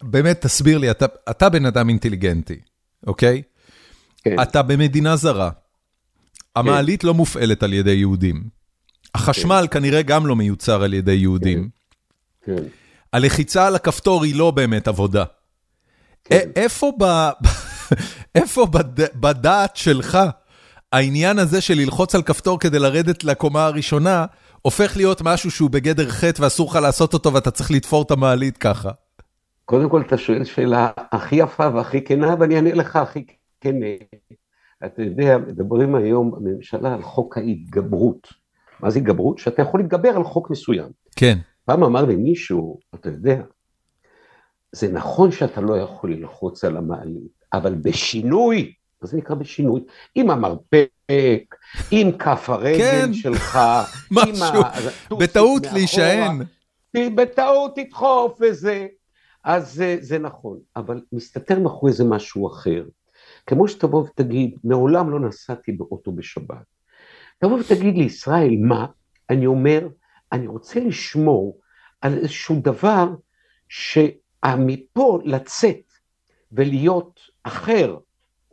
באמת 0.03 0.41
תסביר 0.41 0.77
לי, 0.77 0.91
אתה, 0.91 1.05
אתה 1.29 1.49
בן 1.49 1.65
אדם 1.65 1.89
אינטליגנטי, 1.89 2.59
אוקיי? 3.07 3.41
כן. 4.29 4.41
אתה 4.41 4.61
במדינה 4.61 5.15
זרה, 5.15 5.49
המעלית 6.55 7.03
לא 7.03 7.13
מופעלת 7.13 7.63
על 7.63 7.73
ידי 7.73 7.91
יהודים, 7.91 8.43
החשמל 9.15 9.67
כן. 9.71 9.79
כנראה 9.79 10.01
גם 10.01 10.27
לא 10.27 10.35
מיוצר 10.35 10.83
על 10.83 10.93
ידי 10.93 11.13
יהודים, 11.13 11.69
כן. 12.45 12.55
כן. 12.55 12.63
הלחיצה 13.13 13.67
על 13.67 13.75
הכפתור 13.75 14.23
היא 14.23 14.35
לא 14.35 14.51
באמת 14.51 14.87
עבודה. 14.87 15.23
כן. 16.23 16.49
איפה, 16.55 16.91
ב... 16.99 17.29
איפה 18.35 18.65
בד... 18.65 19.01
בדעת 19.15 19.75
שלך 19.75 20.17
העניין 20.91 21.39
הזה 21.39 21.61
של 21.61 21.73
ללחוץ 21.73 22.15
על 22.15 22.21
כפתור 22.21 22.59
כדי 22.59 22.79
לרדת 22.79 23.23
לקומה 23.23 23.65
הראשונה, 23.65 24.25
הופך 24.61 24.97
להיות 24.97 25.21
משהו 25.21 25.51
שהוא 25.51 25.69
בגדר 25.69 26.09
חטא 26.09 26.41
ואסור 26.41 26.69
לך 26.69 26.75
לעשות 26.75 27.13
אותו 27.13 27.33
ואתה 27.33 27.51
צריך 27.51 27.71
לתפור 27.71 28.03
את 28.03 28.11
המעלית 28.11 28.57
ככה? 28.57 28.89
קודם 29.65 29.89
כל 29.89 30.01
אתה 30.01 30.17
שואל 30.17 30.43
שאלה 30.43 30.89
הכי 31.11 31.35
יפה 31.35 31.69
והכי 31.75 32.05
כנה 32.05 32.35
ואני 32.39 32.55
אענה 32.55 32.73
לך 32.73 32.95
הכי 32.95 33.25
כן, 33.25 33.33
אתה 34.85 35.01
יודע, 35.01 35.37
מדברים 35.37 35.95
היום 35.95 36.31
בממשלה 36.31 36.93
על 36.93 37.01
חוק 37.01 37.37
ההתגברות. 37.37 38.27
מה 38.79 38.89
זה 38.89 38.99
התגברות? 38.99 39.37
שאתה 39.37 39.61
יכול 39.61 39.79
להתגבר 39.79 40.09
על 40.09 40.23
חוק 40.23 40.49
מסוים. 40.49 40.89
כן. 41.15 41.37
פעם 41.65 41.83
אמר 41.83 42.05
לי 42.05 42.15
מישהו, 42.15 42.79
אתה 42.95 43.09
יודע, 43.09 43.41
זה 44.71 44.91
נכון 44.91 45.31
שאתה 45.31 45.61
לא 45.61 45.77
יכול 45.77 46.13
ללחוץ 46.13 46.63
על 46.63 46.77
המעלית, 46.77 47.43
אבל 47.53 47.75
בשינוי, 47.75 48.73
מה 49.01 49.07
זה 49.07 49.17
נקרא 49.17 49.35
בשינוי? 49.35 49.81
עם 50.15 50.29
המרפק, 50.29 51.55
עם 51.91 52.11
כף 52.11 52.49
הרגל 52.49 52.77
כן. 52.77 53.13
שלך, 53.13 53.59
משהו, 54.11 54.61
בטעות 55.19 55.63
להישען. 55.73 56.41
בטעות 57.15 57.75
תדחוף 57.75 58.39
וזה. 58.41 58.87
אז 59.43 59.73
זה, 59.73 59.97
זה 60.01 60.19
נכון, 60.19 60.59
אבל 60.75 61.01
מסתתר 61.11 61.59
מאחורי 61.59 61.93
זה 61.93 62.03
משהו 62.03 62.47
אחר. 62.47 62.83
כמו 63.47 63.67
שתבוא 63.67 64.01
ותגיד, 64.03 64.55
מעולם 64.63 65.09
לא 65.09 65.19
נסעתי 65.19 65.71
באוטו 65.71 66.11
בשבת. 66.11 66.65
תבוא 67.39 67.59
ותגיד 67.59 67.97
לי, 67.97 68.03
ישראל, 68.03 68.55
מה? 68.59 68.85
אני 69.29 69.45
אומר, 69.45 69.87
אני 70.31 70.47
רוצה 70.47 70.79
לשמור 70.79 71.59
על 72.01 72.17
איזשהו 72.17 72.55
דבר 72.61 73.07
שמפה 73.69 75.19
לצאת 75.23 75.91
ולהיות 76.51 77.19
אחר, 77.43 77.97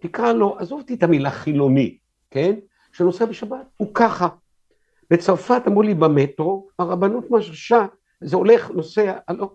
תקרא 0.01 0.33
לו, 0.33 0.59
עזוב 0.59 0.81
אותי 0.81 0.95
את 0.95 1.03
המילה 1.03 1.31
חילוני, 1.31 1.99
כן? 2.31 2.55
שנוסע 2.93 3.25
בשבת, 3.25 3.67
הוא 3.77 3.89
ככה. 3.95 4.29
בצרפת 5.11 5.63
אמרו 5.67 5.83
לי 5.83 5.95
במטרו, 5.95 6.69
הרבנות 6.79 7.31
מרשה, 7.31 7.87
זה 8.21 8.37
הולך, 8.37 8.71
נוסע, 8.71 9.19
לא. 9.31 9.53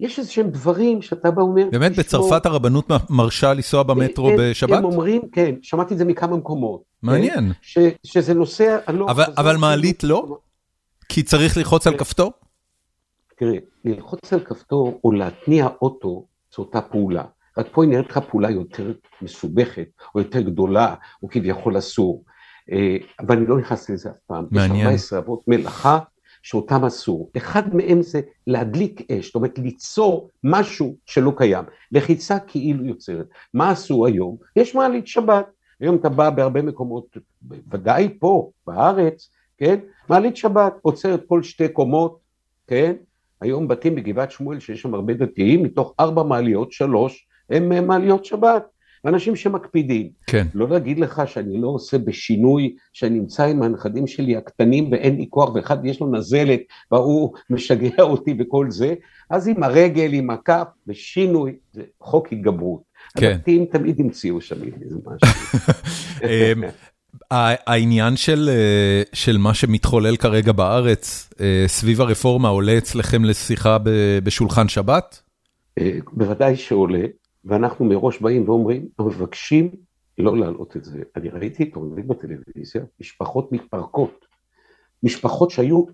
יש 0.00 0.18
איזה 0.18 0.30
שהם 0.30 0.50
דברים 0.50 1.02
שאתה 1.02 1.30
בא 1.30 1.40
ואומר... 1.40 1.68
באמת, 1.72 1.96
בצרפת 1.98 2.46
הרבנות 2.46 2.88
מרשה 3.10 3.54
לנסוע 3.54 3.82
במטרו 3.82 4.30
בשבת? 4.38 4.78
הם 4.78 4.84
אומרים, 4.84 5.22
כן, 5.32 5.54
שמעתי 5.62 5.94
את 5.94 5.98
זה 5.98 6.04
מכמה 6.04 6.36
מקומות. 6.36 6.82
מעניין. 7.02 7.52
שזה 8.02 8.34
נוסע... 8.34 8.78
אבל 9.36 9.56
מעלית 9.56 10.04
לא? 10.04 10.38
כי 11.08 11.22
צריך 11.22 11.56
ללחוץ 11.56 11.86
על 11.86 11.98
כפתור? 11.98 12.32
תראה, 13.36 13.58
ללחוץ 13.84 14.32
על 14.32 14.40
כפתור 14.40 15.00
או 15.04 15.12
להתניע 15.12 15.68
אוטו, 15.82 16.26
זו 16.56 16.62
אותה 16.62 16.80
פעולה. 16.80 17.24
רק 17.58 17.66
פה 17.72 17.82
היא 17.82 17.90
נראית 17.90 18.10
לך 18.10 18.18
פעולה 18.18 18.50
יותר 18.50 18.92
מסובכת, 19.22 19.88
או 20.14 20.20
יותר 20.20 20.40
גדולה, 20.40 20.94
או 21.22 21.28
כביכול 21.28 21.78
אסור. 21.78 22.24
אה, 22.72 22.96
אבל 23.20 23.36
אני 23.36 23.46
לא 23.46 23.58
נכנס 23.58 23.90
לזה 23.90 24.10
אף 24.10 24.16
פעם. 24.26 24.46
מעניין. 24.50 24.76
יש 24.76 25.12
14 25.12 25.18
אבות 25.18 25.42
מלאכה, 25.48 25.98
שאותם 26.42 26.84
אסור. 26.84 27.30
אחד 27.36 27.74
מהם 27.76 28.02
זה 28.02 28.20
להדליק 28.46 29.10
אש, 29.10 29.26
זאת 29.26 29.34
אומרת 29.34 29.58
ליצור 29.58 30.28
משהו 30.44 30.96
שלא 31.06 31.32
קיים. 31.36 31.64
לחיצה 31.92 32.38
כאילו 32.38 32.84
יוצרת. 32.84 33.26
מה 33.54 33.70
עשו 33.70 34.06
היום? 34.06 34.36
יש 34.56 34.74
מעלית 34.74 35.06
שבת. 35.06 35.46
היום 35.80 35.96
אתה 35.96 36.08
בא 36.08 36.30
בהרבה 36.30 36.62
מקומות, 36.62 37.16
ודאי 37.70 38.16
פה, 38.18 38.50
בארץ, 38.66 39.30
כן? 39.58 39.78
מעלית 40.08 40.36
שבת, 40.36 40.74
עוצרת 40.82 41.24
כל 41.26 41.42
שתי 41.42 41.68
קומות, 41.68 42.18
כן? 42.66 42.92
היום 43.40 43.68
בתים 43.68 43.94
בגבעת 43.94 44.30
שמואל 44.30 44.60
שיש 44.60 44.82
שם 44.82 44.94
הרבה 44.94 45.14
דתיים, 45.14 45.62
מתוך 45.62 45.94
ארבע 46.00 46.22
מעליות, 46.22 46.72
שלוש 46.72 47.26
הם 47.50 47.86
מעליות 47.86 48.24
שבת. 48.24 48.64
ואנשים 49.04 49.36
שמקפידים. 49.36 50.08
כן. 50.26 50.46
לא 50.54 50.68
להגיד 50.68 50.98
לך 50.98 51.22
שאני 51.26 51.60
לא 51.60 51.68
עושה 51.68 51.98
בשינוי, 51.98 52.76
שאני 52.92 53.18
נמצא 53.18 53.44
עם 53.44 53.62
הנכדים 53.62 54.06
שלי 54.06 54.36
הקטנים 54.36 54.92
ואין 54.92 55.16
לי 55.16 55.26
כוח, 55.30 55.54
ואחד 55.54 55.84
יש 55.84 56.00
לו 56.00 56.12
נזלת, 56.12 56.60
והוא 56.92 57.32
משגע 57.50 58.02
אותי 58.02 58.34
וכל 58.38 58.70
זה, 58.70 58.94
אז 59.30 59.48
עם 59.48 59.62
הרגל, 59.62 60.12
עם 60.12 60.30
הכף, 60.30 60.66
בשינוי, 60.86 61.52
זה 61.72 61.82
חוק 62.00 62.32
התגברות. 62.32 62.82
כן. 63.18 63.30
הדתיים 63.34 63.64
תמיד 63.64 64.00
המציאו 64.00 64.40
שם 64.40 64.56
איזה 64.82 64.98
משהו. 65.06 65.38
אמ, 66.28 66.62
העניין 67.30 68.16
של, 68.16 68.50
אה, 68.52 69.02
של 69.12 69.38
מה 69.38 69.54
שמתחולל 69.54 70.16
כרגע 70.16 70.52
בארץ 70.52 71.30
אה, 71.40 71.64
סביב 71.66 72.00
הרפורמה 72.00 72.48
עולה 72.48 72.78
אצלכם 72.78 73.24
לשיחה 73.24 73.76
בשולחן 74.24 74.68
שבת? 74.68 75.22
אה, 75.78 75.98
בוודאי 76.12 76.56
שעולה, 76.56 77.02
ואנחנו 77.44 77.84
מראש 77.84 78.20
באים 78.20 78.48
ואומרים, 78.48 78.88
מבקשים 79.00 79.70
לא 80.18 80.38
להעלות 80.38 80.76
את 80.76 80.84
זה. 80.84 81.02
אני 81.16 81.28
ראיתי 81.28 81.62
עיתונאים 81.62 82.08
בטלוויזיה, 82.08 82.84
משפחות 83.00 83.52
מתפרקות, 83.52 84.24
משפחות 85.02 85.50
שהיו 85.50 85.84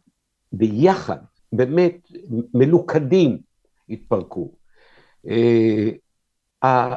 ביחד, 0.53 1.19
באמת 1.53 2.09
מלוכדים, 2.55 3.39
התפרקו. 3.89 4.53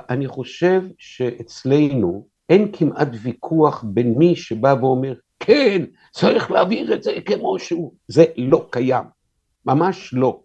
אני 0.10 0.28
חושב 0.28 0.82
שאצלנו 0.98 2.28
אין 2.50 2.72
כמעט 2.74 3.08
ויכוח 3.22 3.84
בין 3.84 4.14
מי 4.18 4.36
שבא 4.36 4.76
ואומר, 4.82 5.14
כן, 5.40 5.82
צריך 6.12 6.52
להעביר 6.52 6.94
את 6.94 7.04
זה 7.04 7.12
כמו 7.26 7.60
שהוא. 7.60 7.94
זה 8.08 8.26
לא 8.38 8.68
קיים, 8.72 9.04
ממש 9.66 10.14
לא. 10.14 10.44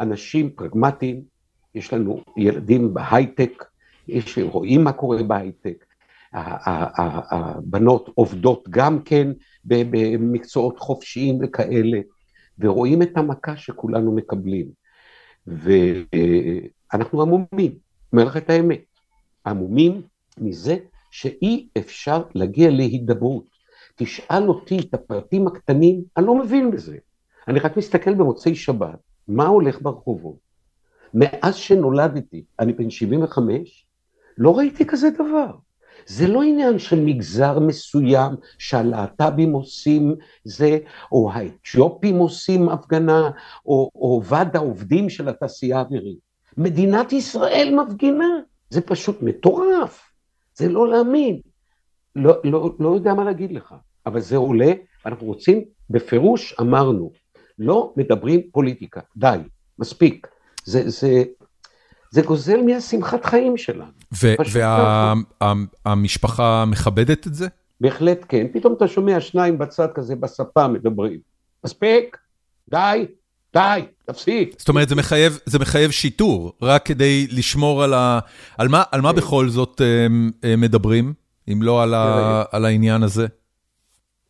אנשים 0.00 0.50
פרגמטיים, 0.50 1.35
יש 1.76 1.92
לנו 1.92 2.22
ילדים 2.36 2.94
בהייטק, 2.94 3.64
יש, 4.08 4.38
רואים 4.38 4.84
מה 4.84 4.92
קורה 4.92 5.22
בהייטק, 5.22 5.84
הבנות 6.32 8.10
עובדות 8.14 8.68
גם 8.70 9.02
כן 9.02 9.32
במקצועות 9.64 10.78
חופשיים 10.78 11.38
וכאלה, 11.42 11.98
ורואים 12.58 13.02
את 13.02 13.16
המכה 13.16 13.56
שכולנו 13.56 14.14
מקבלים. 14.14 14.66
ואנחנו 15.46 17.22
עמומים, 17.22 17.72
אומר 18.12 18.24
לך 18.24 18.36
את 18.36 18.50
האמת, 18.50 18.84
עמומים 19.46 20.02
מזה 20.38 20.76
שאי 21.10 21.68
אפשר 21.78 22.22
להגיע 22.34 22.70
להידברות. 22.70 23.44
תשאל 23.96 24.48
אותי 24.48 24.78
את 24.78 24.94
הפרטים 24.94 25.46
הקטנים, 25.46 26.02
אני 26.16 26.26
לא 26.26 26.34
מבין 26.34 26.70
בזה. 26.70 26.96
אני 27.48 27.60
רק 27.60 27.76
מסתכל 27.76 28.14
במוצאי 28.14 28.54
שבת, 28.54 28.98
מה 29.28 29.46
הולך 29.46 29.82
ברחובות. 29.82 30.45
מאז 31.14 31.54
שנולדתי, 31.54 32.44
אני 32.60 32.72
בן 32.72 32.90
75, 32.90 33.86
לא 34.38 34.58
ראיתי 34.58 34.86
כזה 34.86 35.10
דבר. 35.10 35.50
זה 36.06 36.26
לא 36.26 36.42
עניין 36.42 36.78
של 36.78 37.00
מגזר 37.00 37.58
מסוים 37.58 38.34
שהלהט"בים 38.58 39.52
עושים 39.52 40.14
זה, 40.44 40.78
או 41.12 41.32
האתיופים 41.32 42.16
עושים 42.16 42.68
הפגנה, 42.68 43.30
או, 43.66 43.90
או 43.94 44.22
ועד 44.24 44.56
העובדים 44.56 45.10
של 45.10 45.28
התעשייה 45.28 45.78
האווירית. 45.78 46.18
מדינת 46.56 47.12
ישראל 47.12 47.74
מפגינה, 47.74 48.28
זה 48.70 48.80
פשוט 48.80 49.22
מטורף. 49.22 50.10
זה 50.54 50.68
לא 50.68 50.88
להאמין. 50.88 51.40
לא, 52.16 52.34
לא, 52.44 52.74
לא 52.78 52.88
יודע 52.88 53.14
מה 53.14 53.24
להגיד 53.24 53.52
לך, 53.52 53.74
אבל 54.06 54.20
זה 54.20 54.36
עולה, 54.36 54.72
אנחנו 55.06 55.26
רוצים, 55.26 55.64
בפירוש 55.90 56.54
אמרנו, 56.60 57.12
לא 57.58 57.92
מדברים 57.96 58.40
פוליטיקה, 58.52 59.00
די, 59.16 59.38
מספיק. 59.78 60.26
זה, 60.66 60.90
זה, 60.90 61.24
זה 62.10 62.22
גוזל 62.22 62.62
מהשמחת 62.62 63.24
חיים 63.24 63.56
שלנו. 63.56 63.90
והמשפחה 65.84 66.42
וה, 66.42 66.64
מכבדת 66.64 67.26
את 67.26 67.34
זה? 67.34 67.48
בהחלט 67.80 68.24
כן, 68.28 68.46
פתאום 68.52 68.74
אתה 68.74 68.88
שומע 68.88 69.20
שניים 69.20 69.58
בצד 69.58 69.88
כזה 69.94 70.16
בספה 70.16 70.68
מדברים. 70.68 71.20
מספיק, 71.64 72.16
די, 72.70 73.06
די, 73.54 73.80
תפסיק. 74.04 74.54
זאת 74.58 74.68
אומרת, 74.68 74.88
זה 74.88 74.94
מחייב, 74.94 75.38
זה 75.46 75.58
מחייב 75.58 75.90
שיטור, 75.90 76.52
רק 76.62 76.86
כדי 76.86 77.26
לשמור 77.30 77.82
על 77.82 77.94
ה... 77.94 78.18
על 78.58 78.68
מה, 78.68 78.82
על 78.92 79.00
מה 79.00 79.12
כן. 79.12 79.16
בכל 79.16 79.48
זאת 79.48 79.80
אה, 80.44 80.56
מדברים, 80.56 81.14
אם 81.52 81.62
לא 81.62 81.82
על, 81.82 81.94
ה, 81.94 82.44
על 82.52 82.64
העניין 82.64 83.02
הזה? 83.02 83.26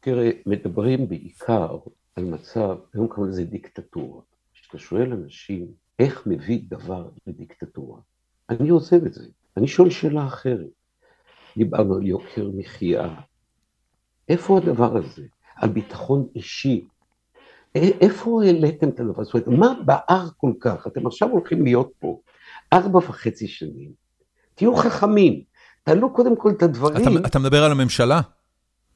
תראה, 0.01 0.31
מדברים 0.47 1.09
בעיקר 1.09 1.77
על 2.17 2.25
מצב, 2.25 2.77
היום 2.95 3.09
קוראים 3.09 3.33
לזה 3.33 3.45
דיקטטורה. 3.45 4.21
כשאתה 4.55 4.79
שואל 4.79 5.13
אנשים, 5.13 5.67
איך 5.99 6.27
מביא 6.27 6.61
דבר 6.69 7.09
לדיקטטורה? 7.27 8.01
אני 8.51 8.69
עוזב 8.69 9.05
את 9.05 9.15
זה. 9.15 9.25
אני 9.57 9.69
שואל 9.69 9.91
שאלה 9.91 10.27
אחרת. 10.27 10.67
דיברנו 11.57 11.95
על 11.95 12.07
יוקר 12.07 12.51
מחיה. 12.55 13.15
איפה 14.29 14.59
הדבר 14.59 14.97
הזה? 14.97 15.23
על 15.57 15.69
ביטחון 15.69 16.27
אישי. 16.35 16.87
איפה 17.75 18.43
העליתם 18.45 18.89
את 18.89 19.01
הדבר 19.01 19.23
הזה? 19.23 19.33
מה 19.47 19.75
בער 19.85 20.29
כל 20.37 20.53
כך? 20.61 20.87
אתם 20.87 21.07
עכשיו 21.07 21.29
הולכים 21.29 21.65
להיות 21.65 21.93
פה 21.99 22.21
ארבע 22.73 22.99
וחצי 22.99 23.49
שנים, 23.49 23.91
תהיו 24.55 24.77
חכמים, 24.77 25.43
תעלו 25.83 26.13
קודם 26.13 26.37
כל 26.37 26.51
את 26.51 26.63
הדברים. 26.63 27.19
אתה, 27.19 27.29
אתה 27.29 27.39
מדבר 27.39 27.65
על 27.65 27.73
הממשלה? 27.73 28.21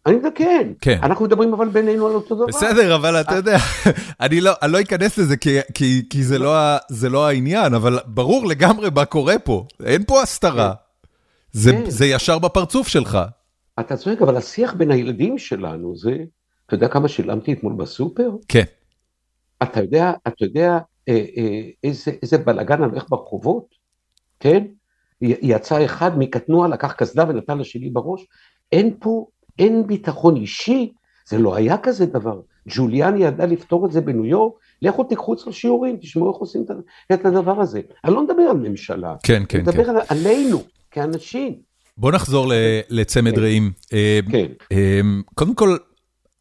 אני 0.07 0.17
מדבר, 0.17 0.29
כן. 0.35 0.73
כן. 0.81 0.99
אנחנו 1.03 1.25
מדברים 1.25 1.53
אבל 1.53 1.69
בינינו 1.69 2.07
על 2.07 2.13
אותו 2.13 2.35
דבר. 2.35 2.47
בסדר, 2.47 2.95
אבל 2.95 3.21
אתה 3.21 3.35
יודע, 3.35 3.57
אני 4.21 4.41
לא, 4.41 4.53
אני 4.63 4.73
לא 4.73 4.81
אכנס 4.81 5.19
לזה 5.19 5.37
כי, 5.37 5.59
כי, 5.75 6.03
כי 6.11 6.25
זה, 6.25 6.39
לא, 6.39 6.77
זה 6.89 7.09
לא 7.09 7.27
העניין, 7.27 7.75
אבל 7.75 7.99
ברור 8.07 8.47
לגמרי 8.47 8.89
מה 8.95 9.05
קורה 9.05 9.39
פה, 9.39 9.67
אין 9.85 10.05
פה 10.05 10.23
הסתרה. 10.23 10.73
זה, 11.53 11.73
כן. 11.73 11.91
זה 11.91 12.07
ישר 12.07 12.39
בפרצוף 12.39 12.89
שלך. 12.89 13.19
אתה 13.81 13.97
צודק, 13.97 14.23
אבל 14.23 14.37
השיח 14.37 14.75
בין 14.75 14.91
הילדים 14.91 15.39
שלנו 15.39 15.97
זה... 15.97 16.17
אתה 16.67 16.75
יודע 16.75 16.89
כמה 16.89 17.09
שילמתי 17.09 17.53
אתמול 17.53 17.73
בסופר? 17.73 18.31
כן. 18.49 18.65
אתה 19.63 19.81
יודע, 19.81 20.13
אתה 20.29 20.45
יודע 20.45 20.79
אה, 21.09 21.25
אה, 21.37 21.61
איזה, 21.85 22.11
איזה 22.23 22.39
בלאגן 22.39 22.83
הולך 22.83 23.05
ברחובות? 23.09 23.75
כן? 24.41 24.65
יצא 25.21 25.85
אחד 25.85 26.19
מקטנוע, 26.19 26.69
לקח 26.69 26.93
קסדה 26.93 27.25
ונתן 27.29 27.59
לשני 27.59 27.91
בראש. 27.91 28.27
אין 28.73 28.97
פה, 29.01 29.27
אין 29.61 29.87
ביטחון 29.87 30.37
אישי, 30.37 30.93
זה 31.29 31.39
לא 31.39 31.55
היה 31.55 31.79
כזה 31.79 32.07
דבר. 32.07 32.41
ג'וליאני 32.69 33.25
ידע 33.25 33.47
לפתור 33.47 33.87
את 33.87 33.93
זה 33.93 34.01
בניו 34.01 34.25
יורק, 34.25 34.55
לכו 34.83 35.05
תיקחו 35.05 35.35
אצלו 35.35 35.53
שיעורים, 35.53 35.97
תשמעו 35.97 36.33
איך 36.33 36.37
עושים 36.37 36.65
את 37.13 37.27
הדבר 37.27 37.61
הזה. 37.61 37.81
אני 38.05 38.15
לא 38.15 38.25
מדבר 38.25 38.43
על 38.43 38.57
ממשלה, 38.57 39.15
כן, 39.23 39.43
כן, 39.49 39.59
אני 39.59 39.69
מדבר 39.69 39.85
כן. 39.85 40.07
עלינו, 40.09 40.63
כאנשים. 40.91 41.55
בוא 41.99 42.13
נחזור 42.13 42.53
לצמד 42.91 43.35
כן. 43.35 43.41
רעים. 43.41 43.73
אה, 43.93 44.21
כן. 44.31 44.47
קודם 45.35 45.55
כל, 45.55 45.77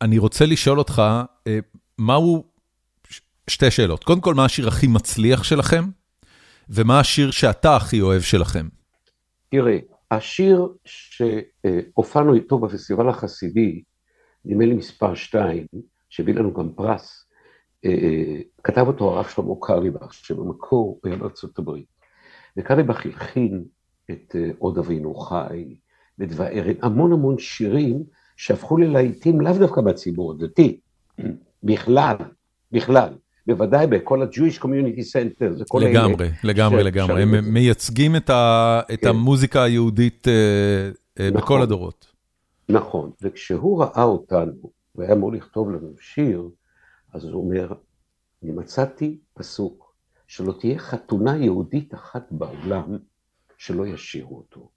אני 0.01 0.17
רוצה 0.17 0.45
לשאול 0.45 0.80
אותך, 0.80 1.01
אה, 1.47 1.59
מהו, 1.97 2.43
שתי 3.47 3.72
שאלות. 3.72 4.03
קודם 4.03 4.22
כל, 4.22 4.34
מה 4.34 4.45
השיר 4.45 4.67
הכי 4.67 4.88
מצליח 4.88 5.43
שלכם, 5.43 5.86
ומה 6.70 6.99
השיר 6.99 7.32
שאתה 7.32 7.76
הכי 7.76 8.01
אוהב 8.01 8.22
שלכם? 8.22 8.67
תראה, 9.49 9.78
השיר 10.12 10.74
שהופענו 10.86 12.34
איתו 12.34 12.60
בפסטיבל 12.60 13.10
החסידי, 13.10 13.84
נדמה 14.45 14.66
לי 14.66 14.74
מספר 14.74 15.16
2, 15.16 15.68
שהביא 16.10 16.34
לנו 16.34 16.53
גם 16.53 16.74
פרס, 16.74 17.26
אה, 17.86 18.41
כתב 18.64 18.88
אותו 18.88 19.12
הרב 19.12 19.26
שלמה 19.26 19.53
קרליבך, 19.62 20.14
שבמקור 20.14 20.99
היה 21.03 21.16
בארצות 21.16 21.60
הברית. 21.60 21.88
וקרליבך 22.57 23.05
הלחין 23.05 23.64
את 24.12 24.36
אה, 24.36 24.49
עוד 24.57 24.78
אבינו 24.78 25.16
חי, 25.16 25.76
ודבר 26.20 26.47
ארן, 26.47 26.74
המון 26.82 27.14
המון 27.14 27.38
שירים 27.38 28.03
שהפכו 28.38 28.78
ללהיטים 28.78 29.41
לאו 29.41 29.53
דווקא 29.60 29.82
בציבור 29.82 30.32
הדתי, 30.32 30.80
בכלל, 31.64 32.16
בכלל, 32.72 33.14
בוודאי 33.50 33.88
בכל 33.88 34.22
ה-Jewish 34.22 34.62
Community 34.62 35.04
Center, 35.14 35.80
לגמרי. 35.80 36.30
לגמרי, 36.43 36.84
ש... 36.84 36.86
לגמרי, 36.86 37.22
הם 37.22 37.54
מייצגים 37.54 38.16
את, 38.16 38.30
ה... 38.30 38.82
את 38.93 39.00
כן. 39.00 39.08
המוזיקה 39.08 39.64
היהודית 39.64 40.28
אה, 40.28 40.34
אה, 41.20 41.30
נכון, 41.30 41.41
בכל 41.41 41.62
הדורות. 41.62 42.08
נכון, 42.70 43.12
וכשהוא 43.22 43.84
ראה 43.84 44.04
אותנו, 44.04 44.72
והיה 44.95 45.14
אמור 45.14 45.32
לכתוב 45.32 45.70
לנו 45.72 45.89
שיר, 46.00 46.50
אז 47.14 47.24
הוא 47.26 47.43
אומר, 47.43 47.74
אני 48.43 48.52
מצאתי 48.52 49.18
פסוק, 49.34 49.93
שלא 50.28 50.54
תהיה 50.60 50.80
חתונה 50.80 51.38
יהודית 51.38 51.93
אחת 51.93 52.28
בעולם 52.32 52.97
שלא 53.58 53.88
ישירו 53.88 54.38
אותו. 54.38 54.70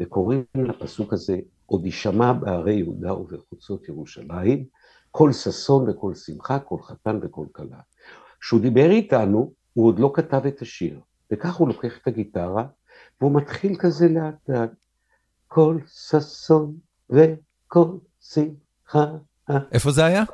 וקוראים 0.00 0.44
לפסוק 0.54 1.12
הזה, 1.12 1.38
עוד 1.66 1.86
יישמע 1.86 2.32
בערי 2.32 2.74
יהודה 2.74 3.14
ובחוצות 3.14 3.88
ירושלים, 3.88 4.64
כל 5.10 5.32
ששון 5.32 5.90
וכל 5.90 6.14
שמחה, 6.14 6.58
כל 6.58 6.76
חתן 6.82 7.18
וכל 7.22 7.46
כלה. 7.52 7.78
כשהוא 8.42 8.60
דיבר 8.60 8.90
איתנו, 8.90 9.52
הוא 9.72 9.86
עוד 9.86 9.98
לא 9.98 10.10
כתב 10.14 10.46
את 10.46 10.62
השיר, 10.62 11.00
וכך 11.30 11.54
הוא 11.54 11.68
לוקח 11.68 11.98
את 12.02 12.06
הגיטרה, 12.06 12.64
והוא 13.20 13.32
מתחיל 13.36 13.76
כזה 13.78 14.08
לאט 14.08 14.48
לאט, 14.48 14.70
כל 15.48 15.78
ששון 15.86 16.74
וכל 17.10 17.88
שמחה. 18.20 19.06
איפה 19.72 19.90
זה 19.90 20.04
היה? 20.04 20.24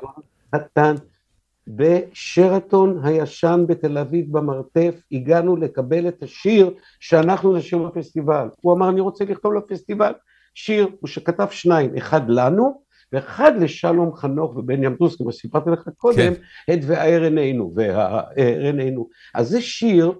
חתן, 0.55 0.95
בשרתון 1.67 3.01
הישן 3.03 3.65
בתל 3.67 3.97
אביב 3.97 4.37
במרתף, 4.37 4.95
הגענו 5.11 5.55
לקבל 5.55 6.07
את 6.07 6.23
השיר 6.23 6.73
שאנחנו 6.99 7.55
נשאיר 7.55 7.83
בפסטיבל. 7.83 8.47
הוא 8.61 8.73
אמר, 8.73 8.89
אני 8.89 9.01
רוצה 9.01 9.25
לכתוב 9.25 9.53
לפסטיבל 9.53 10.11
שיר, 10.53 10.89
הוא 10.99 11.07
שכתב 11.07 11.47
שניים, 11.51 11.97
אחד 11.97 12.29
לנו, 12.29 12.81
ואחד 13.13 13.51
לשלום 13.61 14.15
חנוך 14.15 14.55
ובן 14.55 14.83
ימדוס, 14.83 15.15
כמו 15.15 15.31
שסיפרתי 15.31 15.69
לך 15.69 15.89
קודם, 15.97 16.17
כן. 16.17 16.73
הד 16.73 16.79
והער 16.87 17.23
עינינו, 17.23 17.73
והער 17.75 18.23
עינינו. 18.35 19.09
אז 19.33 19.49
זה 19.49 19.61
שיר 19.61 20.11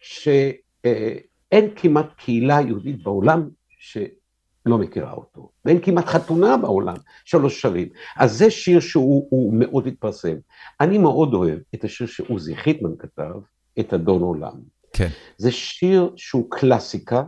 שאין 0.00 1.68
כמעט 1.76 2.06
קהילה 2.16 2.60
יהודית 2.60 3.02
בעולם 3.02 3.48
שלא 3.78 4.78
מכירה 4.78 5.12
אותו, 5.12 5.50
ואין 5.64 5.80
כמעט 5.82 6.04
חתונה 6.04 6.56
בעולם 6.56 6.96
שלא 7.24 7.48
שרים. 7.48 7.88
אז 8.16 8.32
זה 8.32 8.50
שיר 8.50 8.80
שהוא 8.80 9.54
מאוד 9.54 9.86
התפרסם. 9.86 10.36
אני 10.80 10.98
מאוד 10.98 11.34
אוהב 11.34 11.58
את 11.74 11.84
השיר 11.84 12.06
שעוזי 12.06 12.56
חיטמן 12.56 12.92
כתב, 12.98 13.32
את 13.80 13.94
אדון 13.94 14.22
עולם. 14.22 14.54
כן. 14.92 15.08
זה 15.36 15.50
שיר 15.50 16.12
שהוא 16.16 16.50
קלאסיקה, 16.50 17.22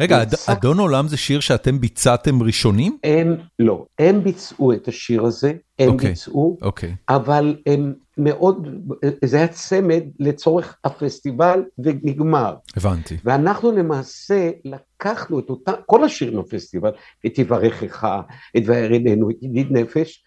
רגע, 0.00 0.22
אדון 0.46 0.78
עולם 0.78 1.08
זה 1.08 1.16
שיר 1.16 1.40
שאתם 1.40 1.80
ביצעתם 1.80 2.42
ראשונים? 2.42 2.98
הם, 3.04 3.36
לא, 3.58 3.84
הם 3.98 4.24
ביצעו 4.24 4.72
את 4.72 4.88
השיר 4.88 5.24
הזה, 5.24 5.52
הם 5.78 5.88
okay, 5.88 5.92
אוקיי, 5.92 6.08
ביצעו, 6.08 6.58
okay. 6.60 6.64
אוקיי. 6.64 6.94
אבל 7.08 7.56
הם 7.66 7.94
מאוד, 8.18 8.68
זה 9.24 9.36
היה 9.36 9.48
צמד 9.48 10.02
לצורך 10.20 10.76
הפסטיבל 10.84 11.62
ונגמר. 11.78 12.54
הבנתי. 12.76 13.16
ואנחנו 13.24 13.72
למעשה 13.72 14.50
לקחנו 14.64 15.38
את 15.38 15.50
אותה, 15.50 15.72
כל 15.86 16.04
השירים 16.04 16.38
בפסטיבל, 16.38 16.90
את 17.26 17.38
יברכך, 17.38 18.06
את 18.56 18.62
ואר 18.66 18.90
עינינו, 18.90 19.30
את 19.30 19.36
ידיד 19.42 19.66
נפש, 19.70 20.24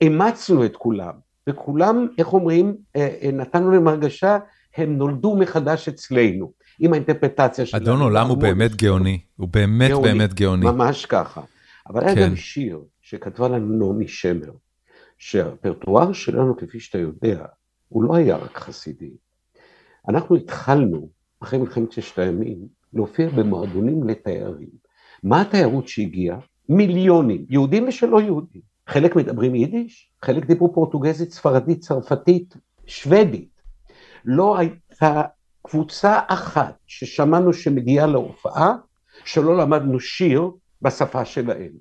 אימצנו 0.00 0.64
את 0.64 0.76
כולם, 0.76 1.12
וכולם, 1.48 2.06
איך 2.18 2.32
אומרים, 2.32 2.76
אה, 2.96 3.08
אה, 3.22 3.30
נתנו 3.32 3.70
להם 3.70 3.88
הרגשה, 3.88 4.38
הם 4.76 4.98
נולדו 4.98 5.36
מחדש 5.36 5.88
אצלנו. 5.88 6.52
עם 6.78 6.92
האינטרפטציה 6.92 7.66
שלנו. 7.66 7.84
אדון 7.84 8.00
עולם 8.00 8.28
הוא 8.28 8.36
באמת 8.36 8.74
גאוני, 8.76 9.20
הוא 9.36 9.48
באמת 9.48 9.90
באמת 10.02 10.34
גאוני. 10.34 10.66
ממש 10.66 11.06
ככה. 11.06 11.40
אבל 11.88 12.04
היה 12.04 12.14
כן. 12.14 12.28
גם 12.28 12.36
שיר 12.36 12.80
שכתבה 13.02 13.48
לנו 13.48 13.86
נעמי 13.86 14.08
שמר, 14.08 14.52
שהרפרטואר 15.18 16.12
שלנו, 16.12 16.56
כפי 16.56 16.80
שאתה 16.80 16.98
יודע, 16.98 17.44
הוא 17.88 18.04
לא 18.04 18.16
היה 18.16 18.36
רק 18.36 18.58
חסידי. 18.58 19.10
אנחנו 20.08 20.36
התחלנו, 20.36 21.08
אחרי 21.40 21.58
מלחמת 21.58 21.92
ששת 21.92 22.18
הימים, 22.18 22.58
להופיע 22.92 23.28
במועדונים 23.28 24.08
לתיירים. 24.08 24.68
מה 25.22 25.40
התיירות 25.40 25.88
שהגיעה? 25.88 26.38
מיליונים, 26.68 27.46
יהודים 27.48 27.88
ושלא 27.88 28.20
יהודים. 28.20 28.62
חלק 28.86 29.16
מדברים 29.16 29.54
יידיש, 29.54 30.10
חלק 30.22 30.46
דיברו 30.46 30.74
פורטוגזית, 30.74 31.32
ספרדית, 31.32 31.80
צרפתית, 31.80 32.56
שוודית. 32.86 33.62
לא 34.24 34.58
הייתה 34.58 35.22
קבוצה 35.62 36.20
אחת 36.26 36.74
ששמענו 36.86 37.52
שמגיעה 37.52 38.06
להופעה, 38.06 38.74
שלא 39.24 39.56
למדנו 39.56 40.00
שיר 40.00 40.50
בשפה 40.82 41.24
שלהם. 41.24 41.72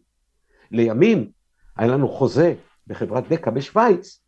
לימים 0.72 1.30
היה 1.78 1.88
לנו 1.88 2.10
חוזה 2.10 2.54
בחברת 2.88 3.30
דקה 3.30 3.52
בשוויץ, 3.52 4.22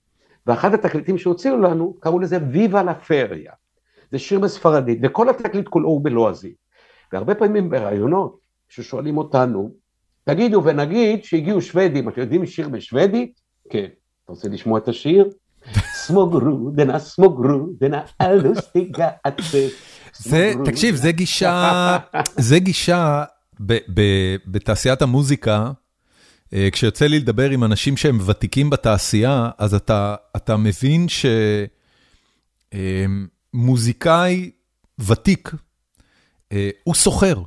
ואחד 0.48 0.74
התקליטים 0.74 1.18
שהוציאו 1.18 1.58
לנו, 1.58 1.94
קראו 2.00 2.20
לזה 2.20 2.38
ויבה 2.52 2.84
לה 2.84 2.94
פריה. 2.94 3.54
זה 4.12 4.20
שיר 4.20 4.40
בספרדית, 4.40 5.00
וכל 5.04 5.30
התקליט 5.30 5.68
כולו 5.68 5.90
הוא 5.90 6.04
בלועזי. 6.04 6.54
והרבה 7.14 7.36
פעמים 7.36 7.70
בראיונות, 7.70 8.40
ששואלים 8.70 9.18
אותנו, 9.18 9.72
תגידו 10.24 10.64
ונגיד 10.64 11.24
שהגיעו 11.24 11.62
שוודים, 11.62 12.10
אתם 12.10 12.22
יודעים 12.22 12.46
שיר 12.46 12.70
בשוודית? 12.70 13.40
כן. 13.70 13.88
אתה 14.24 14.32
רוצה 14.32 14.50
לשמוע 14.50 14.80
את 14.80 14.88
השיר? 14.88 15.30
סמוגרו, 16.10 16.72
דנה 16.76 17.00
סמוגרו, 17.00 17.70
דנה 17.80 18.02
אלוסטיגה 18.22 19.08
אצה. 19.28 19.68
זה, 20.18 20.54
תקשיב, 20.66 20.96
זה 20.96 21.12
גישה, 21.12 21.98
זה 22.38 22.60
גישה 22.60 23.24
ב, 23.60 23.74
ב, 23.94 24.02
בתעשיית 24.48 25.02
המוזיקה, 25.02 25.72
אה, 26.54 26.70
כשיוצא 26.72 27.08
לי 27.08 27.20
לדבר 27.20 27.50
עם 27.50 27.64
אנשים 27.64 27.98
שהם 27.98 28.20
ותיקים 28.26 28.70
בתעשייה, 28.70 29.50
אז 29.58 29.74
אתה, 29.74 30.16
אתה 30.36 30.58
מבין 30.58 31.08
שמוזיקאי 33.54 34.42
אה, 34.44 35.06
ותיק 35.08 35.52
אה, 36.52 36.70
הוא 36.84 36.96
סוחר, 36.96 37.42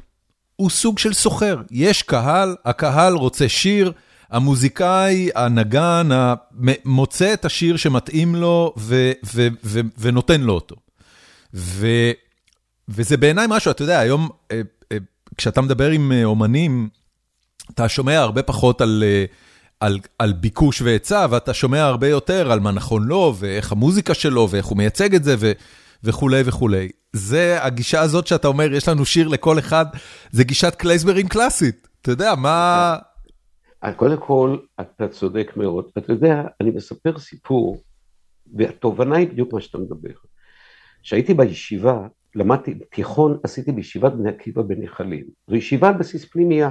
הוא 0.57 0.71
סוג 0.71 0.99
של 0.99 1.13
סוחר. 1.13 1.61
יש 1.71 2.03
קהל, 2.03 2.57
הקהל 2.65 3.15
רוצה 3.15 3.49
שיר, 3.49 3.93
המוזיקאי, 4.33 5.31
הנגן, 5.35 6.09
מוצא 6.85 7.33
את 7.33 7.45
השיר 7.45 7.77
שמתאים 7.77 8.35
לו 8.35 8.75
ו, 8.79 9.13
ו, 9.35 9.49
ו, 9.65 9.81
ונותן 9.99 10.41
לו 10.41 10.53
אותו. 10.53 10.77
ו, 11.55 11.87
וזה 12.89 13.17
בעיניי 13.17 13.47
משהו, 13.49 13.71
אתה 13.71 13.83
יודע, 13.83 13.99
היום 13.99 14.29
אה, 14.53 14.61
אה, 14.93 14.97
כשאתה 15.37 15.61
מדבר 15.61 15.91
עם 15.91 16.13
אה, 16.13 16.25
אומנים, 16.25 16.89
אתה 17.75 17.89
שומע 17.89 18.19
הרבה 18.19 18.43
פחות 18.43 18.81
על, 18.81 19.05
על, 19.81 19.99
על 20.19 20.33
ביקוש 20.33 20.83
והיצע, 20.83 21.27
ואתה 21.31 21.55
שומע 21.55 21.83
הרבה 21.83 22.09
יותר 22.09 22.53
על 22.53 22.61
מה 22.61 22.71
נכון 22.71 23.05
לו, 23.05 23.35
ואיך 23.39 23.73
המוזיקה 23.73 24.15
שלו, 24.15 24.49
ואיך 24.51 24.67
הוא 24.67 24.79
מייצג 24.79 25.15
את 25.15 25.25
זה, 25.25 25.37
ו, 25.39 25.53
וכולי 26.05 26.43
וכולי. 26.45 26.89
זה 27.13 27.59
הגישה 27.61 28.01
הזאת 28.01 28.27
שאתה 28.27 28.49
אומר, 28.49 28.73
יש 28.73 28.89
לנו 28.89 29.05
שיר 29.05 29.29
לכל 29.29 29.59
אחד, 29.59 29.87
זה 30.31 30.45
גישת 30.45 30.75
קלייסברים 30.75 31.29
קלאסית. 31.29 31.89
אתה 32.03 32.11
יודע, 32.11 32.35
מה... 32.35 32.97
קודם 33.97 34.17
כל, 34.17 34.57
אתה 34.81 35.09
צודק 35.09 35.53
מאוד. 35.57 35.91
אתה 35.99 36.13
יודע, 36.13 36.43
אני 36.61 36.71
מספר 36.71 37.19
סיפור, 37.19 37.83
והתובנה 38.55 39.17
היא 39.17 39.29
בדיוק 39.29 39.53
מה 39.53 39.61
שאתה 39.61 39.79
מדבר. 39.79 40.15
כשהייתי 41.03 41.35
בישיבה, 41.35 42.07
למדתי, 42.35 42.75
תיכון 42.75 43.39
עשיתי 43.43 43.73
בישיבת 43.73 44.13
בני 44.13 44.29
עקיבא 44.31 44.63
בנחלים. 44.63 45.25
זו 45.47 45.57
ישיבה 45.57 45.89
על 45.89 45.95
בסיס 45.95 46.25
פנימייה. 46.25 46.71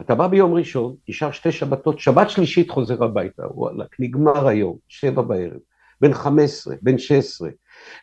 אתה 0.00 0.14
בא 0.14 0.26
ביום 0.26 0.54
ראשון, 0.54 0.96
נשאר 1.08 1.30
שתי 1.30 1.52
שבתות, 1.52 1.98
שבת 1.98 2.30
שלישית 2.30 2.70
חוזר 2.70 3.04
הביתה, 3.04 3.42
וואלכ, 3.50 3.88
נגמר 3.98 4.48
היום, 4.48 4.76
שבע 4.88 5.22
בערב, 5.22 5.60
בן 6.00 6.12
חמש 6.12 6.44
עשרה, 6.44 6.74
בן 6.82 6.98
שש 6.98 7.12
עשרה, 7.12 7.50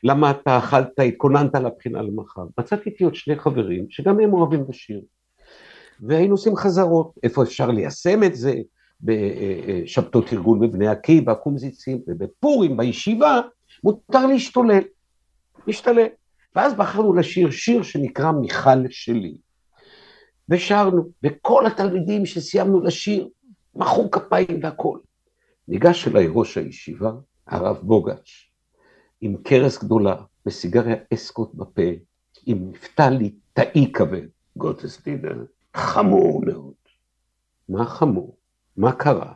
למדת, 0.03 0.47
אכלת, 0.47 0.99
התכוננת 1.07 1.55
לבחינה 1.55 2.01
למחר. 2.01 2.41
מצאתי 2.57 2.89
איתי 2.89 3.03
עוד 3.03 3.15
שני 3.15 3.39
חברים, 3.39 3.85
שגם 3.89 4.19
הם 4.19 4.33
אוהבים 4.33 4.65
לשיר. 4.69 5.01
והיינו 6.01 6.33
עושים 6.33 6.55
חזרות, 6.55 7.11
איפה 7.23 7.43
אפשר 7.43 7.67
ליישם 7.67 8.23
את 8.23 8.35
זה, 8.35 8.53
בשבתות 9.01 10.33
ארגון 10.33 10.59
בבני 10.59 10.87
עקיבא, 10.87 11.33
קומזיצים, 11.33 12.01
ובפורים, 12.07 12.77
בישיבה, 12.77 13.41
מותר 13.83 14.25
להשתולל, 14.25 14.81
להשתולל. 15.67 16.07
ואז 16.55 16.73
בחרנו 16.73 17.13
לשיר 17.13 17.51
שיר 17.51 17.83
שנקרא 17.83 18.31
מיכל 18.31 18.89
שלי. 18.89 19.37
ושרנו, 20.49 21.09
וכל 21.23 21.65
התלמידים 21.65 22.25
שסיימנו 22.25 22.81
לשיר, 22.81 23.29
מחאו 23.75 24.11
כפיים 24.11 24.59
והכול. 24.61 24.99
ניגש 25.67 26.07
אליי 26.07 26.27
ראש 26.29 26.57
הישיבה, 26.57 27.11
הרב 27.47 27.77
בוגץ', 27.81 28.29
עם 29.21 29.35
קרס 29.43 29.83
גדולה, 29.83 30.15
וסיגריה 30.45 30.95
אסקוט 31.13 31.53
בפה, 31.53 31.81
עם 32.45 32.69
מבטא 32.69 33.09
ליטאי 33.09 33.91
כבד, 33.93 34.27
גוטסטינר, 34.57 35.43
חמור 35.75 36.41
מאוד. 36.45 36.73
מה 37.69 37.85
חמור? 37.85 38.37
מה 38.77 38.91
קרה? 38.91 39.33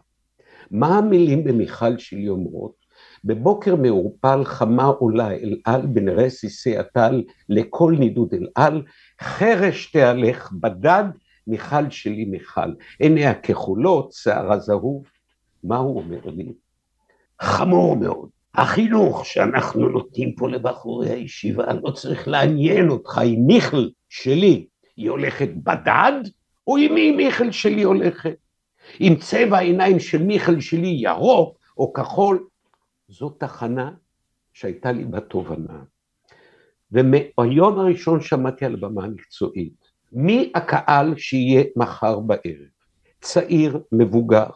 מה 0.71 0.97
המילים 0.97 1.43
במיכל 1.43 1.97
שלי 1.97 2.29
אומרות? 2.29 2.87
בבוקר 3.23 3.75
מעורפל 3.75 4.43
חמה 4.43 4.85
עולה 4.85 5.31
אל 5.31 5.57
על 5.65 5.81
בנרי 5.85 6.29
סיסי 6.29 6.77
הטל 6.77 7.23
לכל 7.49 7.95
נידוד 7.99 8.33
אל 8.33 8.47
על, 8.55 8.83
חרש 9.21 9.91
תהלך 9.91 10.51
בדד 10.51 11.03
מיכל 11.47 11.89
שלי 11.89 12.25
מיכל, 12.25 12.73
עיניה 12.99 13.33
כחולות, 13.33 14.13
שערה 14.13 14.59
זהוב. 14.59 15.03
מה 15.63 15.77
הוא 15.77 15.97
אומר 15.97 16.19
לי? 16.25 16.53
חמור 17.41 17.95
מאוד. 17.95 18.29
החינוך 18.55 19.25
שאנחנו 19.25 19.89
נותנים 19.89 20.35
פה 20.35 20.49
לבחורי 20.49 21.09
הישיבה 21.09 21.73
לא 21.83 21.91
צריך 21.91 22.27
לעניין 22.27 22.89
אותך 22.89 23.21
אם 23.25 23.43
מיכל 23.47 23.87
שלי 24.09 24.67
היא 24.97 25.09
הולכת 25.09 25.49
בדד, 25.63 26.21
או 26.67 26.77
עם 26.77 26.93
מי 26.93 27.11
מיכל 27.11 27.51
שלי 27.51 27.83
הולכת? 27.83 28.35
אם 29.01 29.15
צבע 29.19 29.57
העיניים 29.57 29.99
של 29.99 30.23
מיכל 30.23 30.59
שלי 30.59 30.87
ירוק 30.87 31.57
או 31.77 31.93
כחול, 31.93 32.47
זו 33.07 33.29
תחנה 33.29 33.91
שהייתה 34.53 34.91
לי 34.91 35.05
בתובנה. 35.05 35.83
ומהיום 36.91 37.79
הראשון 37.79 38.21
שמעתי 38.21 38.65
על 38.65 38.75
במה 38.75 39.07
מקצועית, 39.07 39.87
מי 40.11 40.51
הקהל 40.55 41.17
שיהיה 41.17 41.63
מחר 41.75 42.19
בערב? 42.19 42.67
צעיר, 43.21 43.79
מבוגר, 43.91 44.47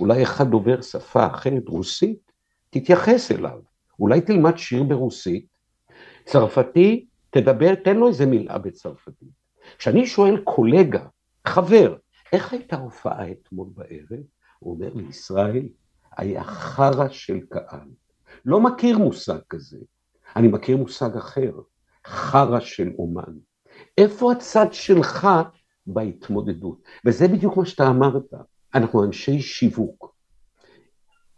אולי 0.00 0.22
אחד 0.22 0.50
דובר 0.50 0.80
שפה 0.80 1.26
אחרת, 1.26 1.68
רוסית, 1.68 2.32
תתייחס 2.70 3.32
אליו, 3.32 3.60
אולי 4.00 4.20
תלמד 4.20 4.58
שיר 4.58 4.82
ברוסית, 4.82 5.46
צרפתי, 6.24 7.06
תדבר, 7.30 7.74
תן 7.74 7.96
לו 7.96 8.08
איזה 8.08 8.26
מילה 8.26 8.58
בצרפתית. 8.58 9.37
כשאני 9.78 10.06
שואל 10.06 10.40
קולגה, 10.44 11.06
חבר, 11.46 11.96
איך 12.32 12.52
הייתה 12.52 12.76
הופעה 12.76 13.30
אתמול 13.30 13.68
בערב? 13.74 14.22
הוא 14.58 14.74
אומר 14.74 14.94
לי, 14.94 15.02
ישראל, 15.08 15.68
היה 16.16 16.44
חרא 16.44 17.08
של 17.08 17.40
קהל. 17.48 17.88
לא 18.44 18.60
מכיר 18.60 18.98
מושג 18.98 19.38
כזה. 19.48 19.78
אני 20.36 20.48
מכיר 20.48 20.76
מושג 20.76 21.16
אחר, 21.16 21.52
חרא 22.06 22.60
של 22.60 22.90
אומן. 22.98 23.32
איפה 23.98 24.32
הצד 24.32 24.72
שלך 24.72 25.28
בהתמודדות? 25.86 26.82
וזה 27.04 27.28
בדיוק 27.28 27.56
מה 27.56 27.66
שאתה 27.66 27.88
אמרת, 27.88 28.34
אנחנו 28.74 29.04
אנשי 29.04 29.40
שיווק. 29.40 30.14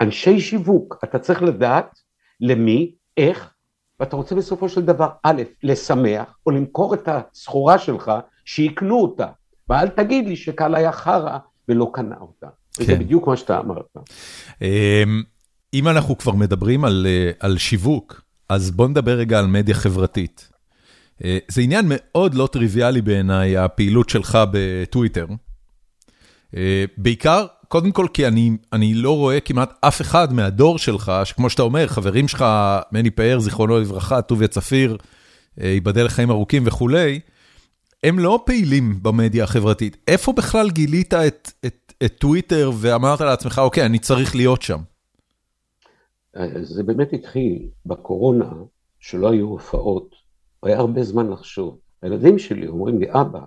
אנשי 0.01 0.41
שיווק, 0.41 0.97
אתה 1.05 1.18
צריך 1.18 1.43
לדעת 1.43 1.99
למי, 2.41 2.95
איך, 3.16 3.55
ואתה 4.01 4.16
רוצה 4.16 4.34
בסופו 4.34 4.68
של 4.68 4.82
דבר, 4.82 5.09
א', 5.22 5.42
לשמח, 5.62 6.36
או 6.46 6.51
למכור 6.51 6.94
את 6.94 7.09
הסחורה 7.09 7.78
שלך, 7.78 8.12
שיקנו 8.44 9.03
אותה. 9.03 9.26
ואל 9.68 9.88
תגיד 9.88 10.28
לי 10.28 10.36
שקהל 10.36 10.74
היה 10.74 10.92
חרא 10.92 11.38
ולא 11.68 11.90
קנה 11.92 12.16
אותה. 12.20 12.46
כן. 12.72 12.84
זה 12.84 12.96
בדיוק 12.96 13.26
מה 13.26 13.36
שאתה 13.36 13.59
אמרת. 13.59 13.96
אמ, 14.62 15.22
אם 15.74 15.88
אנחנו 15.88 16.18
כבר 16.18 16.32
מדברים 16.32 16.84
על, 16.84 17.07
אה, 17.09 17.30
על 17.40 17.59
שיווק, 17.59 18.22
אז 18.48 18.70
בוא 18.70 18.88
נדבר 18.88 19.12
רגע 19.12 19.38
על 19.38 19.46
מדיה 19.46 19.74
חברתית. 19.74 20.48
אה, 21.24 21.38
זה 21.48 21.61
עניין 21.61 21.84
מאוד 21.88 22.34
לא 22.34 22.48
טריוויאלי 22.53 23.03
בעיניי, 23.03 23.57
הפעילות 23.57 24.09
שלך 24.09 24.38
בטוויטר. 24.53 25.26
אה, 26.57 26.84
בעיקר, 26.96 27.46
קודם 27.70 27.92
כל 27.92 28.06
כי 28.14 28.26
אני, 28.26 28.50
אני 28.72 28.94
לא 28.94 29.16
רואה 29.16 29.40
כמעט 29.40 29.72
אף 29.80 30.00
אחד 30.00 30.32
מהדור 30.32 30.78
שלך, 30.78 31.12
שכמו 31.24 31.50
שאתה 31.50 31.62
אומר, 31.62 31.86
חברים 31.86 32.28
שלך, 32.28 32.44
מני 32.92 33.10
פאר, 33.10 33.38
זיכרונו 33.38 33.78
לברכה, 33.78 34.22
טוביה 34.22 34.48
צפיר, 34.48 34.96
ייבדל 35.56 36.04
לחיים 36.04 36.30
ארוכים 36.30 36.62
וכולי, 36.66 37.20
הם 38.02 38.18
לא 38.18 38.42
פעילים 38.46 39.02
במדיה 39.02 39.44
החברתית. 39.44 39.96
איפה 40.08 40.32
בכלל 40.32 40.70
גילית 40.70 41.14
את, 41.14 41.52
את, 41.66 41.92
את 42.04 42.16
טוויטר 42.18 42.70
ואמרת 42.80 43.20
לעצמך, 43.20 43.58
אוקיי, 43.58 43.86
אני 43.86 43.98
צריך 43.98 44.36
להיות 44.36 44.62
שם? 44.62 44.78
זה 46.62 46.82
באמת 46.82 47.12
התחיל 47.12 47.68
בקורונה, 47.86 48.52
שלא 49.00 49.30
היו 49.30 49.46
הופעות, 49.46 50.14
היה 50.62 50.78
הרבה 50.78 51.02
זמן 51.02 51.30
לחשוב. 51.30 51.78
הילדים 52.02 52.38
שלי 52.38 52.66
אומרים 52.66 53.00
לי, 53.00 53.06
אבא, 53.10 53.40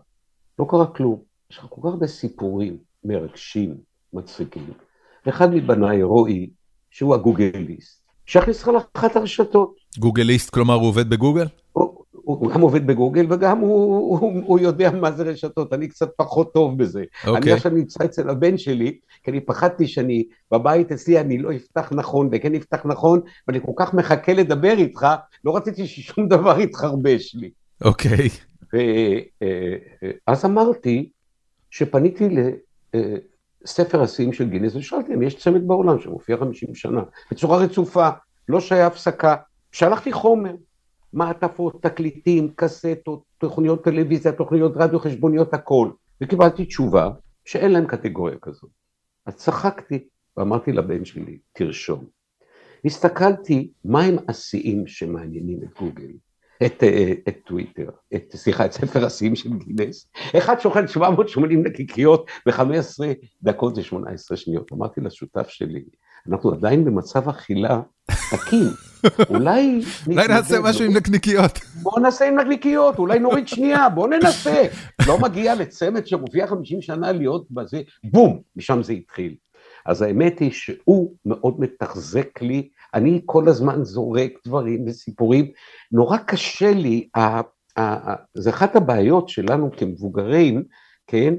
לא 0.59 0.65
קרה 0.69 0.87
כלום, 0.87 1.21
יש 1.51 1.57
לך 1.57 1.65
כל 1.69 1.81
כך 1.81 1.87
הרבה 1.87 2.07
סיפורים 2.07 2.77
מרגשים, 3.03 3.92
מצחיקים. 4.13 4.63
אחד 5.29 5.53
מבניי, 5.53 6.03
רועי, 6.03 6.49
שהוא 6.91 7.15
הגוגליסט, 7.15 8.01
שיכניס 8.25 8.61
לך 8.61 8.67
לאחת 8.67 9.15
הרשתות. 9.15 9.75
גוגליסט, 9.99 10.49
כלומר 10.49 10.73
הוא 10.73 10.87
עובד 10.87 11.09
בגוגל? 11.09 11.45
הוא 12.23 12.51
גם 12.51 12.61
עובד 12.61 12.87
בגוגל 12.87 13.25
וגם 13.29 13.59
הוא, 13.59 14.19
הוא, 14.19 14.41
הוא 14.45 14.59
יודע 14.59 14.91
מה 14.91 15.11
זה 15.11 15.23
רשתות, 15.23 15.73
אני 15.73 15.87
קצת 15.87 16.09
פחות 16.17 16.53
טוב 16.53 16.77
בזה. 16.77 17.01
Okay. 17.01 17.27
אני 17.27 17.37
אוקיי. 17.37 17.53
עכשיו 17.53 17.71
נמצא 17.71 18.05
אצל 18.05 18.29
הבן 18.29 18.57
שלי, 18.57 18.97
כי 19.23 19.31
אני 19.31 19.39
פחדתי 19.39 19.87
שאני 19.87 20.23
בבית 20.51 20.91
אצלי 20.91 21.19
אני 21.19 21.37
לא 21.37 21.55
אפתח 21.55 21.91
נכון, 21.95 22.29
וכן 22.31 22.55
אפתח 22.55 22.85
נכון, 22.85 23.21
ואני 23.47 23.59
כל 23.61 23.71
כך 23.75 23.93
מחכה 23.93 24.33
לדבר 24.33 24.73
איתך, 24.77 25.07
לא 25.45 25.55
רציתי 25.55 25.87
ששום 25.87 26.27
דבר 26.27 26.59
יתחרבש 26.59 27.35
לי. 27.35 27.49
אוקיי. 27.83 28.27
Okay. 28.27 28.75
ואז 30.27 30.45
אמרתי 30.45 31.09
שפניתי 31.71 32.29
לספר 33.63 34.01
השיאים 34.01 34.33
של 34.33 34.49
גינס 34.49 34.75
ושאלתי 34.75 35.13
אם 35.13 35.21
יש 35.21 35.35
צמד 35.35 35.67
בעולם 35.67 35.99
שמופיע 35.99 36.37
50 36.37 36.75
שנה, 36.75 37.01
בצורה 37.31 37.57
רצופה, 37.57 38.09
לא 38.49 38.59
שהיה 38.59 38.87
הפסקה, 38.87 39.35
שלחתי 39.71 40.11
חומר. 40.11 40.55
מעטפות, 41.13 41.83
תקליטים, 41.83 42.53
קסטות, 42.55 43.23
תוכניות 43.37 43.83
טלוויזיה, 43.83 44.31
תוכניות 44.31 44.71
רדיו, 44.75 44.99
חשבוניות, 44.99 45.53
הכל. 45.53 45.89
וקיבלתי 46.21 46.65
תשובה 46.65 47.09
שאין 47.45 47.71
להם 47.71 47.85
קטגוריה 47.87 48.35
כזאת. 48.41 48.69
אז 49.25 49.35
צחקתי 49.35 50.07
ואמרתי 50.37 50.71
לבן 50.71 51.05
שלי, 51.05 51.37
תרשום. 51.53 52.05
הסתכלתי 52.85 53.71
מהם 53.85 54.15
השיאים 54.27 54.87
שמעניינים 54.87 55.59
את 55.63 55.79
גוגל, 55.79 56.11
את, 56.65 56.83
אה, 56.83 57.13
את 57.27 57.37
טוויטר, 57.45 57.89
את, 58.15 58.23
סליחה, 58.35 58.65
את 58.65 58.71
ספר 58.71 59.05
השיאים 59.05 59.35
של 59.35 59.49
גינס. 59.53 60.07
אחד 60.37 60.59
שוכן 60.59 60.87
780 60.87 61.67
נקיקיות 61.67 62.27
ב-15 62.45 63.03
דקות 63.43 63.77
ו-18 63.77 64.35
שניות. 64.35 64.71
אמרתי 64.73 65.01
לשותף 65.01 65.47
שלי, 65.47 65.83
אנחנו 66.29 66.51
עדיין 66.51 66.85
במצב 66.85 67.29
אכילה 67.29 67.81
תקין. 68.31 68.67
אולי... 69.29 69.81
אולי 70.07 70.27
נעשה 70.27 70.59
משהו 70.59 70.85
עם 70.85 70.97
נקניקיות. 70.97 71.59
בוא 71.81 71.99
נעשה 71.99 72.27
עם 72.27 72.39
נקניקיות, 72.39 72.99
אולי 72.99 73.19
נוריד 73.19 73.47
שנייה, 73.47 73.89
בוא 73.89 74.07
ננסה. 74.07 74.63
לא 75.07 75.19
מגיע 75.19 75.55
לצמד 75.55 76.07
שמופיע 76.07 76.47
50 76.47 76.81
שנה 76.81 77.11
להיות 77.11 77.47
בזה, 77.51 77.81
בום, 78.03 78.41
משם 78.55 78.83
זה 78.83 78.93
התחיל. 78.93 79.35
אז 79.85 80.01
האמת 80.01 80.39
היא 80.39 80.51
שהוא 80.51 81.15
מאוד 81.25 81.59
מתחזק 81.59 82.41
לי, 82.41 82.69
אני 82.93 83.21
כל 83.25 83.47
הזמן 83.47 83.83
זורק 83.83 84.31
דברים 84.45 84.87
וסיפורים, 84.87 85.51
נורא 85.91 86.17
קשה 86.17 86.73
לי, 86.73 87.09
זה 88.33 88.49
אחת 88.49 88.75
הבעיות 88.75 89.29
שלנו 89.29 89.71
כמבוגרים, 89.77 90.63
כן, 91.07 91.33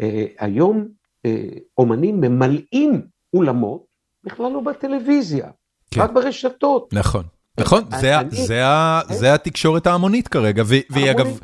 אה, 0.00 0.26
היום 0.38 0.88
אה, 1.26 1.44
אומנים 1.78 2.20
ממלאים 2.20 3.02
אולמות, 3.34 3.84
בכלל 4.24 4.52
לא 4.52 4.60
בטלוויזיה. 4.60 5.50
כן. 5.90 6.00
רק 6.00 6.10
ברשתות. 6.10 6.92
נכון, 6.92 7.24
נכון, 7.60 7.82
זה, 8.00 8.20
אני, 8.20 8.30
זה, 8.30 8.62
אני, 9.08 9.16
זה 9.16 9.34
התקשורת 9.34 9.86
ההמונית 9.86 10.28
כרגע, 10.28 10.62
והיא 10.66 11.10
אגב 11.10 11.38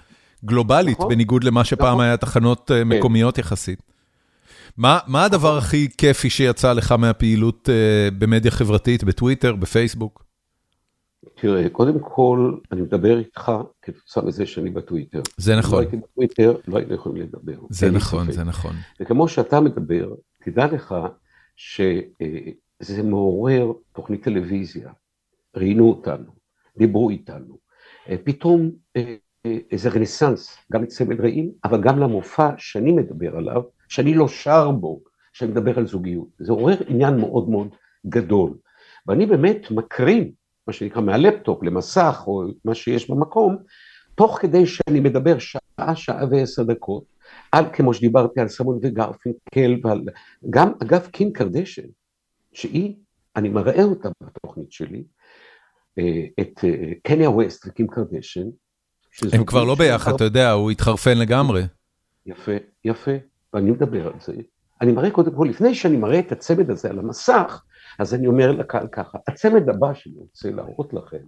גלובלית, 0.45 0.99
נכון, 0.99 1.09
בניגוד 1.09 1.45
למה 1.45 1.65
שפעם 1.65 1.89
נכון. 1.89 2.05
היה 2.05 2.17
תחנות 2.17 2.71
אה, 2.71 2.77
כן. 2.77 2.89
מקומיות 2.89 3.39
יחסית. 3.39 3.83
מה, 4.77 4.99
מה 5.07 5.25
הדבר. 5.25 5.57
הכי 5.57 5.89
כיפי 5.99 6.31
שיצא 6.31 6.73
לך 6.73 6.93
מהפעילות 6.93 7.69
uh, 7.69 8.15
במדיה 8.19 8.51
חברתית, 8.51 9.05
בטוויטר, 9.05 9.55
בפייסבוק? 9.55 10.25
תראה, 11.35 11.69
קודם 11.69 11.99
כל, 12.01 12.55
אני 12.73 12.81
מדבר 12.81 13.19
איתך 13.19 13.53
כתוצאה 13.83 14.25
מזה 14.25 14.47
שאני 14.47 14.71
בטוויטר. 14.71 15.23
זה 15.37 15.57
נכון. 15.57 15.85
אם 15.85 15.85
לא 15.85 15.91
הייתי 15.91 15.97
בטוויטר, 15.97 16.57
לא 16.69 16.79
היינו 16.79 16.95
יכולים 16.95 17.23
לדבר. 17.23 17.59
זה 17.71 17.91
נכון, 17.91 18.33
זה 18.33 18.45
נכון. 18.45 18.77
וכמו 19.01 19.29
שאתה 19.29 19.61
מדבר, 19.61 20.15
תדע 20.45 20.67
לך 20.67 20.95
ש... 21.57 21.81
אה, 22.23 23.03
מעורר 23.05 23.73
תוכנית 23.93 24.25
טלוויזיה, 24.25 24.91
ראיינו 25.57 25.89
אותנו, 25.89 26.33
דיברו 26.79 27.11
איתנו, 27.11 27.59
אה, 28.09 28.17
פתאום 28.25 28.71
איזה 29.71 29.89
רנסאנס, 29.89 30.59
גם 30.73 30.83
לצמד 30.83 31.21
רעים, 31.21 31.51
אבל 31.65 31.83
גם 31.83 31.99
למופע 31.99 32.51
שאני 32.59 32.93
מדבר 32.93 33.37
עליו, 33.37 33.63
שאני 33.89 34.15
לא 34.15 34.29
שר 34.29 34.71
בו, 34.71 35.01
שאני 35.33 35.51
מדבר 35.51 35.79
על 35.79 35.87
זוגיות. 35.87 36.29
זה 36.39 36.53
עורר 36.53 36.77
עניין 36.89 37.17
מאוד 37.17 37.49
מאוד 37.49 37.69
גדול. 38.07 38.55
ואני 39.07 39.27
באמת 39.27 39.71
מקרין, 39.71 40.31
מה 40.67 40.73
שנקרא, 40.73 41.03
מהלפטופ 41.03 41.63
למסך, 41.63 42.23
או 42.27 42.45
מה 42.65 42.75
שיש 42.75 43.11
במקום, 43.11 43.57
תוך 44.15 44.39
כדי 44.41 44.67
שאני 44.67 45.01
מדבר 45.01 45.39
שעה, 45.39 45.97
שעה 45.97 46.25
ועשר 46.31 46.63
דקות, 46.63 47.05
על, 47.53 47.65
כמו 47.73 47.95
שדיברתי, 47.95 48.41
על 48.41 48.49
סיימון 48.49 48.79
וגרפינקל, 48.83 49.81
ועל, 49.83 50.01
גם 50.51 50.73
אגב 50.83 51.07
קים 51.07 51.33
קרדשן, 51.33 51.87
שהיא, 52.53 52.95
אני 53.37 53.49
מראה 53.49 53.83
אותה 53.83 54.09
בתוכנית 54.23 54.73
שלי, 54.73 55.05
אה, 55.99 56.25
את 56.41 56.65
אה, 56.65 56.93
קניה 57.03 57.31
ווסט 57.31 57.67
וקים 57.67 57.87
קרדשן. 57.87 58.47
הם 59.33 59.45
כבר 59.45 59.65
לא 59.65 59.75
ביחד, 59.75 60.15
אתה 60.15 60.25
יודע, 60.25 60.51
הוא 60.51 60.71
התחרפן 60.71 61.19
לגמרי. 61.19 61.63
יפה, 62.27 62.53
יפה, 62.85 63.11
ואני 63.53 63.71
מדבר 63.71 64.07
על 64.07 64.21
זה. 64.21 64.35
אני 64.81 64.93
מראה 64.93 65.11
קודם 65.11 65.37
כל, 65.37 65.47
לפני 65.51 65.75
שאני 65.75 65.97
מראה 65.97 66.19
את 66.19 66.33
הצמד 66.33 66.71
הזה 66.71 66.91
על 66.91 66.99
המסך, 66.99 67.65
אז 67.99 68.15
אני 68.15 68.27
אומר 68.27 68.53
לקהל 68.53 68.87
ככה, 68.87 69.19
הצמד 69.29 69.69
הבא 69.69 69.95
שאני 69.95 70.15
רוצה 70.19 70.51
להראות 70.51 70.95
לכם, 70.95 71.23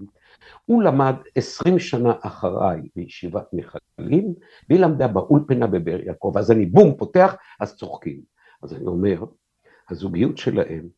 הוא 0.64 0.82
למד 0.82 1.14
20 1.34 1.78
שנה 1.78 2.12
אחריי 2.20 2.80
בישיבת 2.96 3.46
נחלים, 3.52 4.34
והיא 4.68 4.80
למדה 4.80 5.08
באולפנה 5.08 5.66
בבאר 5.66 6.00
יעקב, 6.00 6.32
אז 6.38 6.50
אני 6.50 6.66
בום, 6.66 6.96
פותח, 6.96 7.36
אז 7.60 7.76
צוחקים. 7.76 8.20
אז 8.62 8.74
אני 8.74 8.86
אומר, 8.86 9.24
הזוגיות 9.90 10.38
שלהם 10.38 10.88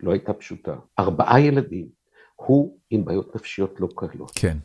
לא 0.00 0.12
הייתה 0.12 0.32
פשוטה. 0.32 0.76
ארבעה 0.98 1.40
ילדים, 1.40 1.88
הוא 2.36 2.78
עם 2.90 3.04
בעיות 3.04 3.36
נפשיות 3.36 3.80
לא 3.80 3.88
קלות. 3.96 4.32
כן. 4.34 4.56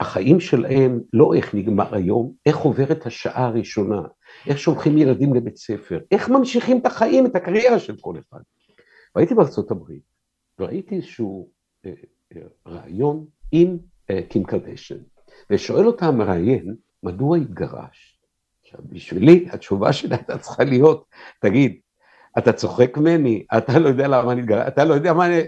החיים 0.00 0.40
שלהם, 0.40 1.00
לא 1.12 1.34
איך 1.34 1.54
נגמר 1.54 1.94
היום, 1.94 2.32
איך 2.46 2.56
עוברת 2.56 3.06
השעה 3.06 3.46
הראשונה, 3.46 4.02
איך 4.46 4.58
שולחים 4.58 4.98
ילדים 4.98 5.34
לבית 5.34 5.56
ספר, 5.56 6.00
איך 6.10 6.28
ממשיכים 6.28 6.78
את 6.78 6.86
החיים, 6.86 7.26
את 7.26 7.36
הקריירה 7.36 7.78
של 7.78 7.96
כל 8.00 8.14
אחד. 8.18 8.40
והייתי 9.14 9.34
בארצות 9.34 9.70
הברית, 9.70 10.02
וראיתי 10.58 10.96
איזשהו 10.96 11.50
אה, 11.86 11.92
אה, 12.36 12.42
ראיון 12.66 13.26
עם 13.52 13.78
אה, 14.10 14.20
קים 14.28 14.44
קרדשן, 14.44 14.98
ושואל 15.50 15.86
אותה 15.86 16.06
המראיין, 16.06 16.74
מדוע 17.02 17.36
התגרשת? 17.36 18.20
עכשיו, 18.62 18.80
בשבילי 18.88 19.46
התשובה 19.52 19.92
שלה 19.92 20.16
הייתה 20.16 20.38
צריכה 20.38 20.64
להיות, 20.64 21.04
תגיד, 21.40 21.80
אתה 22.38 22.52
צוחק 22.52 22.96
ממני, 22.96 23.44
אתה 23.58 23.78
לא 23.78 23.88
יודע 23.88 24.08
למה 24.08 24.32
אני 24.32 24.40
מתגרש, 24.40 24.68
אתה 24.68 24.84
לא 24.84 24.94
יודע 24.94 25.12
מה, 25.12 25.26
אני, 25.26 25.40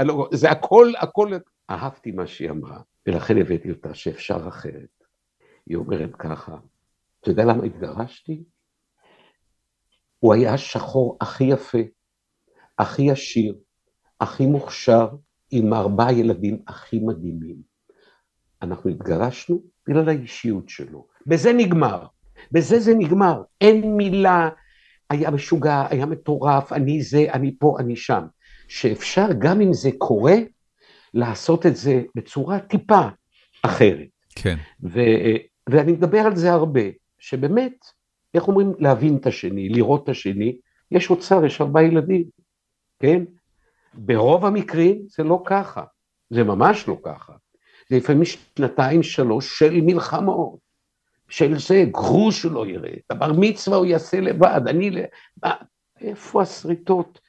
לא, 0.00 0.28
זה 0.32 0.50
הכל, 0.50 0.92
הכל, 0.98 1.32
אהבתי 1.70 2.10
מה 2.10 2.26
שהיא 2.26 2.50
אמרה, 2.50 2.80
ולכן 3.06 3.38
הבאתי 3.38 3.70
אותה 3.70 3.94
שאפשר 3.94 4.48
אחרת. 4.48 5.04
היא 5.66 5.76
אומרת 5.76 6.16
ככה, 6.18 6.56
אתה 7.20 7.30
יודע 7.30 7.44
למה 7.44 7.64
התגרשתי? 7.64 8.44
הוא 10.18 10.34
היה 10.34 10.54
השחור 10.54 11.18
הכי 11.20 11.44
יפה, 11.44 11.78
הכי 12.78 13.10
עשיר, 13.10 13.54
הכי 14.20 14.46
מוכשר, 14.46 15.08
עם 15.50 15.74
ארבעה 15.74 16.12
ילדים 16.12 16.62
הכי 16.66 16.98
מדהימים. 16.98 17.56
אנחנו 18.62 18.90
התגרשנו 18.90 19.62
בגלל 19.88 20.08
האישיות 20.08 20.68
שלו. 20.68 21.06
בזה 21.26 21.52
נגמר. 21.52 22.06
בזה 22.52 22.80
זה 22.80 22.94
נגמר. 22.94 23.42
אין 23.60 23.96
מילה, 23.96 24.48
היה 25.10 25.30
משוגע, 25.30 25.86
היה 25.90 26.06
מטורף, 26.06 26.72
אני 26.72 27.02
זה, 27.02 27.26
אני 27.32 27.54
פה, 27.58 27.76
אני 27.80 27.96
שם. 27.96 28.22
שאפשר, 28.68 29.26
גם 29.38 29.60
אם 29.60 29.72
זה 29.72 29.90
קורה, 29.98 30.34
לעשות 31.14 31.66
את 31.66 31.76
זה 31.76 32.02
בצורה 32.14 32.58
טיפה 32.58 33.08
אחרת. 33.62 34.08
כן. 34.34 34.56
ו, 34.82 35.00
ואני 35.68 35.92
מדבר 35.92 36.18
על 36.18 36.36
זה 36.36 36.52
הרבה, 36.52 36.80
שבאמת, 37.18 37.72
איך 38.34 38.48
אומרים, 38.48 38.72
להבין 38.78 39.16
את 39.16 39.26
השני, 39.26 39.68
לראות 39.68 40.04
את 40.04 40.08
השני, 40.08 40.58
יש 40.90 41.10
אוצר, 41.10 41.44
יש 41.44 41.60
ארבעה 41.60 41.82
ילדים, 41.82 42.24
כן? 43.00 43.24
ברוב 43.94 44.44
המקרים 44.44 45.02
זה 45.08 45.22
לא 45.22 45.42
ככה, 45.46 45.82
זה 46.30 46.44
ממש 46.44 46.88
לא 46.88 46.96
ככה. 47.04 47.32
זה 47.90 47.96
לפעמים 47.96 48.24
שנתיים, 48.24 49.02
שלוש 49.02 49.58
של 49.58 49.80
מלחמות, 49.80 50.58
של 51.28 51.58
זה, 51.58 51.84
גרוש 51.90 52.42
הוא 52.42 52.52
לא 52.52 52.66
יראה, 52.66 52.92
את 53.06 53.10
הבר 53.10 53.32
מצווה 53.38 53.76
הוא 53.76 53.86
יעשה 53.86 54.20
לבד, 54.20 54.60
אני, 54.66 54.90
איפה 56.00 56.42
השריטות 56.42 57.20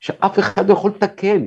שאף 0.00 0.38
אחד 0.38 0.68
לא 0.68 0.72
יכול 0.72 0.90
לתקן 0.90 1.46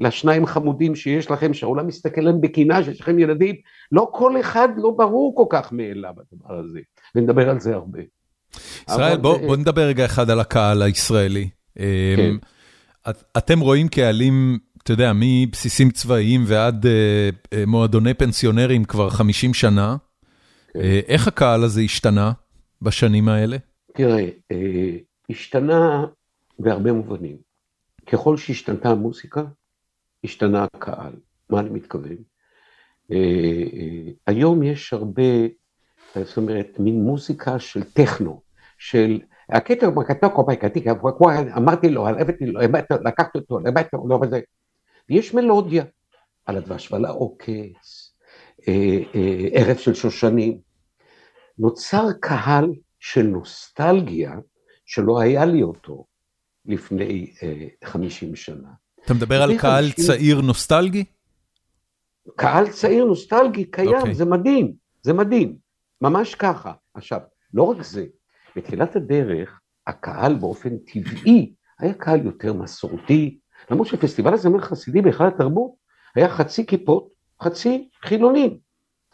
לשניים 0.00 0.46
חמודים 0.46 0.94
שיש 0.96 1.30
לכם, 1.30 1.54
שהעולם 1.54 1.86
מסתכל 1.86 2.20
עליהם 2.20 2.40
בקינה, 2.40 2.84
שיש 2.84 3.00
לכם 3.00 3.18
ילדים, 3.18 3.54
לא 3.92 4.08
כל 4.12 4.40
אחד 4.40 4.68
לא 4.76 4.90
ברור 4.90 5.34
כל 5.36 5.44
כך 5.50 5.72
מאליו 5.72 6.12
הדבר 6.32 6.58
הזה, 6.58 6.80
ונדבר 7.14 7.50
על 7.50 7.60
זה 7.60 7.74
הרבה. 7.74 8.00
ישראל, 8.90 9.16
בוא, 9.16 9.38
בוא 9.38 9.56
נדבר 9.56 9.82
רגע 9.82 10.04
אחד 10.04 10.30
על 10.30 10.40
הקהל 10.40 10.82
הישראלי. 10.82 11.48
כן. 11.74 11.82
אמ, 11.82 12.38
את, 13.10 13.22
אתם 13.38 13.60
רואים 13.60 13.88
קהלים, 13.88 14.58
אתה 14.82 14.92
יודע, 14.92 15.12
מבסיסים 15.14 15.90
צבאיים 15.90 16.44
ועד 16.46 16.86
uh, 16.86 17.56
מועדוני 17.66 18.14
פנסיונרים 18.14 18.84
כבר 18.84 19.10
50 19.10 19.54
שנה. 19.54 19.96
Uh, 20.76 21.06
איך 21.06 21.28
הקהל 21.28 21.64
הזה 21.64 21.80
השתנה 21.80 22.32
בשנים 22.82 23.28
האלה? 23.28 23.56
תראה, 23.94 24.28
uh, 24.52 24.56
השתנה 25.30 26.06
בהרבה 26.58 26.92
מובנים. 26.92 27.36
ככל 28.06 28.36
שהשתנתה 28.36 28.88
המוסיקה, 28.88 29.44
השתנה 30.24 30.66
הקהל. 30.74 31.12
מה 31.50 31.60
אני 31.60 31.70
מתכוון? 31.70 32.16
Uh, 33.12 33.14
היום 34.26 34.62
יש 34.62 34.92
הרבה, 34.92 35.22
זאת 36.16 36.36
אומרת, 36.36 36.76
מין 36.78 37.02
מוזיקה 37.02 37.58
של 37.58 37.82
טכנו, 37.82 38.40
של 38.78 39.20
הקטע 39.48 39.90
בקטוק 39.90 40.38
או 40.38 40.46
בקטיקה, 40.46 40.92
אמרתי 41.56 41.88
לו, 41.88 42.08
הבאתי 42.08 42.46
לו, 42.46 42.60
לקחתי 43.04 43.38
אותו, 43.38 43.58
הבאתי 43.68 43.96
לו, 44.08 44.20
וזה. 44.22 44.40
ויש 45.08 45.34
מלודיה 45.34 45.84
על 46.46 46.56
הדבש 46.56 46.92
ועל 46.92 47.04
העוקץ, 47.04 48.12
אה, 48.68 48.98
אה, 49.14 49.48
ערב 49.52 49.76
של 49.76 49.94
שושנים. 49.94 50.65
נוצר 51.58 52.06
קהל 52.20 52.72
של 53.00 53.22
נוסטלגיה 53.22 54.32
שלא 54.86 55.20
היה 55.20 55.44
לי 55.44 55.62
אותו 55.62 56.04
לפני 56.66 57.34
50 57.84 58.30
אה, 58.30 58.36
שנה. 58.36 58.68
אתה 59.04 59.14
מדבר 59.14 59.42
על 59.42 59.58
קהל 59.58 59.84
50... 59.84 60.06
צעיר 60.06 60.40
נוסטלגי? 60.40 61.04
קהל 62.36 62.68
צעיר 62.68 63.04
נוסטלגי 63.04 63.64
קיים, 63.64 63.90
okay. 63.90 63.98
אוקיי. 63.98 64.14
זה 64.14 64.24
מדהים, 64.24 64.72
זה 65.02 65.12
מדהים, 65.12 65.56
ממש 66.00 66.34
ככה. 66.34 66.72
עכשיו, 66.94 67.20
לא 67.54 67.62
רק 67.62 67.82
זה, 67.82 68.04
בתחילת 68.56 68.96
הדרך, 68.96 69.60
הקהל 69.86 70.34
באופן 70.34 70.78
טבעי 70.78 71.52
היה 71.78 71.94
קהל 71.94 72.24
יותר 72.24 72.52
מסורתי, 72.52 73.38
למרות 73.70 73.86
שפסטיבל 73.86 74.34
הזמר 74.34 74.58
החסידי 74.58 75.02
בהיכל 75.02 75.26
התרבות 75.26 75.70
היה 76.14 76.28
חצי 76.28 76.66
כיפות, 76.66 77.08
חצי 77.42 77.88
חילונים. 78.04 78.58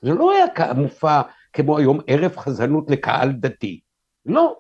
זה 0.03 0.15
לא 0.15 0.33
היה 0.33 0.73
מופע 0.75 1.21
כמו 1.53 1.79
היום 1.79 2.01
ערב 2.07 2.37
חזנות 2.37 2.91
לקהל 2.91 3.33
דתי, 3.33 3.81
לא, 4.27 4.57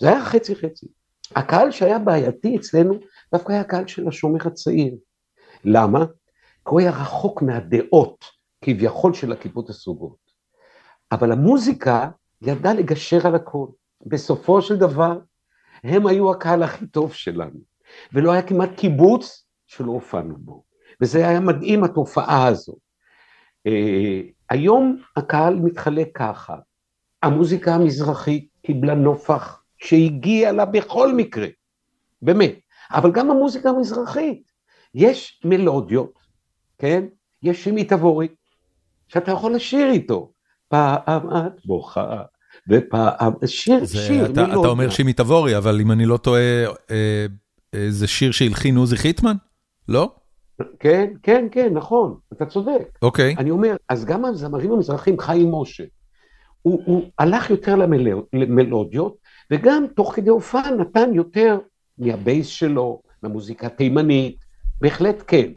זה 0.00 0.08
היה 0.08 0.24
חצי 0.24 0.56
חצי. 0.56 0.86
הקהל 1.36 1.70
שהיה 1.70 1.98
בעייתי 1.98 2.56
אצלנו 2.56 2.94
דווקא 3.32 3.52
היה 3.52 3.60
הקהל 3.60 3.86
של 3.86 4.08
השומר 4.08 4.38
הצעיר. 4.46 4.94
למה? 5.64 6.04
כי 6.64 6.70
הוא 6.70 6.80
היה 6.80 6.90
רחוק 6.90 7.42
מהדעות 7.42 8.24
כביכול 8.64 9.14
של 9.14 9.32
הכיפות 9.32 9.70
הסוגות. 9.70 10.16
אבל 11.12 11.32
המוזיקה 11.32 12.10
ידעה 12.42 12.74
לגשר 12.74 13.26
על 13.26 13.34
הכל. 13.34 13.66
בסופו 14.06 14.62
של 14.62 14.76
דבר, 14.76 15.18
הם 15.84 16.06
היו 16.06 16.30
הקהל 16.30 16.62
הכי 16.62 16.86
טוב 16.86 17.12
שלנו, 17.12 17.60
ולא 18.12 18.32
היה 18.32 18.42
כמעט 18.42 18.70
קיבוץ 18.76 19.46
שלא 19.66 19.92
הופענו 19.92 20.36
בו, 20.38 20.64
וזה 21.00 21.28
היה 21.28 21.40
מדהים 21.40 21.84
התופעה 21.84 22.46
הזו. 22.46 22.74
אה, 24.54 24.58
היום 24.58 24.96
הקהל 25.16 25.54
מתחלק 25.54 26.08
ככה, 26.14 26.56
המוזיקה 27.22 27.74
המזרחית 27.74 28.48
קיבלה 28.66 28.94
נופח 28.94 29.62
שהגיע 29.78 30.52
לה 30.52 30.64
בכל 30.64 31.14
מקרה, 31.14 31.46
באמת, 32.22 32.54
אבל 32.90 33.12
גם 33.12 33.30
המוזיקה 33.30 33.70
המזרחית, 33.70 34.42
יש 34.94 35.40
מלודיות, 35.44 36.18
כן? 36.78 37.04
יש 37.42 37.64
שימי 37.64 37.84
תבורי, 37.84 38.28
שאתה 39.08 39.30
יכול 39.30 39.54
לשיר 39.54 39.90
איתו, 39.90 40.32
פעם 40.68 41.28
את 41.36 41.66
בוכה 41.66 42.22
ופעם, 42.68 43.32
שיר, 43.46 43.84
זה, 43.84 43.98
שיר, 43.98 44.26
אתה, 44.26 44.44
אתה 44.44 44.54
אומר 44.54 44.90
שימי 44.90 45.12
תבורי, 45.12 45.56
אבל 45.56 45.80
אם 45.80 45.92
אני 45.92 46.06
לא 46.06 46.16
טועה, 46.16 46.64
אה, 46.90 47.26
אה, 47.74 47.86
זה 47.90 48.06
שיר 48.06 48.32
שהלחין 48.32 48.76
עוזי 48.76 48.96
חיטמן? 48.96 49.36
לא? 49.88 50.14
כן, 50.78 51.12
כן, 51.22 51.46
כן, 51.50 51.74
נכון, 51.74 52.14
אתה 52.32 52.46
צודק. 52.46 52.98
אוקיי. 53.02 53.34
אני 53.38 53.50
אומר, 53.50 53.76
אז 53.88 54.04
גם 54.04 54.24
הזמרים 54.24 54.72
המזרחים, 54.72 55.18
חיים 55.18 55.54
משה, 55.54 55.84
הוא, 56.62 56.82
הוא 56.86 57.02
הלך 57.18 57.50
יותר 57.50 57.76
למלודיות, 58.32 59.16
וגם 59.50 59.86
תוך 59.96 60.14
כדי 60.14 60.30
הופעה 60.30 60.70
נתן 60.70 61.14
יותר 61.14 61.58
מהבייס 61.98 62.46
שלו, 62.46 63.02
מהמוזיקה 63.22 63.66
התימנית, 63.66 64.36
בהחלט 64.80 65.22
כן. 65.26 65.50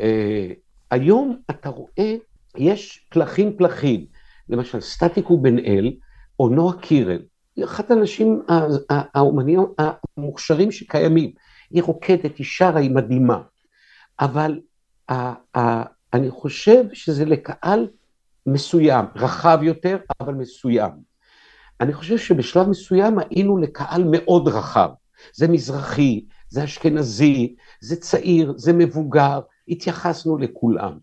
אה, 0.00 0.48
היום 0.90 1.36
אתה 1.50 1.68
רואה, 1.68 2.14
יש 2.56 3.06
פלחים 3.08 3.56
פלחים, 3.56 4.06
למשל 4.48 4.80
סטטיקו 4.80 5.38
בן 5.38 5.58
אל, 5.58 5.92
או 6.40 6.48
נועה 6.48 6.78
קירל, 6.78 7.22
היא 7.56 7.64
אחת 7.64 7.90
האנשים 7.90 8.42
האומנים 8.90 9.60
המוכשרים 9.78 10.72
שקיימים. 10.72 11.30
היא 11.70 11.82
רוקדת, 11.82 12.36
היא 12.36 12.46
שרה, 12.46 12.80
היא 12.80 12.90
מדהימה. 12.90 13.40
אבל 14.20 14.60
אני 16.12 16.30
חושב 16.30 16.84
שזה 16.92 17.24
לקהל 17.24 17.88
מסוים, 18.46 19.04
רחב 19.16 19.58
יותר, 19.62 19.98
אבל 20.20 20.34
מסוים. 20.34 20.90
אני 21.80 21.92
חושב 21.92 22.18
שבשלב 22.18 22.68
מסוים 22.68 23.18
היינו 23.18 23.58
לקהל 23.58 24.04
מאוד 24.10 24.48
רחב. 24.48 24.90
זה 25.34 25.48
מזרחי, 25.48 26.24
זה 26.48 26.64
אשכנזי, 26.64 27.56
זה 27.80 27.96
צעיר, 27.96 28.54
זה 28.56 28.72
מבוגר, 28.72 29.40
התייחסנו 29.68 30.38
לכולם. 30.38 30.98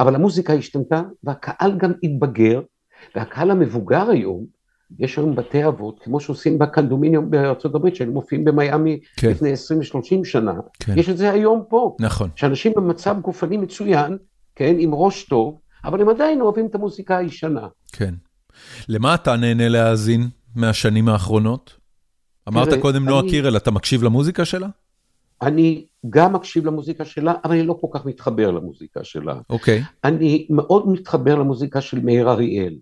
אבל 0.00 0.14
המוזיקה 0.14 0.52
השתנתה 0.52 1.02
והקהל 1.24 1.78
גם 1.78 1.92
התבגר, 2.02 2.60
והקהל 3.14 3.50
המבוגר 3.50 4.10
היום 4.10 4.55
יש 4.98 5.16
היום 5.16 5.36
בתי 5.36 5.66
אבות, 5.66 6.00
כמו 6.04 6.20
שעושים 6.20 6.58
בקנדומיניום 6.58 7.30
בארצות 7.30 7.74
הברית, 7.74 7.96
שהם 7.96 8.10
מופיעים 8.10 8.44
במיאמי 8.44 9.00
כן. 9.16 9.30
לפני 9.30 9.52
20-30 9.52 10.24
שנה, 10.24 10.54
כן. 10.80 10.98
יש 10.98 11.08
את 11.08 11.16
זה 11.16 11.30
היום 11.32 11.62
פה. 11.68 11.96
נכון. 12.00 12.30
שאנשים 12.36 12.72
במצב 12.76 13.16
גופני 13.20 13.56
מצוין, 13.56 14.16
כן, 14.54 14.76
עם 14.78 14.94
ראש 14.94 15.24
טוב, 15.24 15.58
אבל 15.84 16.00
הם 16.00 16.08
עדיין 16.08 16.40
אוהבים 16.40 16.66
את 16.66 16.74
המוזיקה 16.74 17.16
הישנה. 17.16 17.66
כן. 17.92 18.14
למה 18.88 19.14
אתה 19.14 19.36
נהנה 19.36 19.68
להאזין 19.68 20.28
מהשנים 20.56 21.08
האחרונות? 21.08 21.76
אמרת 22.48 22.68
תראה, 22.68 22.80
קודם 22.80 23.04
נועה 23.04 23.20
אני... 23.20 23.30
קירל, 23.30 23.56
אתה 23.56 23.70
מקשיב 23.70 24.02
למוזיקה 24.02 24.44
שלה? 24.44 24.68
אני 25.42 25.86
גם 26.10 26.32
מקשיב 26.32 26.66
למוזיקה 26.66 27.04
שלה, 27.04 27.34
אבל 27.44 27.54
אני 27.54 27.66
לא 27.66 27.78
כל 27.80 27.86
כך 27.92 28.06
מתחבר 28.06 28.50
למוזיקה 28.50 29.04
שלה. 29.04 29.34
אוקיי. 29.50 29.82
אני 30.04 30.46
מאוד 30.50 30.88
מתחבר 30.88 31.34
למוזיקה 31.34 31.80
של 31.80 32.00
מאיר 32.00 32.30
אריאל. 32.30 32.74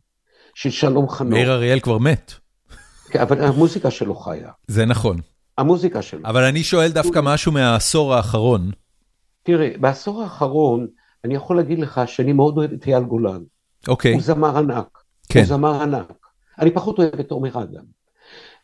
של 0.54 0.70
שלום 0.70 1.08
חנוך. 1.08 1.32
מאיר 1.32 1.52
אריאל 1.52 1.80
כבר 1.80 1.98
מת. 1.98 2.32
כן, 3.08 3.20
אבל 3.20 3.44
המוזיקה 3.44 3.90
שלו 3.90 4.14
חיה. 4.14 4.50
זה 4.66 4.84
נכון. 4.84 5.16
המוזיקה 5.58 6.02
שלו. 6.02 6.20
אבל 6.24 6.44
אני 6.44 6.62
שואל 6.62 6.92
דווקא 6.92 7.20
משהו 7.22 7.52
מהעשור 7.52 8.14
האחרון. 8.14 8.70
תראה, 9.42 9.70
בעשור 9.80 10.22
האחרון, 10.22 10.86
אני 11.24 11.34
יכול 11.34 11.56
להגיד 11.56 11.78
לך 11.78 12.00
שאני 12.06 12.32
מאוד 12.32 12.58
אוהב 12.58 12.72
את 12.72 12.86
אייל 12.86 13.02
גולן. 13.02 13.42
אוקיי. 13.88 14.12
הוא 14.12 14.22
זמר 14.22 14.58
ענק. 14.58 14.98
כן. 15.28 15.38
הוא 15.38 15.46
זמר 15.46 15.82
ענק. 15.82 16.12
אני 16.58 16.70
פחות 16.70 16.98
אוהב 16.98 17.20
את 17.20 17.30
עומר 17.30 17.62
אדם. 17.62 17.84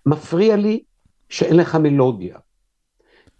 מפריע 0.06 0.56
לי 0.56 0.82
שאין 1.28 1.56
לך 1.56 1.74
מלודיה. 1.74 2.36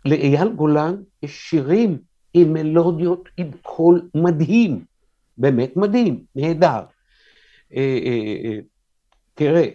לאייל 0.05 0.49
גולן 0.49 0.95
יש 1.23 1.51
שירים 1.51 1.99
עם 2.35 2.53
מלודיות 2.53 3.29
עם 3.37 3.51
קול 3.63 4.09
מדהים. 4.15 4.85
באמת 5.39 5.77
מדהים, 5.77 6.25
נהדר. 6.37 6.81
אה, 7.77 7.99
אה, 8.05 8.51
אה, 8.51 8.59
תראה, 9.35 9.67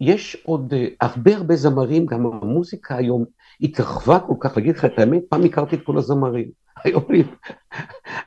יש 0.00 0.36
עוד 0.44 0.74
הרבה 1.00 1.36
הרבה 1.36 1.56
זמרים, 1.56 2.06
גם 2.06 2.26
המוזיקה 2.26 2.96
היום 2.96 3.24
התרחבה 3.60 4.18
כל 4.20 4.34
כך, 4.40 4.56
להגיד 4.56 4.76
לך 4.76 4.84
את 4.84 4.98
האמת, 4.98 5.22
פעם 5.28 5.44
הכרתי 5.44 5.76
את 5.76 5.82
כל 5.82 5.98
הזמרים. 5.98 6.48
היום 6.84 7.02
אני, 7.10 7.22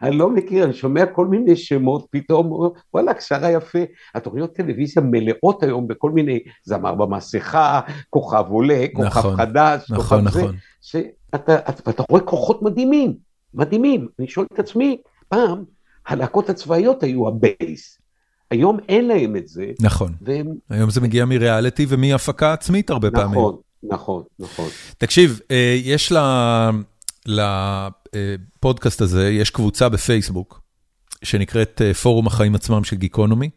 אני 0.02 0.18
לא 0.18 0.30
מכיר, 0.30 0.64
אני 0.64 0.74
שומע 0.74 1.06
כל 1.06 1.28
מיני 1.28 1.56
שמות, 1.56 2.08
פתאום, 2.12 2.72
וואלה, 2.94 3.12
שרה 3.20 3.52
יפה. 3.52 3.80
התוכניות 4.16 4.56
טלוויזיה 4.56 5.04
מלאות 5.04 5.64
היום 5.64 5.88
בכל 5.88 6.12
מיני, 6.12 6.40
זמר 6.64 6.96
במסכה, 6.96 7.82
כוכב 8.10 8.46
עולה, 8.50 8.86
כוכב 8.94 9.08
נכון, 9.08 9.36
חדש, 9.36 9.92
נכון, 9.92 9.98
כוכב 10.04 10.40
נכון. 10.40 10.56
זה, 10.92 11.02
שאתה, 11.32 11.58
ואתה 11.86 12.04
רואה 12.10 12.22
כוחות 12.22 12.62
מדהימים, 12.62 13.14
מדהימים. 13.54 14.08
אני 14.20 14.28
שואל 14.28 14.48
את 14.54 14.60
עצמי, 14.60 15.02
פעם 15.30 15.64
הלהקות 16.08 16.50
הצבאיות 16.50 17.04
היו 17.04 17.28
הבייס, 17.28 18.00
היום 18.52 18.78
אין 18.90 19.08
להם 19.08 19.36
את 19.36 19.48
זה, 19.48 19.66
נכון. 19.82 20.14
והם, 20.22 20.48
היום 20.70 20.90
זה 20.90 21.02
מגיע 21.02 21.26
מריאליטי 21.26 21.86
ומהפקה 21.90 22.54
עצמית 22.54 22.90
הרבה 22.90 23.12
פעמים. 23.12 23.40
נכון, 23.40 23.56
נכון, 23.84 24.24
נכון. 24.40 24.70
תקשיב, 24.98 25.40
אה, 25.52 25.78
יש 25.84 26.14
לפודקאסט 27.26 29.02
הזה, 29.02 29.30
יש 29.30 29.50
קבוצה 29.50 29.90
בפייסבוק, 29.90 30.62
שנקראת 31.24 31.82
אה, 31.86 31.94
פורום 31.94 32.28
החיים 32.28 32.56
עצמם 32.56 32.84
של 32.84 32.96
גיקונומי, 32.96 33.50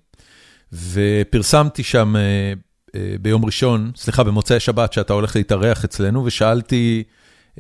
ופרסמתי 0.73 1.83
שם 1.83 2.17
אה, 2.17 2.53
אה, 2.95 3.15
ביום 3.21 3.45
ראשון, 3.45 3.91
סליחה, 3.97 4.25
במוצאי 4.25 4.61
שבת, 4.61 4.93
שאתה 4.93 5.13
הולך 5.13 5.37
להתארח 5.37 5.85
אצלנו, 5.85 6.25
ושאלתי 6.25 7.03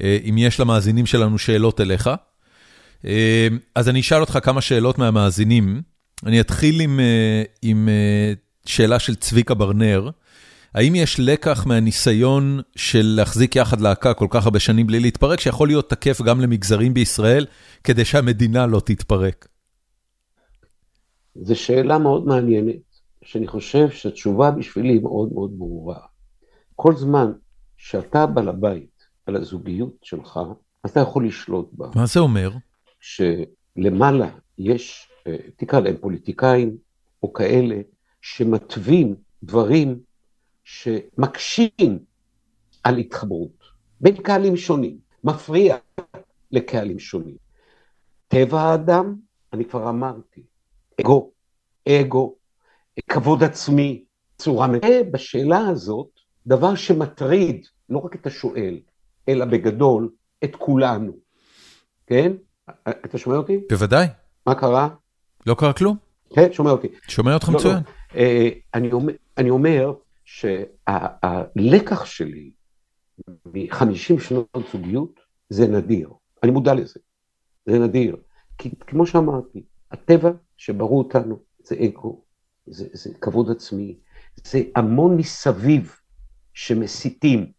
אה, 0.00 0.18
אם 0.28 0.38
יש 0.38 0.60
למאזינים 0.60 1.06
שלנו 1.06 1.38
שאלות 1.38 1.80
אליך. 1.80 2.10
אה, 3.04 3.48
אז 3.74 3.88
אני 3.88 4.00
אשאל 4.00 4.20
אותך 4.20 4.38
כמה 4.42 4.60
שאלות 4.60 4.98
מהמאזינים. 4.98 5.82
אני 6.26 6.40
אתחיל 6.40 6.80
עם, 6.80 7.00
אה, 7.00 7.42
עם 7.62 7.88
אה, 7.88 8.32
שאלה 8.66 8.98
של 8.98 9.14
צביקה 9.14 9.54
ברנר. 9.54 10.10
האם 10.74 10.94
יש 10.94 11.20
לקח 11.20 11.66
מהניסיון 11.66 12.60
של 12.76 13.12
להחזיק 13.16 13.56
יחד 13.56 13.80
להקה 13.80 14.14
כל 14.14 14.26
כך 14.30 14.44
הרבה 14.44 14.58
שנים 14.58 14.86
בלי 14.86 15.00
להתפרק, 15.00 15.40
שיכול 15.40 15.68
להיות 15.68 15.90
תקף 15.90 16.22
גם 16.22 16.40
למגזרים 16.40 16.94
בישראל, 16.94 17.46
כדי 17.84 18.04
שהמדינה 18.04 18.66
לא 18.66 18.80
תתפרק? 18.80 19.48
זו 21.34 21.56
שאלה 21.56 21.98
מאוד 21.98 22.26
מעניינת, 22.26 22.76
שאני 23.24 23.46
חושב 23.46 23.90
שהתשובה 23.90 24.50
בשבילי 24.50 24.88
היא 24.88 25.02
מאוד 25.02 25.28
מאוד 25.32 25.50
ברורה. 25.58 25.98
כל 26.76 26.96
זמן 26.96 27.32
שאתה 27.76 28.26
בעל 28.26 28.48
הבית 28.48 29.04
על 29.26 29.36
הזוגיות 29.36 29.96
שלך, 30.02 30.40
אתה 30.86 31.00
יכול 31.00 31.26
לשלוט 31.26 31.70
בה. 31.72 31.86
מה 31.94 32.06
זה 32.06 32.20
אומר? 32.20 32.50
שלמעלה 33.00 34.28
יש, 34.58 35.09
תקרא 35.56 35.80
להם 35.80 35.96
פוליטיקאים, 35.96 36.76
או 37.22 37.32
כאלה, 37.32 37.80
שמתווים 38.22 39.14
דברים 39.42 40.00
שמקשים 40.64 41.98
על 42.84 42.96
התחברות 42.96 43.64
בין 44.00 44.16
קהלים 44.16 44.56
שונים, 44.56 44.98
מפריע 45.24 45.76
לקהלים 46.50 46.98
שונים. 46.98 47.36
טבע 48.28 48.60
האדם, 48.60 49.14
אני 49.52 49.64
כבר 49.64 49.88
אמרתי, 49.88 50.42
אגו, 51.00 51.30
אגו, 51.88 52.34
כבוד 53.08 53.42
עצמי, 53.42 54.04
צורה... 54.38 54.66
בשאלה 55.12 55.68
הזאת, 55.68 56.10
דבר 56.46 56.74
שמטריד 56.74 57.66
לא 57.88 57.98
רק 57.98 58.14
את 58.14 58.26
השואל, 58.26 58.80
אלא 59.28 59.44
בגדול 59.44 60.10
את 60.44 60.56
כולנו, 60.56 61.12
כן? 62.06 62.32
אתה 62.88 63.18
שומע 63.18 63.36
אותי? 63.36 63.60
בוודאי. 63.70 64.06
מה 64.46 64.54
קרה? 64.54 64.88
לא 65.46 65.54
קרה 65.54 65.72
כלום? 65.72 65.96
כן, 66.34 66.52
שומע 66.52 66.70
אותי. 66.70 66.88
שומע 67.08 67.34
אותך 67.34 67.48
לא, 67.48 67.54
מצוין. 67.54 67.76
לא. 67.76 68.18
אה, 68.18 68.48
אני 68.74 68.92
אומר, 68.92 69.12
אני 69.38 69.50
אומר 69.50 69.92
שהלקח 70.24 72.04
שלי 72.04 72.50
מ-50 73.46 74.20
שנות 74.20 74.66
זוגיות 74.72 75.20
זה 75.48 75.66
נדיר. 75.66 76.10
אני 76.42 76.50
מודע 76.50 76.74
לזה. 76.74 77.00
זה 77.66 77.78
נדיר. 77.78 78.16
כי 78.58 78.70
כמו 78.86 79.06
שאמרתי, 79.06 79.62
הטבע 79.90 80.30
שברו 80.56 80.98
אותנו 80.98 81.38
זה 81.64 81.76
אגו, 81.84 82.24
זה, 82.66 82.86
זה 82.92 83.10
כבוד 83.20 83.50
עצמי, 83.50 83.98
זה 84.44 84.62
המון 84.76 85.16
מסביב 85.16 85.96
שמסיתים. 86.54 87.52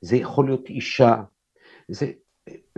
זה 0.00 0.16
יכול 0.16 0.46
להיות 0.46 0.68
אישה, 0.68 1.22
זה 1.88 2.12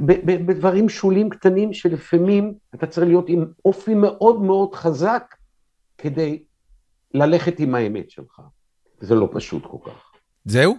בדברים 0.01 0.89
שוליים 0.89 1.29
קטנים 1.29 1.73
שלפעמים 1.73 2.55
אתה 2.75 2.87
צריך 2.87 3.07
להיות 3.07 3.29
עם 3.29 3.45
אופי 3.64 3.95
מאוד 3.95 4.43
מאוד 4.43 4.75
חזק 4.75 5.35
כדי 5.99 6.43
ללכת 7.14 7.61
עם 7.61 7.75
האמת 7.75 8.11
שלך. 8.11 8.41
זה 9.01 9.14
לא 9.14 9.29
פשוט 9.33 9.62
כל 9.66 9.79
כך. 9.85 10.12
זהו? 10.45 10.77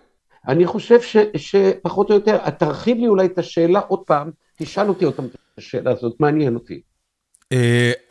אני 0.48 0.66
חושב 0.66 1.02
ש, 1.02 1.18
שפחות 1.38 2.10
או 2.10 2.16
יותר, 2.16 2.50
תרחיב 2.50 2.98
לי 2.98 3.08
אולי 3.08 3.26
את 3.26 3.38
השאלה 3.38 3.80
עוד 3.80 4.00
פעם, 4.00 4.32
תשאל 4.58 4.90
אותי 4.90 5.06
עוד 5.06 5.14
פעם 5.14 5.26
את 5.26 5.36
השאלה 5.58 5.92
הזאת, 5.92 6.16
מעניין 6.20 6.56
אותי. 6.56 6.82
Uh, 7.54 7.58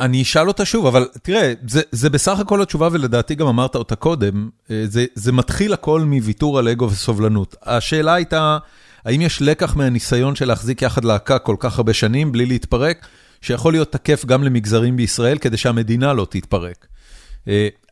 אני 0.00 0.22
אשאל 0.22 0.48
אותה 0.48 0.64
שוב, 0.64 0.86
אבל 0.86 1.08
תראה, 1.22 1.52
זה, 1.68 1.82
זה 1.92 2.10
בסך 2.10 2.40
הכל 2.40 2.62
התשובה 2.62 2.88
ולדעתי 2.92 3.34
גם 3.34 3.46
אמרת 3.46 3.74
אותה 3.74 3.96
קודם, 3.96 4.48
uh, 4.64 4.70
זה, 4.84 5.06
זה 5.14 5.32
מתחיל 5.32 5.72
הכל 5.72 6.00
מוויתור 6.00 6.58
על 6.58 6.68
אגו 6.68 6.84
וסובלנות. 6.84 7.56
השאלה 7.62 8.14
הייתה, 8.14 8.58
האם 9.08 9.20
יש 9.20 9.42
לקח 9.42 9.76
מהניסיון 9.76 10.34
של 10.34 10.48
להחזיק 10.48 10.82
יחד 10.82 11.04
להקה 11.04 11.38
כל 11.38 11.56
כך 11.58 11.78
הרבה 11.78 11.92
שנים 11.92 12.32
בלי 12.32 12.46
להתפרק, 12.46 13.06
שיכול 13.40 13.72
להיות 13.72 13.92
תקף 13.92 14.24
גם 14.24 14.44
למגזרים 14.44 14.96
בישראל 14.96 15.38
כדי 15.38 15.56
שהמדינה 15.56 16.12
לא 16.12 16.26
תתפרק. 16.30 16.86
Uh, 17.44 17.48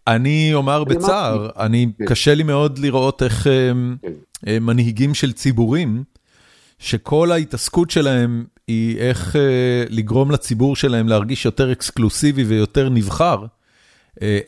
אני 0.07 0.51
אומר 0.55 0.85
בצער, 0.85 1.49
אני, 1.59 1.87
כן. 1.99 2.05
קשה 2.05 2.35
לי 2.35 2.43
מאוד 2.43 2.79
לראות 2.79 3.23
איך 3.23 3.45
כן. 3.45 3.77
מנהיגים 4.61 5.14
של 5.14 5.33
ציבורים, 5.33 6.05
שכל 6.79 7.33
ההתעסקות 7.33 7.91
שלהם 7.91 8.45
היא 8.69 8.99
איך 8.99 9.37
לגרום 9.89 10.31
לציבור 10.31 10.77
שלהם 10.77 11.09
להרגיש 11.09 11.45
יותר 11.45 11.73
אקסקלוסיבי 11.73 12.45
ויותר 12.45 12.89
נבחר, 12.89 13.45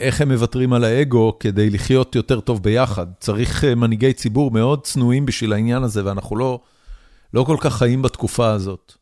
איך 0.01 0.21
הם 0.21 0.33
מוותרים 0.33 0.73
על 0.73 0.85
האגו 0.85 1.39
כדי 1.41 1.71
לחיות 1.71 2.15
יותר 2.15 2.41
טוב 2.41 2.63
ביחד. 2.63 3.07
צריך 3.21 3.65
מנהיגי 3.65 4.13
ציבור 4.13 4.51
מאוד 4.51 4.85
צנועים 4.85 5.27
בשביל 5.27 5.53
העניין 5.53 5.83
הזה, 5.83 6.05
ואנחנו 6.05 6.37
לא, 6.37 6.61
לא 7.35 7.43
כל 7.43 7.57
כך 7.61 7.77
חיים 7.77 8.03
בתקופה 8.03 8.51
הזאת. 8.51 8.93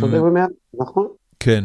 צודק 0.00 0.20
במאה, 0.20 0.44
נכון. 0.74 1.08
כן. 1.40 1.64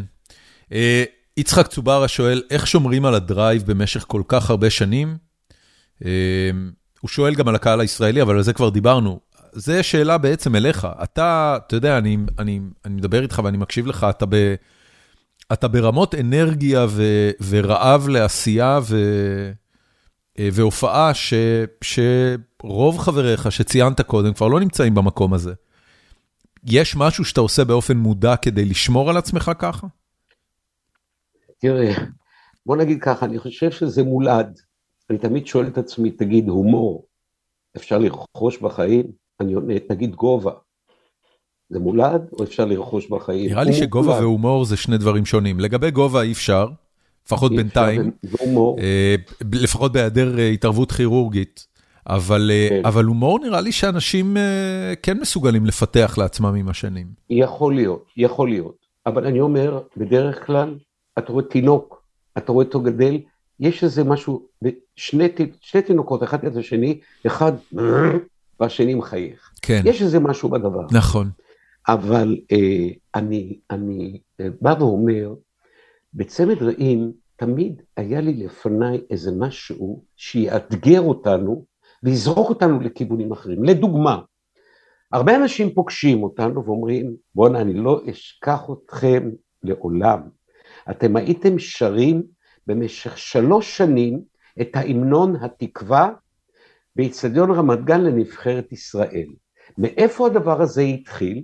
יצחק 1.37 1.67
צוברה 1.67 2.07
שואל, 2.07 2.43
איך 2.51 2.67
שומרים 2.67 3.05
על 3.05 3.15
הדרייב 3.15 3.63
במשך 3.65 4.05
כל 4.07 4.21
כך 4.27 4.49
הרבה 4.49 4.69
שנים? 4.69 5.17
הוא 7.01 7.09
שואל 7.09 7.35
גם 7.35 7.47
על 7.47 7.55
הקהל 7.55 7.79
הישראלי, 7.79 8.21
אבל 8.21 8.35
על 8.35 8.43
זה 8.43 8.53
כבר 8.53 8.69
דיברנו. 8.69 9.19
זו 9.53 9.73
שאלה 9.81 10.17
בעצם 10.17 10.55
אליך. 10.55 10.87
אתה, 11.03 11.57
אתה 11.67 11.75
יודע, 11.75 11.97
אני, 11.97 12.17
אני, 12.39 12.59
אני 12.85 12.95
מדבר 12.95 13.23
איתך 13.23 13.41
ואני 13.43 13.57
מקשיב 13.57 13.87
לך, 13.87 14.07
אתה, 14.09 14.25
ב, 14.29 14.55
אתה 15.53 15.67
ברמות 15.67 16.15
אנרגיה 16.15 16.85
ו, 16.89 17.03
ורעב 17.49 18.07
לעשייה 18.07 18.79
ו, 18.83 18.95
והופעה 20.39 21.13
ש, 21.13 21.33
שרוב 21.81 22.97
חבריך 22.97 23.51
שציינת 23.51 24.01
קודם 24.01 24.33
כבר 24.33 24.47
לא 24.47 24.59
נמצאים 24.59 24.95
במקום 24.95 25.33
הזה. 25.33 25.53
יש 26.63 26.95
משהו 26.95 27.25
שאתה 27.25 27.41
עושה 27.41 27.63
באופן 27.63 27.97
מודע 27.97 28.35
כדי 28.35 28.65
לשמור 28.65 29.09
על 29.09 29.17
עצמך 29.17 29.51
ככה? 29.59 29.87
תראה, 31.57 31.93
בוא 32.65 32.77
נגיד 32.77 33.01
ככה, 33.01 33.25
אני 33.25 33.39
חושב 33.39 33.71
שזה 33.71 34.03
מולד. 34.03 34.59
אני 35.09 35.17
תמיד 35.17 35.47
שואל 35.47 35.67
את 35.67 35.77
עצמי, 35.77 36.11
תגיד, 36.11 36.47
הומור, 36.47 37.05
אפשר 37.77 37.97
לרכוש 37.97 38.57
בחיים? 38.57 39.05
אני 39.39 39.53
עונה, 39.53 39.73
תגיד 39.79 40.15
גובה. 40.15 40.51
זה 41.75 41.79
מולד 41.79 42.21
או 42.39 42.43
אפשר 42.43 42.65
לרכוש 42.65 43.07
בחיים? 43.09 43.49
נראה 43.49 43.63
לי 43.63 43.73
שגובה 43.73 44.07
מולד. 44.07 44.21
והומור 44.21 44.65
זה 44.65 44.77
שני 44.77 44.97
דברים 44.97 45.25
שונים. 45.25 45.59
לגבי 45.59 45.91
גובה 45.91 46.21
אי 46.21 46.31
אפשר, 46.31 46.67
לפחות 47.25 47.51
אי 47.51 47.57
בינתיים, 47.57 48.11
והומור. 48.23 48.79
אה, 48.79 49.15
לפחות 49.53 49.91
בהיעדר 49.91 50.39
אה, 50.39 50.49
התערבות 50.49 50.91
כירורגית, 50.91 51.67
אבל, 52.07 52.51
אה, 52.53 52.67
כן. 52.69 52.81
אבל 52.85 53.05
הומור 53.05 53.39
נראה 53.39 53.61
לי 53.61 53.71
שאנשים 53.71 54.37
אה, 54.37 54.93
כן 55.03 55.19
מסוגלים 55.19 55.65
לפתח 55.65 56.15
לעצמם 56.17 56.55
עם 56.55 56.69
השנים. 56.69 57.07
יכול 57.29 57.75
להיות, 57.75 58.05
יכול 58.17 58.49
להיות. 58.49 58.75
אבל 59.05 59.25
אני 59.25 59.41
אומר, 59.41 59.79
בדרך 59.97 60.45
כלל, 60.45 60.75
אתה 61.17 61.33
רואה 61.33 61.43
תינוק, 61.43 62.03
אתה 62.37 62.51
רואה 62.51 62.65
אותו 62.65 62.81
גדל, 62.81 63.19
יש 63.59 63.83
איזה 63.83 64.03
משהו, 64.03 64.41
שני, 64.95 65.27
שני 65.61 65.81
תינוקות, 65.81 66.23
אחד 66.23 66.45
את 66.45 66.55
השני, 66.55 66.99
אחד 67.27 67.51
והשני 68.59 68.95
מחייך. 68.95 69.51
כן. 69.61 69.81
יש 69.85 70.01
איזה 70.01 70.19
משהו 70.19 70.49
בדבר. 70.49 70.85
נכון. 70.91 71.29
אבל 71.87 72.37
אה, 72.51 72.87
אני, 73.15 73.59
אני 73.71 74.19
אה, 74.41 74.47
בא 74.61 74.75
ואומר, 74.79 75.33
בצמד 76.13 76.63
רעים, 76.63 77.11
תמיד 77.35 77.81
היה 77.97 78.21
לי 78.21 78.33
לפניי 78.33 79.01
איזה 79.09 79.31
משהו 79.39 80.03
שיאתגר 80.15 81.01
אותנו 81.01 81.65
ויזרוק 82.03 82.49
אותנו 82.49 82.79
לכיוונים 82.79 83.31
אחרים. 83.31 83.63
לדוגמה, 83.63 84.21
הרבה 85.11 85.35
אנשים 85.35 85.73
פוגשים 85.73 86.23
אותנו 86.23 86.65
ואומרים, 86.65 87.15
בואנה, 87.35 87.61
אני 87.61 87.73
לא 87.73 88.01
אשכח 88.09 88.61
אתכם 88.71 89.29
לעולם. 89.63 90.19
אתם 90.91 91.15
הייתם 91.15 91.59
שרים 91.59 92.23
במשך 92.67 93.17
שלוש 93.17 93.77
שנים 93.77 94.21
את 94.61 94.69
ההמנון 94.73 95.35
התקווה 95.35 96.11
באיצטדיון 96.95 97.51
רמת 97.51 97.85
גן 97.85 98.01
לנבחרת 98.01 98.71
ישראל. 98.71 99.27
מאיפה 99.77 100.27
הדבר 100.27 100.61
הזה 100.61 100.81
התחיל? 100.81 101.43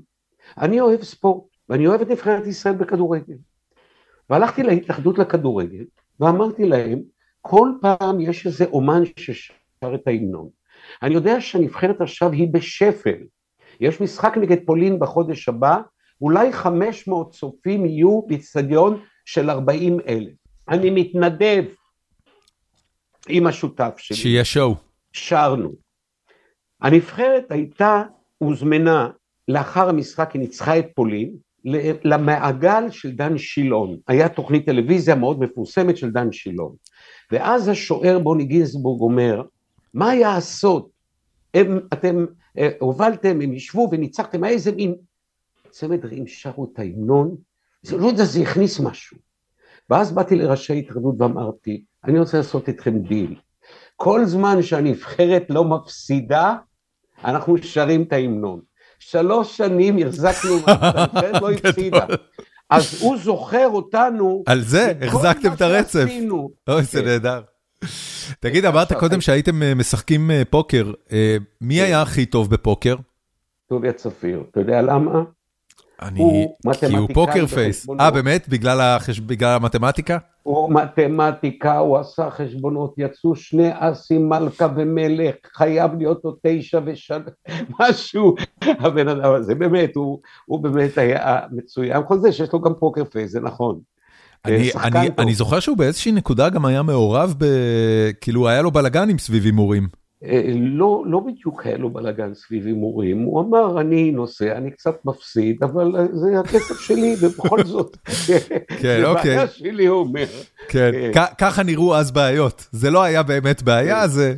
אני 0.58 0.82
אוהב 0.82 1.04
ספורט, 1.04 1.44
ואני 1.70 1.88
אוהב 1.88 2.02
את 2.02 2.08
נבחרת 2.08 2.48
ישראל 2.48 2.76
בכדורגל. 2.76 3.36
והלכתי 4.30 4.64
להתאחדות 4.64 5.18
לכדורגל, 5.18 5.84
ואמרתי 6.20 6.66
להם, 6.66 7.02
כל 7.42 7.70
פעם 7.82 8.20
יש 8.20 8.46
איזה 8.46 8.66
אומן 8.66 9.02
ששר 9.20 9.96
את 9.96 10.08
ההמנון. 10.08 10.50
אני 11.02 11.14
יודע 11.14 11.42
שהנבחרת 11.42 12.02
עכשיו 12.02 12.32
היא 12.32 12.54
בשפל. 12.54 13.18
יש 13.80 14.02
משחק 14.02 14.38
נגד 14.38 14.58
פולין 14.66 15.00
בחודש 15.00 15.50
הבא, 15.50 15.78
אולי 16.22 16.54
500 16.54 17.34
צופים 17.34 17.86
יהיו 17.86 18.22
באיצטדיון 18.28 19.02
של 19.26 19.50
40 19.50 20.00
אלף. 20.08 20.34
אני 20.70 20.90
מתנדב 20.90 21.64
עם 23.30 23.48
השותף 23.48 23.94
שלי. 23.98 24.18
שיהיה 24.18 24.46
שואו. 24.46 24.76
שרנו. 25.14 25.72
הנבחרת 26.82 27.52
הייתה, 27.52 28.04
הוזמנה 28.38 29.10
לאחר 29.48 29.90
המשחק, 29.90 30.32
היא 30.32 30.40
ניצחה 30.40 30.80
את 30.80 30.86
פולין, 30.96 31.36
למעגל 32.04 32.84
של 32.90 33.12
דן 33.12 33.38
שילון. 33.38 33.98
היה 34.08 34.30
תוכנית 34.30 34.66
טלוויזיה 34.66 35.16
מאוד 35.16 35.40
מפורסמת 35.40 35.98
של 35.98 36.12
דן 36.12 36.32
שילון. 36.32 36.76
ואז 37.32 37.68
השוער 37.68 38.20
בוני 38.20 38.46
גינסבורג 38.46 39.02
אומר, 39.02 39.44
מה 39.94 40.10
היה 40.10 40.36
הסוד? 40.36 40.88
הם, 41.54 41.80
אתם 41.94 42.26
אה, 42.58 42.70
הובלתם, 42.80 43.42
הם 43.42 43.54
השוו 43.54 43.90
וניצחתם, 43.92 44.44
איזה 44.44 44.72
מין... 44.72 44.96
צמד 45.70 46.06
רעים 46.06 46.28
שרו 46.28 46.70
את 46.74 46.80
ההמנון, 46.80 47.36
זה 47.82 47.98
לא 47.98 48.08
יודע, 48.08 48.24
זה 48.24 48.42
הכניס 48.42 48.80
משהו. 48.80 49.18
ואז 49.90 50.12
באתי 50.12 50.36
לראשי 50.36 50.80
התאחדות 50.80 51.16
ואמרתי, 51.18 51.84
אני 52.04 52.20
רוצה 52.20 52.38
לעשות 52.38 52.68
איתכם 52.68 53.00
דיל. 53.00 53.36
כל 53.96 54.26
זמן 54.26 54.62
שהנבחרת 54.62 55.46
לא 55.50 55.64
מפסידה, 55.64 56.56
אנחנו 57.24 57.58
שרים 57.58 58.04
את 58.04 58.14
ההמנון. 58.14 58.60
שלוש 59.02 59.58
שנים 59.58 59.98
החזקנו, 60.08 60.56
הנבחרת 60.68 61.42
לא 61.42 61.52
הפסידה. 61.52 62.06
אז 62.70 62.98
הוא 63.02 63.18
זוכר 63.18 63.68
אותנו. 63.68 64.44
על 64.46 64.62
זה, 64.62 64.94
החזקתם 65.02 65.54
את 65.54 65.62
הרצף. 65.62 66.06
אוי, 66.70 66.84
זה 66.84 67.02
כן. 67.02 67.08
נהדר. 67.08 67.42
תגיד, 68.40 68.66
אמרת 68.66 68.94
קודם 68.94 69.22
שהייתם 69.22 69.64
אה, 69.64 69.76
משחקים 69.76 70.32
אה, 70.32 70.42
פוקר, 70.50 70.92
אה, 71.12 71.38
מי 71.62 71.76
כן. 71.76 71.84
היה 71.84 72.02
הכי 72.02 72.26
טוב 72.26 72.50
בפוקר? 72.50 72.96
טוביה 73.70 73.94
צפיר, 73.94 74.44
אתה 74.52 74.60
יודע 74.60 74.82
למה? 74.82 75.24
אני, 76.02 76.48
כי 76.80 76.96
הוא 76.96 77.10
פוקר 77.14 77.48
פייס. 77.48 77.88
אה, 78.00 78.12
באמת? 78.12 78.50
בגלל 78.50 79.00
המתמטיקה? 79.42 80.18
הוא 80.44 80.74
מתמטיקה, 80.74 81.78
הוא 81.78 81.98
עשה 81.98 82.30
חשבונות, 82.30 82.94
יצאו 82.98 83.36
שני 83.36 83.70
אסים, 83.74 84.30
מלכה 84.30 84.68
ומלך, 84.76 85.36
חייב 85.56 85.92
להיות 85.98 86.22
לו 86.24 86.36
תשע 86.46 86.80
ושלוש, 86.86 87.24
משהו. 87.80 88.36
הבן 88.62 89.08
אדם 89.08 89.34
הזה, 89.34 89.56
באמת, 89.56 89.96
הוא, 89.96 90.20
הוא 90.46 90.64
באמת 90.64 90.98
היה 90.98 91.40
מצוין. 91.52 92.02
כל 92.08 92.20
זה 92.20 92.32
שיש 92.32 92.54
לו 92.54 92.62
גם 92.62 92.74
פוקר 92.80 93.04
פייס, 93.06 93.32
זה 93.32 93.40
נכון. 93.40 93.80
אני, 94.46 94.70
אני, 94.84 95.10
אני 95.18 95.34
זוכר 95.34 95.60
שהוא 95.60 95.78
באיזושהי 95.78 96.12
נקודה 96.12 96.50
גם 96.50 96.66
היה 96.66 96.82
מעורב 96.84 97.36
ב... 97.38 97.46
כאילו, 98.22 98.48
היה 98.48 98.62
לו 98.62 98.72
בלאגנים 98.72 99.18
סביב 99.18 99.46
הימורים. 99.46 100.01
אה, 100.24 100.42
לא, 100.56 101.04
לא 101.08 101.20
בדיוק 101.20 101.66
היה 101.66 101.78
לו 101.78 101.90
בלאגן 101.90 102.34
סביב 102.34 102.66
הימורים, 102.66 103.20
הוא 103.20 103.42
אמר 103.42 103.82
אני 103.82 104.12
נוסע, 104.12 104.58
אני 104.58 104.72
קצת 104.72 105.06
מפסיד, 105.06 105.64
אבל 105.64 106.08
זה 106.14 106.40
הכסף 106.40 106.80
שלי 106.80 107.16
ובכל 107.22 107.64
זאת, 107.64 107.98
כן, 108.82 109.04
אוקיי. 109.06 109.32
זה 109.32 109.36
בעיה 109.36 109.48
שלי 109.48 109.86
הוא 109.86 110.00
אומר. 110.00 110.26
כן, 110.68 110.92
כן. 111.14 111.26
ככה 111.38 111.64
נראו 111.64 111.96
אז 111.96 112.12
בעיות, 112.12 112.68
זה 112.72 112.90
לא 112.90 113.04
היה 113.04 113.24
באמת 113.24 113.64
בעיה, 113.64 114.02
כן. 114.02 114.08
זה... 114.08 114.36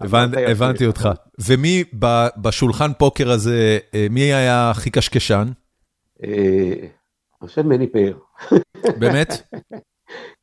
הבנתי 0.00 0.86
אותך. 0.86 1.08
ומי 1.46 1.84
בשולחן 2.36 2.90
פוקר 2.98 3.30
הזה, 3.30 3.78
אה, 3.94 4.06
מי 4.10 4.20
היה 4.20 4.70
הכי 4.70 4.90
קשקשן? 4.90 5.48
חושב 7.40 7.62
מני 7.62 7.86
פאר. 7.86 8.18
באמת? 9.00 9.42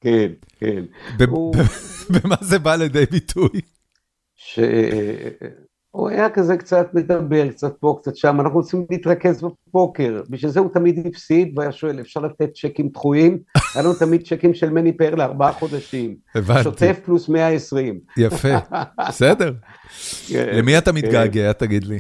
כן, 0.01 0.31
כן. 0.59 0.83
במה 2.13 2.35
זה 2.41 2.59
בא 2.59 2.75
לידי 2.75 3.05
ביטוי? 3.11 3.61
שהוא 4.55 6.09
היה 6.09 6.29
כזה 6.29 6.57
קצת 6.57 6.93
מדבר, 6.93 7.51
קצת 7.51 7.77
פה, 7.79 7.97
קצת 8.01 8.15
שם, 8.15 8.39
אנחנו 8.41 8.59
רוצים 8.59 8.85
להתרכז 8.89 9.43
בפוקר, 9.43 10.21
בשביל 10.29 10.51
זה 10.51 10.59
הוא 10.59 10.73
תמיד 10.73 11.07
הפסיד, 11.07 11.59
והיה 11.59 11.71
שואל, 11.71 11.99
אפשר 11.99 12.19
לתת 12.19 12.53
צ'קים 12.53 12.89
דחויים? 12.89 13.39
היה 13.75 13.83
לנו 13.83 13.93
תמיד 13.93 14.27
צ'קים 14.27 14.53
של 14.53 14.69
מני 14.69 14.97
פאר 14.97 15.15
לארבעה 15.15 15.51
חודשים. 15.51 16.15
הבנתי. 16.35 16.63
שוטף 16.63 16.99
פלוס 17.05 17.29
120. 17.29 17.99
יפה, 18.17 18.57
בסדר. 19.07 19.53
כן, 20.27 20.57
למי 20.57 20.77
אתה 20.77 20.91
כן. 20.91 20.97
מתגעגע, 20.97 21.53
תגיד 21.53 21.83
לי? 21.83 21.99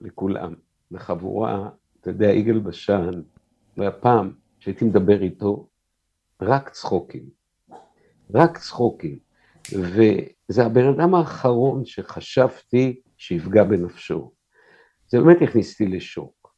לכולם, 0.00 0.54
לחבורה, 0.90 1.68
אתה 2.00 2.10
יודע, 2.10 2.26
יגאל 2.26 2.58
בשן, 2.58 3.20
והפעם 3.76 4.30
שהייתי 4.58 4.84
מדבר 4.84 5.22
איתו, 5.22 5.66
רק 6.42 6.68
צחוקים. 6.68 7.22
רק 8.34 8.58
צחוקים. 8.58 9.29
וזה 9.72 10.66
הבן 10.66 10.88
אדם 10.88 11.14
האחרון 11.14 11.84
שחשבתי 11.84 13.00
שיפגע 13.16 13.64
בנפשו. 13.64 14.32
זה 15.08 15.20
באמת 15.20 15.42
הכניס 15.42 15.72
אותי 15.72 15.86
לשוק, 15.86 16.54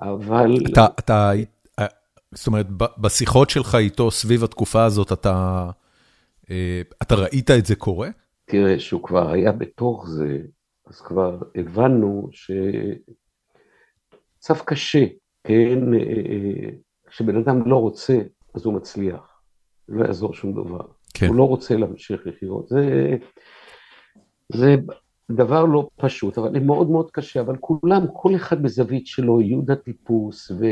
אבל... 0.00 0.56
אתה, 0.72 0.86
אתה, 0.98 1.32
זאת 2.32 2.46
אומרת, 2.46 2.66
בשיחות 2.98 3.50
שלך 3.50 3.74
איתו 3.74 4.10
סביב 4.10 4.44
התקופה 4.44 4.84
הזאת, 4.84 5.12
אתה, 5.12 5.70
אה, 6.50 6.82
אתה 7.02 7.14
ראית 7.14 7.50
את 7.50 7.66
זה 7.66 7.76
קורה? 7.76 8.08
תראה, 8.44 8.78
שהוא 8.78 9.02
כבר 9.02 9.30
היה 9.30 9.52
בתוך 9.52 10.08
זה, 10.08 10.38
אז 10.86 11.00
כבר 11.00 11.38
הבנו 11.54 12.28
שצו 14.40 14.54
קשה, 14.64 15.04
כן, 15.44 15.94
אה, 15.94 15.98
אה, 15.98 16.70
כשבן 17.06 17.36
אדם 17.36 17.70
לא 17.70 17.76
רוצה, 17.76 18.18
אז 18.54 18.64
הוא 18.64 18.74
מצליח, 18.74 19.40
לא 19.88 20.04
יעזור 20.04 20.34
שום 20.34 20.52
דבר. 20.52 20.86
כן. 21.14 21.26
הוא 21.26 21.36
לא 21.36 21.48
רוצה 21.48 21.76
להמשיך 21.76 22.26
לחיות. 22.26 22.68
זה, 22.68 23.16
זה 24.52 24.76
דבר 25.30 25.64
לא 25.64 25.88
פשוט, 25.96 26.38
אבל 26.38 26.52
זה 26.52 26.60
מאוד 26.60 26.90
מאוד 26.90 27.10
קשה, 27.10 27.40
אבל 27.40 27.56
כולם, 27.56 28.06
כל 28.12 28.36
אחד 28.36 28.62
בזווית 28.62 29.06
שלו, 29.06 29.40
יהודה 29.40 29.76
טיפוס, 29.76 30.50
ו, 30.50 30.64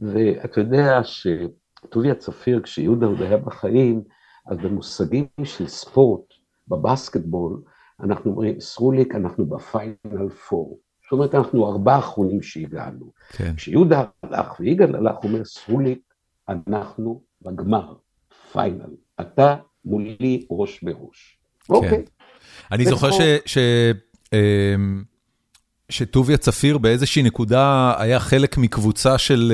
ואתה 0.00 0.60
יודע 0.60 1.00
שטוביה 1.04 2.14
צפיר, 2.14 2.60
כשיהודה 2.62 3.06
עוד 3.06 3.22
היה 3.22 3.36
בחיים, 3.36 4.02
אז 4.46 4.58
במושגים 4.58 5.26
של 5.44 5.66
ספורט, 5.66 6.24
ב 6.68 6.76
basketball, 6.76 7.62
אנחנו 8.00 8.30
אומרים, 8.30 8.60
סרוליק, 8.60 9.14
אנחנו 9.14 9.46
ב 9.46 9.60
final 9.60 10.28
four. 10.48 10.78
זאת 11.02 11.12
אומרת, 11.12 11.34
אנחנו 11.34 11.72
ארבעה 11.72 11.98
אחרונים 11.98 12.42
שהגענו. 12.42 13.12
כן. 13.28 13.52
כשיהודה 13.56 14.04
הלך 14.22 14.60
ויגאל 14.60 14.96
הלך, 14.96 15.16
הוא 15.16 15.30
אומר, 15.30 15.44
סרוליק, 15.44 16.00
אנחנו 16.48 17.22
בגמר, 17.42 17.94
final. 18.52 18.90
אתה 19.20 19.56
מולי 19.84 20.46
ראש 20.50 20.80
בראש. 20.82 21.36
כן. 21.64 21.74
אוקיי. 21.74 22.02
אני 22.72 22.84
זוכר 22.84 23.10
ש... 23.46 23.58
אמ, 24.32 25.02
שטוביה 25.88 26.36
צפיר 26.36 26.78
באיזושהי 26.78 27.22
נקודה 27.22 27.94
היה 27.98 28.20
חלק 28.20 28.58
מקבוצה 28.58 29.18
של 29.18 29.52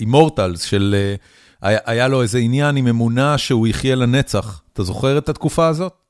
אימורטלס, 0.00 0.62
uh, 0.62 0.66
uh, 0.66 0.68
של... 0.68 0.94
Uh, 1.18 1.66
היה 1.86 2.08
לו 2.08 2.22
איזה 2.22 2.38
עניין 2.38 2.76
עם 2.76 2.86
אמונה 2.86 3.38
שהוא 3.38 3.66
יחיה 3.66 3.94
לנצח. 3.94 4.62
אתה 4.72 4.82
זוכר 4.82 5.18
את 5.18 5.28
התקופה 5.28 5.66
הזאת? 5.66 6.03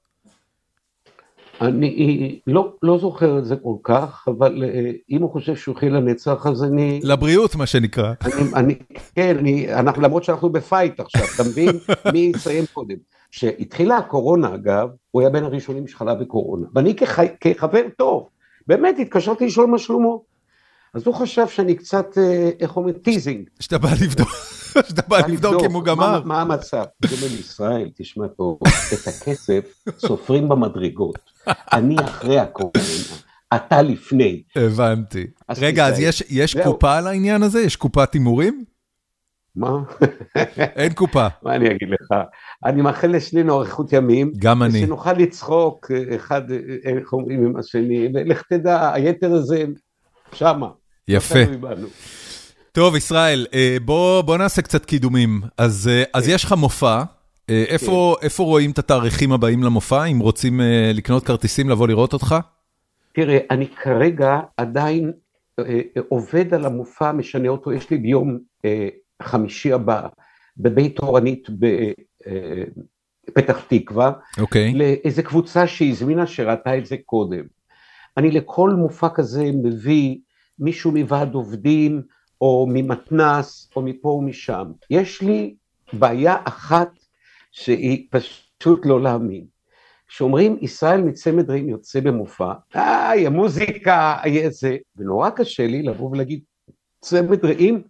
אני 1.60 2.38
לא, 2.46 2.72
לא 2.82 2.98
זוכר 2.98 3.38
את 3.38 3.44
זה 3.44 3.56
כל 3.56 3.74
כך, 3.82 4.24
אבל 4.28 4.62
אם 5.10 5.22
הוא 5.22 5.30
חושב 5.30 5.56
שהוא 5.56 5.74
יחיה 5.76 5.90
לנצח, 5.90 6.46
אז 6.46 6.64
אני... 6.64 7.00
לבריאות, 7.02 7.56
מה 7.56 7.66
שנקרא. 7.66 8.12
אני, 8.24 8.50
אני, 8.54 8.74
כן, 9.14 9.36
אני, 9.38 9.74
אנחנו, 9.74 10.02
למרות 10.02 10.24
שאנחנו 10.24 10.50
בפייט 10.50 11.00
עכשיו, 11.00 11.22
אתה 11.34 11.42
מבין? 11.50 11.70
מי 12.12 12.32
יסיים 12.34 12.64
קודם? 12.72 12.96
כשהתחילה 13.30 13.96
הקורונה 13.96 14.54
אגב, 14.54 14.88
הוא 15.10 15.22
היה 15.22 15.30
בין 15.30 15.44
הראשונים 15.44 15.86
שחלה 15.86 16.14
בקורונה, 16.14 16.66
ואני 16.74 16.96
כח... 16.96 17.18
כחבר 17.40 17.82
טוב, 17.98 18.28
באמת 18.66 18.98
התקשרתי 18.98 19.46
לשאול 19.46 19.66
מה 19.66 19.78
שלמה. 19.78 20.08
אז 20.94 21.06
הוא 21.06 21.14
חשב 21.14 21.48
שאני 21.48 21.74
קצת, 21.74 22.18
אה, 22.18 22.50
איך 22.60 22.76
אומרים, 22.76 22.94
teasing. 22.94 23.48
שאתה 23.60 23.78
בא 23.78 23.88
לבדוק, 24.04 24.28
שאתה 24.88 25.02
בא 25.08 25.18
לבדוק 25.18 25.64
אם 25.64 25.72
הוא 25.72 25.84
גמר. 25.84 26.22
מה 26.24 26.40
המצב? 26.40 26.84
זה 27.10 27.28
בישראל, 27.28 27.90
תשמע 27.96 28.26
פה, 28.36 28.58
את 28.94 29.08
הכסף 29.08 29.82
סופרים 29.98 30.48
במדרגות. 30.48 31.18
אני 31.48 31.96
אחרי 32.04 32.38
הקורונה, 32.38 32.78
אתה 33.54 33.82
לפני. 33.82 34.42
הבנתי. 34.56 35.26
רגע, 35.58 35.86
אז 35.86 36.00
יש 36.30 36.56
קופה 36.64 36.96
על 36.98 37.06
העניין 37.06 37.42
הזה? 37.42 37.60
יש 37.60 37.76
קופת 37.76 38.12
הימורים? 38.12 38.64
מה? 39.56 39.70
אין 40.80 40.92
קופה. 40.92 41.26
מה 41.42 41.54
אני 41.54 41.66
אגיד 41.66 41.88
לך? 41.90 42.18
אני 42.64 42.82
מאחל 42.82 43.16
לשנינו 43.16 43.58
אריכות 43.58 43.92
ימים. 43.92 44.32
גם 44.38 44.62
אני. 44.62 44.82
ושנוכל 44.82 45.12
לצחוק 45.12 45.90
אחד, 46.16 46.42
איך 46.84 47.12
אומרים 47.12 47.44
עם 47.44 47.56
השני, 47.56 48.08
ולך 48.14 48.42
תדע, 48.48 48.92
היתר 48.92 49.32
הזה 49.32 49.64
שמה. 50.32 50.68
יפה. 51.08 51.38
טוב, 52.72 52.96
ישראל, 52.96 53.46
אה, 53.54 53.76
בוא, 53.84 54.22
בוא 54.22 54.36
נעשה 54.36 54.62
קצת 54.62 54.84
קידומים. 54.84 55.40
אז, 55.58 55.90
אה, 55.92 56.02
אז 56.14 56.28
יש 56.28 56.44
לך 56.44 56.52
מופע, 56.52 57.02
איפה 57.48 58.42
רואים 58.42 58.70
את 58.70 58.78
התאריכים 58.78 59.32
הבאים 59.32 59.62
למופע, 59.62 60.04
אם 60.04 60.18
רוצים 60.18 60.60
לקנות 60.94 61.26
כרטיסים 61.26 61.70
לבוא 61.70 61.88
לראות 61.88 62.12
אותך? 62.12 62.34
תראה, 63.12 63.38
אני 63.50 63.66
כרגע 63.68 64.40
עדיין 64.56 65.12
עובד 66.08 66.54
על 66.54 66.64
המופע, 66.64 67.12
משנה 67.12 67.48
אותו, 67.48 67.72
יש 67.72 67.90
לי 67.90 67.98
ביום 67.98 68.38
חמישי 69.22 69.72
הבא 69.72 70.06
בבית 70.56 70.96
תורנית 70.96 71.48
בפתח 73.30 73.64
תקווה, 73.68 74.12
okay. 74.36 74.40
אוקיי. 74.40 74.74
לאיזה 74.74 75.22
קבוצה 75.22 75.66
שהזמינה 75.66 76.26
שראתה 76.26 76.78
את 76.78 76.86
זה 76.86 76.96
קודם. 77.06 77.44
אני 78.16 78.30
לכל 78.30 78.70
מופע 78.70 79.08
כזה 79.08 79.44
מביא 79.62 80.16
מישהו 80.58 80.92
מוועד 80.92 81.34
עובדים, 81.34 82.02
או 82.40 82.66
ממתנ"ס, 82.72 83.70
או 83.76 83.82
מפה 83.82 84.08
ומשם. 84.08 84.72
יש 84.90 85.22
לי 85.22 85.54
בעיה 85.92 86.36
אחת 86.44 86.90
שהיא 87.52 88.06
פשוט 88.10 88.86
לא 88.86 89.02
להאמין. 89.02 89.44
כשאומרים 90.08 90.56
ישראל 90.60 91.02
מצמד 91.02 91.50
רעים 91.50 91.68
יוצא 91.68 92.00
במופע, 92.00 92.52
איי, 92.74 93.26
המוזיקה, 93.26 94.16
יהיה 94.24 94.50
זה, 94.50 94.76
ונורא 94.96 95.30
קשה 95.30 95.66
לי 95.66 95.82
לבוא 95.82 96.10
ולהגיד, 96.10 96.40
צמד 97.00 97.44
רעים 97.44 97.82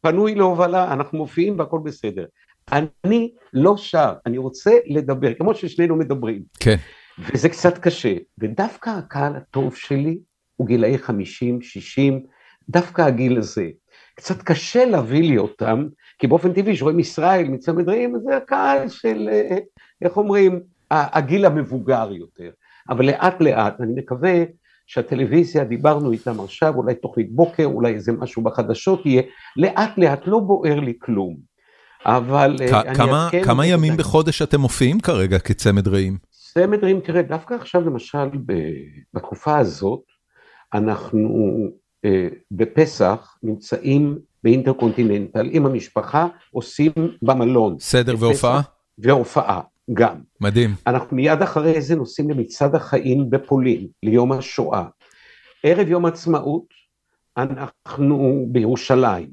פנוי 0.00 0.34
להובלה, 0.34 0.92
אנחנו 0.92 1.18
מופיעים 1.18 1.58
והכל 1.58 1.80
בסדר. 1.84 2.24
אני 2.72 3.32
לא 3.52 3.76
שר, 3.76 4.14
אני 4.26 4.38
רוצה 4.38 4.70
לדבר, 4.86 5.34
כמו 5.34 5.54
ששנינו 5.54 5.96
מדברים. 5.96 6.42
כן. 6.60 6.76
וזה 7.18 7.48
קצת 7.48 7.78
קשה, 7.78 8.14
ודווקא 8.38 8.90
הקהל 8.90 9.36
הטוב 9.36 9.76
שלי 9.76 10.18
הוא 10.58 10.66
גילאי 10.66 10.98
50, 10.98 11.62
60, 11.62 12.20
דווקא 12.68 13.02
הגיל 13.02 13.38
הזה. 13.38 13.68
קצת 14.14 14.42
קשה 14.42 14.84
להביא 14.84 15.22
לי 15.22 15.38
אותם, 15.38 15.86
כי 16.18 16.26
באופן 16.26 16.52
טבעי 16.52 16.76
שרואים 16.76 16.98
ישראל 16.98 17.48
מצמד 17.48 17.88
רעים, 17.88 18.14
זה 18.24 18.36
הקהל 18.36 18.88
של, 18.88 19.28
אה, 19.32 19.58
איך 20.02 20.16
אומרים, 20.16 20.60
הגיל 20.90 21.46
המבוגר 21.46 22.08
יותר. 22.12 22.50
אבל 22.88 23.06
לאט 23.06 23.40
לאט, 23.40 23.80
אני 23.80 23.92
מקווה 23.96 24.44
שהטלוויזיה, 24.86 25.64
דיברנו 25.64 26.12
איתם 26.12 26.40
עכשיו, 26.40 26.74
אולי 26.74 26.94
תוכנית 26.94 27.32
בוקר, 27.32 27.64
אולי 27.64 27.94
איזה 27.94 28.12
משהו 28.12 28.42
בחדשות 28.42 29.06
יהיה, 29.06 29.22
לאט 29.56 29.98
לאט 29.98 30.26
לא 30.26 30.38
בוער 30.38 30.80
לי 30.80 30.94
כלום. 30.98 31.36
אבל 32.06 32.56
אה, 32.60 32.80
אני 32.80 33.12
אעדכן... 33.12 33.44
כמה 33.44 33.66
ימים 33.66 33.96
בחודש 33.96 34.42
אתם 34.42 34.60
מופיעים 34.60 35.00
כרגע 35.00 35.38
כצמד 35.38 35.88
רעים? 35.88 36.18
צמד 36.30 36.84
רעים, 36.84 37.00
תראה, 37.00 37.22
דווקא 37.22 37.54
עכשיו 37.54 37.80
למשל 37.80 38.28
בתקופה 39.14 39.58
הזאת, 39.58 40.02
אנחנו 40.74 41.54
אה, 42.04 42.28
בפסח 42.50 43.36
נמצאים 43.42 44.18
באינטרקונטיננטל 44.44 45.48
עם 45.50 45.66
המשפחה, 45.66 46.26
עושים 46.50 46.92
במלון. 47.22 47.76
סדר 47.80 48.14
והופעה? 48.18 48.60
והופעה, 48.98 49.60
גם. 49.92 50.16
מדהים. 50.40 50.74
אנחנו 50.86 51.16
מיד 51.16 51.42
אחרי 51.42 51.80
זה 51.80 51.96
נוסעים 51.96 52.30
למצעד 52.30 52.74
החיים 52.74 53.30
בפולין, 53.30 53.86
ליום 54.02 54.32
השואה. 54.32 54.84
ערב 55.62 55.88
יום 55.88 56.06
עצמאות 56.06 56.64
אנחנו 57.36 58.46
בירושלים. 58.48 59.28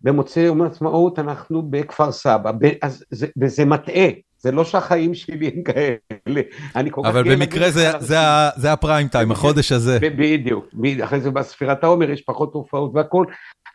במוצאי 0.00 0.42
יום 0.42 0.62
העצמאות 0.62 1.18
אנחנו 1.18 1.70
בכפר 1.70 2.12
סבא, 2.12 2.50
אז 2.82 3.04
זה, 3.10 3.26
וזה 3.40 3.64
מטעה, 3.64 4.08
זה 4.42 4.52
לא 4.52 4.64
שהחיים 4.64 5.14
שלי 5.14 5.50
הם 5.54 5.62
כאלה, 5.62 6.40
אני 6.76 6.90
כל 6.90 7.00
כך... 7.04 7.08
אבל 7.08 7.34
במקרה 7.34 7.70
זה, 7.70 7.90
זה, 7.98 8.16
זה 8.56 8.72
הפריים 8.72 9.08
טיים, 9.08 9.30
החודש 9.30 9.72
הזה. 9.72 9.98
בדיוק, 10.00 10.64
אחרי 11.04 11.20
זה 11.20 11.30
בספירת 11.30 11.84
העומר 11.84 12.10
יש 12.10 12.22
פחות 12.22 12.52
תופעות 12.52 12.90
והכל, 12.94 13.26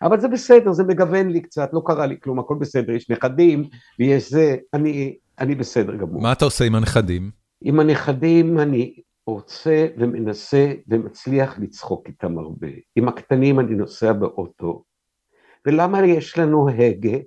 אבל 0.02 0.20
זה 0.20 0.28
בסדר, 0.28 0.72
זה 0.72 0.84
מגוון 0.84 1.30
לי 1.30 1.42
קצת, 1.42 1.70
לא 1.74 1.82
קרה 1.86 2.06
לי 2.06 2.16
כלום, 2.20 2.40
הכל 2.40 2.56
בסדר, 2.60 2.92
יש 2.92 3.10
נכדים 3.10 3.64
ויש 4.00 4.32
זה, 4.32 4.56
אני, 4.74 5.16
אני 5.40 5.56
בסדר 5.56 5.96
גמור. 5.96 6.22
מה 6.22 6.32
אתה 6.32 6.46
עושה 6.46 6.66
עם 6.66 6.76
הנכדים? 6.76 7.32
עם 7.62 7.80
הנכדים 7.80 8.60
אני 8.60 8.94
רוצה 9.28 9.88
ומנסה 9.98 10.74
ומצליח 10.88 11.60
לצחוק 11.60 12.08
איתם 12.08 12.38
הרבה. 12.38 12.68
עם 12.96 13.08
הקטנים 13.08 13.60
אני 13.60 13.76
נוסע 13.76 14.14
באוטו. 14.14 14.84
ולמה 15.66 16.06
יש 16.06 16.38
לנו 16.38 16.70
הגה? 16.70 17.18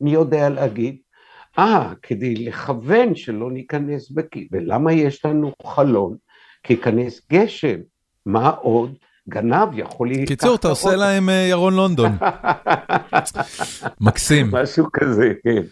מי 0.00 0.10
יודע 0.10 0.48
להגיד? 0.48 0.96
אה, 1.58 1.92
כדי 2.02 2.34
לכוון 2.34 3.14
שלא 3.14 3.50
ניכנס 3.50 4.10
בקיא. 4.10 4.46
ולמה 4.52 4.92
יש 4.92 5.24
לנו 5.24 5.52
חלון? 5.66 6.16
כי 6.62 6.72
ייכנס 6.72 7.20
גשם. 7.32 7.76
מה 8.26 8.48
עוד? 8.48 8.94
גנב 9.28 9.68
יכול 9.78 10.10
לקחת... 10.10 10.28
קיצור, 10.28 10.54
אתה 10.54 10.68
עושה 10.68 10.96
להם 10.96 11.28
אה, 11.28 11.34
ירון 11.34 11.74
לונדון. 11.74 12.16
מקסים. 14.00 14.50
משהו 14.52 14.86
כזה, 14.92 15.32
כן. 15.42 15.62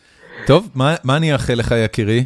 טוב, 0.47 0.71
מה, 0.75 0.95
מה 1.05 1.17
אני 1.17 1.33
אאחל 1.33 1.55
לך, 1.55 1.75
יקירי? 1.85 2.25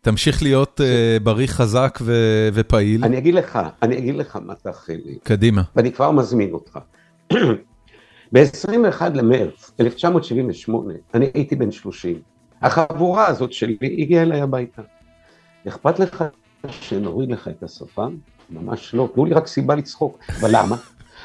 תמשיך 0.00 0.42
להיות 0.42 0.80
uh, 0.80 1.22
בריא, 1.22 1.46
חזק 1.46 1.98
ו- 2.02 2.48
ופעיל. 2.52 3.04
אני 3.04 3.18
אגיד 3.18 3.34
לך, 3.34 3.58
אני 3.82 3.98
אגיד 3.98 4.14
לך 4.14 4.38
מה 4.44 4.54
תאחל 4.54 4.98
לי. 5.04 5.18
קדימה. 5.22 5.62
ואני 5.76 5.92
כבר 5.92 6.10
מזמין 6.10 6.52
אותך. 6.52 6.78
ב-21 8.32 9.02
למרץ 9.14 9.70
1978, 9.80 10.94
אני 11.14 11.30
הייתי 11.34 11.56
בן 11.56 11.70
30. 11.70 12.35
החבורה 12.62 13.26
הזאת 13.26 13.52
שלי 13.52 13.76
הגיעה 13.82 14.22
אליי 14.22 14.40
הביתה. 14.40 14.82
אכפת 15.68 15.98
לך 15.98 16.24
שנוריד 16.70 17.30
לך 17.30 17.48
את 17.48 17.62
השפם? 17.62 18.16
ממש 18.50 18.94
לא, 18.94 19.08
תנו 19.14 19.24
לי 19.24 19.34
רק 19.34 19.46
סיבה 19.46 19.74
לצחוק. 19.74 20.18
אבל 20.40 20.50
למה? 20.52 20.76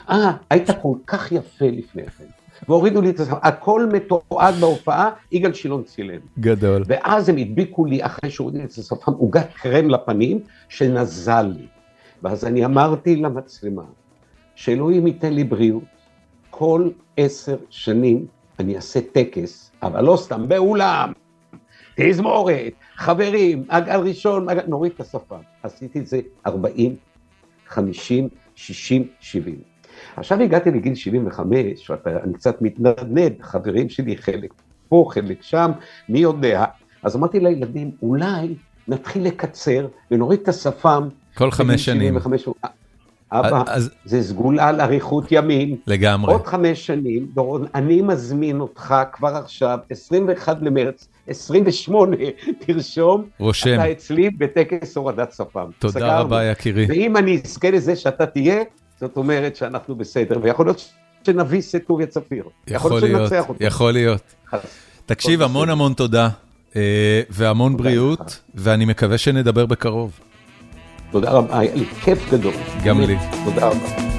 אה, 0.10 0.32
היית 0.50 0.68
כל 0.82 0.96
כך 1.08 1.32
יפה 1.32 1.66
לפני 1.66 2.06
כן. 2.06 2.26
והורידו 2.70 3.02
לי 3.02 3.10
את 3.10 3.20
השפם, 3.20 3.38
הכל 3.42 3.90
מתועד 3.94 4.56
בהופעה, 4.60 5.10
יגאל 5.32 5.54
שילון 5.54 5.84
צילם. 5.84 6.20
גדול. 6.40 6.84
ואז 6.88 7.30
הם 7.30 7.38
הדביקו 7.38 7.86
לי, 7.86 8.06
אחרי 8.06 8.30
שהורידו 8.30 8.58
לי 8.58 8.64
את 8.64 8.70
השפם, 8.70 9.14
עוגת 9.14 9.48
קרם 9.54 9.90
לפנים, 9.90 10.40
שנזל 10.70 11.54
לי. 11.58 11.68
ואז 12.24 12.46
אני 12.46 12.66
אמרתי 12.66 13.16
למצלמה, 13.16 13.84
שאלוהים 14.56 15.08
ייתן 15.08 15.34
לי 15.34 15.44
בריאות, 15.44 15.84
כל 16.50 16.90
עשר 17.18 17.58
שנים 17.70 18.26
אני 18.60 18.76
אעשה 18.76 19.00
טקס, 19.12 19.72
אבל 19.84 20.04
לא 20.04 20.18
סתם, 20.18 20.48
באולם, 20.48 21.12
תזמורת, 21.96 22.74
חברים, 22.96 23.64
אגל 23.68 24.00
ראשון, 24.00 24.50
אגל... 24.50 24.62
נוריד 24.68 24.92
את 24.96 25.00
השפה. 25.00 25.38
עשיתי 25.64 26.00
את 26.00 26.08
זה 26.08 26.20
40, 26.46 26.96
50, 27.68 28.30
60, 28.56 29.08
70. 29.20 29.56
עכשיו 30.16 30.42
הגעתי 30.42 30.72
לגיל 30.72 30.96
75, 30.96 31.90
ואתה, 31.90 32.10
אני 32.24 32.34
קצת 32.34 32.62
מתנדנד, 32.62 33.34
חברים 33.42 33.90
שלי 33.90 34.18
חלק 34.18 34.54
פה, 34.90 35.06
חלק 35.12 35.42
שם, 35.42 35.72
מי 36.10 36.20
יודע. 36.20 36.66
אז 37.04 37.16
אמרתי 37.16 37.40
לילדים, 37.40 37.92
אולי 38.02 38.56
נתחיל 38.88 39.24
לקצר 39.24 39.88
ונוריד 40.12 40.40
את 40.40 40.48
השפם. 40.48 41.10
כל 41.36 41.52
חמש 41.52 41.86
שנים. 41.86 42.20
75, 42.20 42.48
אבא, 43.32 43.64
אז... 43.68 43.90
זה 44.06 44.24
סגולה 44.24 44.68
על 44.68 44.82
אריכות 44.82 45.32
ימין. 45.32 45.76
לגמרי. 45.88 46.34
עוד 46.34 46.46
חמש 46.46 46.86
שנים, 46.86 47.28
דורון, 47.34 47.66
אני 47.76 48.02
מזמין 48.02 48.60
אותך 48.60 48.96
כבר 49.14 49.36
עכשיו, 49.36 49.80
21 49.90 50.58
למרץ, 50.62 51.08
28, 51.28 52.18
תרשום. 52.66 53.26
רושם. 53.40 53.74
אתה 53.74 53.92
אצלי 53.92 54.30
בטקס 54.30 54.98
הורדת 54.98 55.34
שפם. 55.34 55.70
תודה 55.80 55.94
סגרנו. 55.94 56.22
רבה, 56.22 56.44
יקירי. 56.44 56.86
ואם 56.90 57.18
אני 57.18 57.42
אזכה 57.44 57.72
לזה 57.72 57.96
שאתה 57.96 58.26
תהיה, 58.26 58.64
זאת 59.00 59.18
אומרת 59.18 59.56
שאנחנו 59.56 59.96
בסדר, 59.96 60.40
ויכול 60.42 60.66
להיות 60.66 60.92
שנביס 61.26 61.76
את 61.76 61.84
טוביה 61.88 62.08
צפיר. 62.08 62.44
יכול 62.68 63.02
להיות, 63.02 63.32
יכול 63.60 63.92
להיות. 63.92 64.36
תקשיב, 65.06 65.42
המון 65.42 65.70
המון 65.70 65.94
תודה, 65.94 66.30
אה, 66.76 67.22
והמון 67.30 67.78
בריאות, 67.78 68.40
ואני 68.56 68.86
מקווה 68.86 69.18
שנדבר 69.18 69.66
בקרוב. 69.66 70.20
תודה 71.12 71.32
רבה, 71.32 71.60
היה 71.60 71.76
לי 71.76 71.86
כיף 71.86 72.32
גדול. 72.32 72.54
גם 72.84 73.02
לי. 73.02 73.18
תודה 73.46 73.68
רבה. 73.68 74.11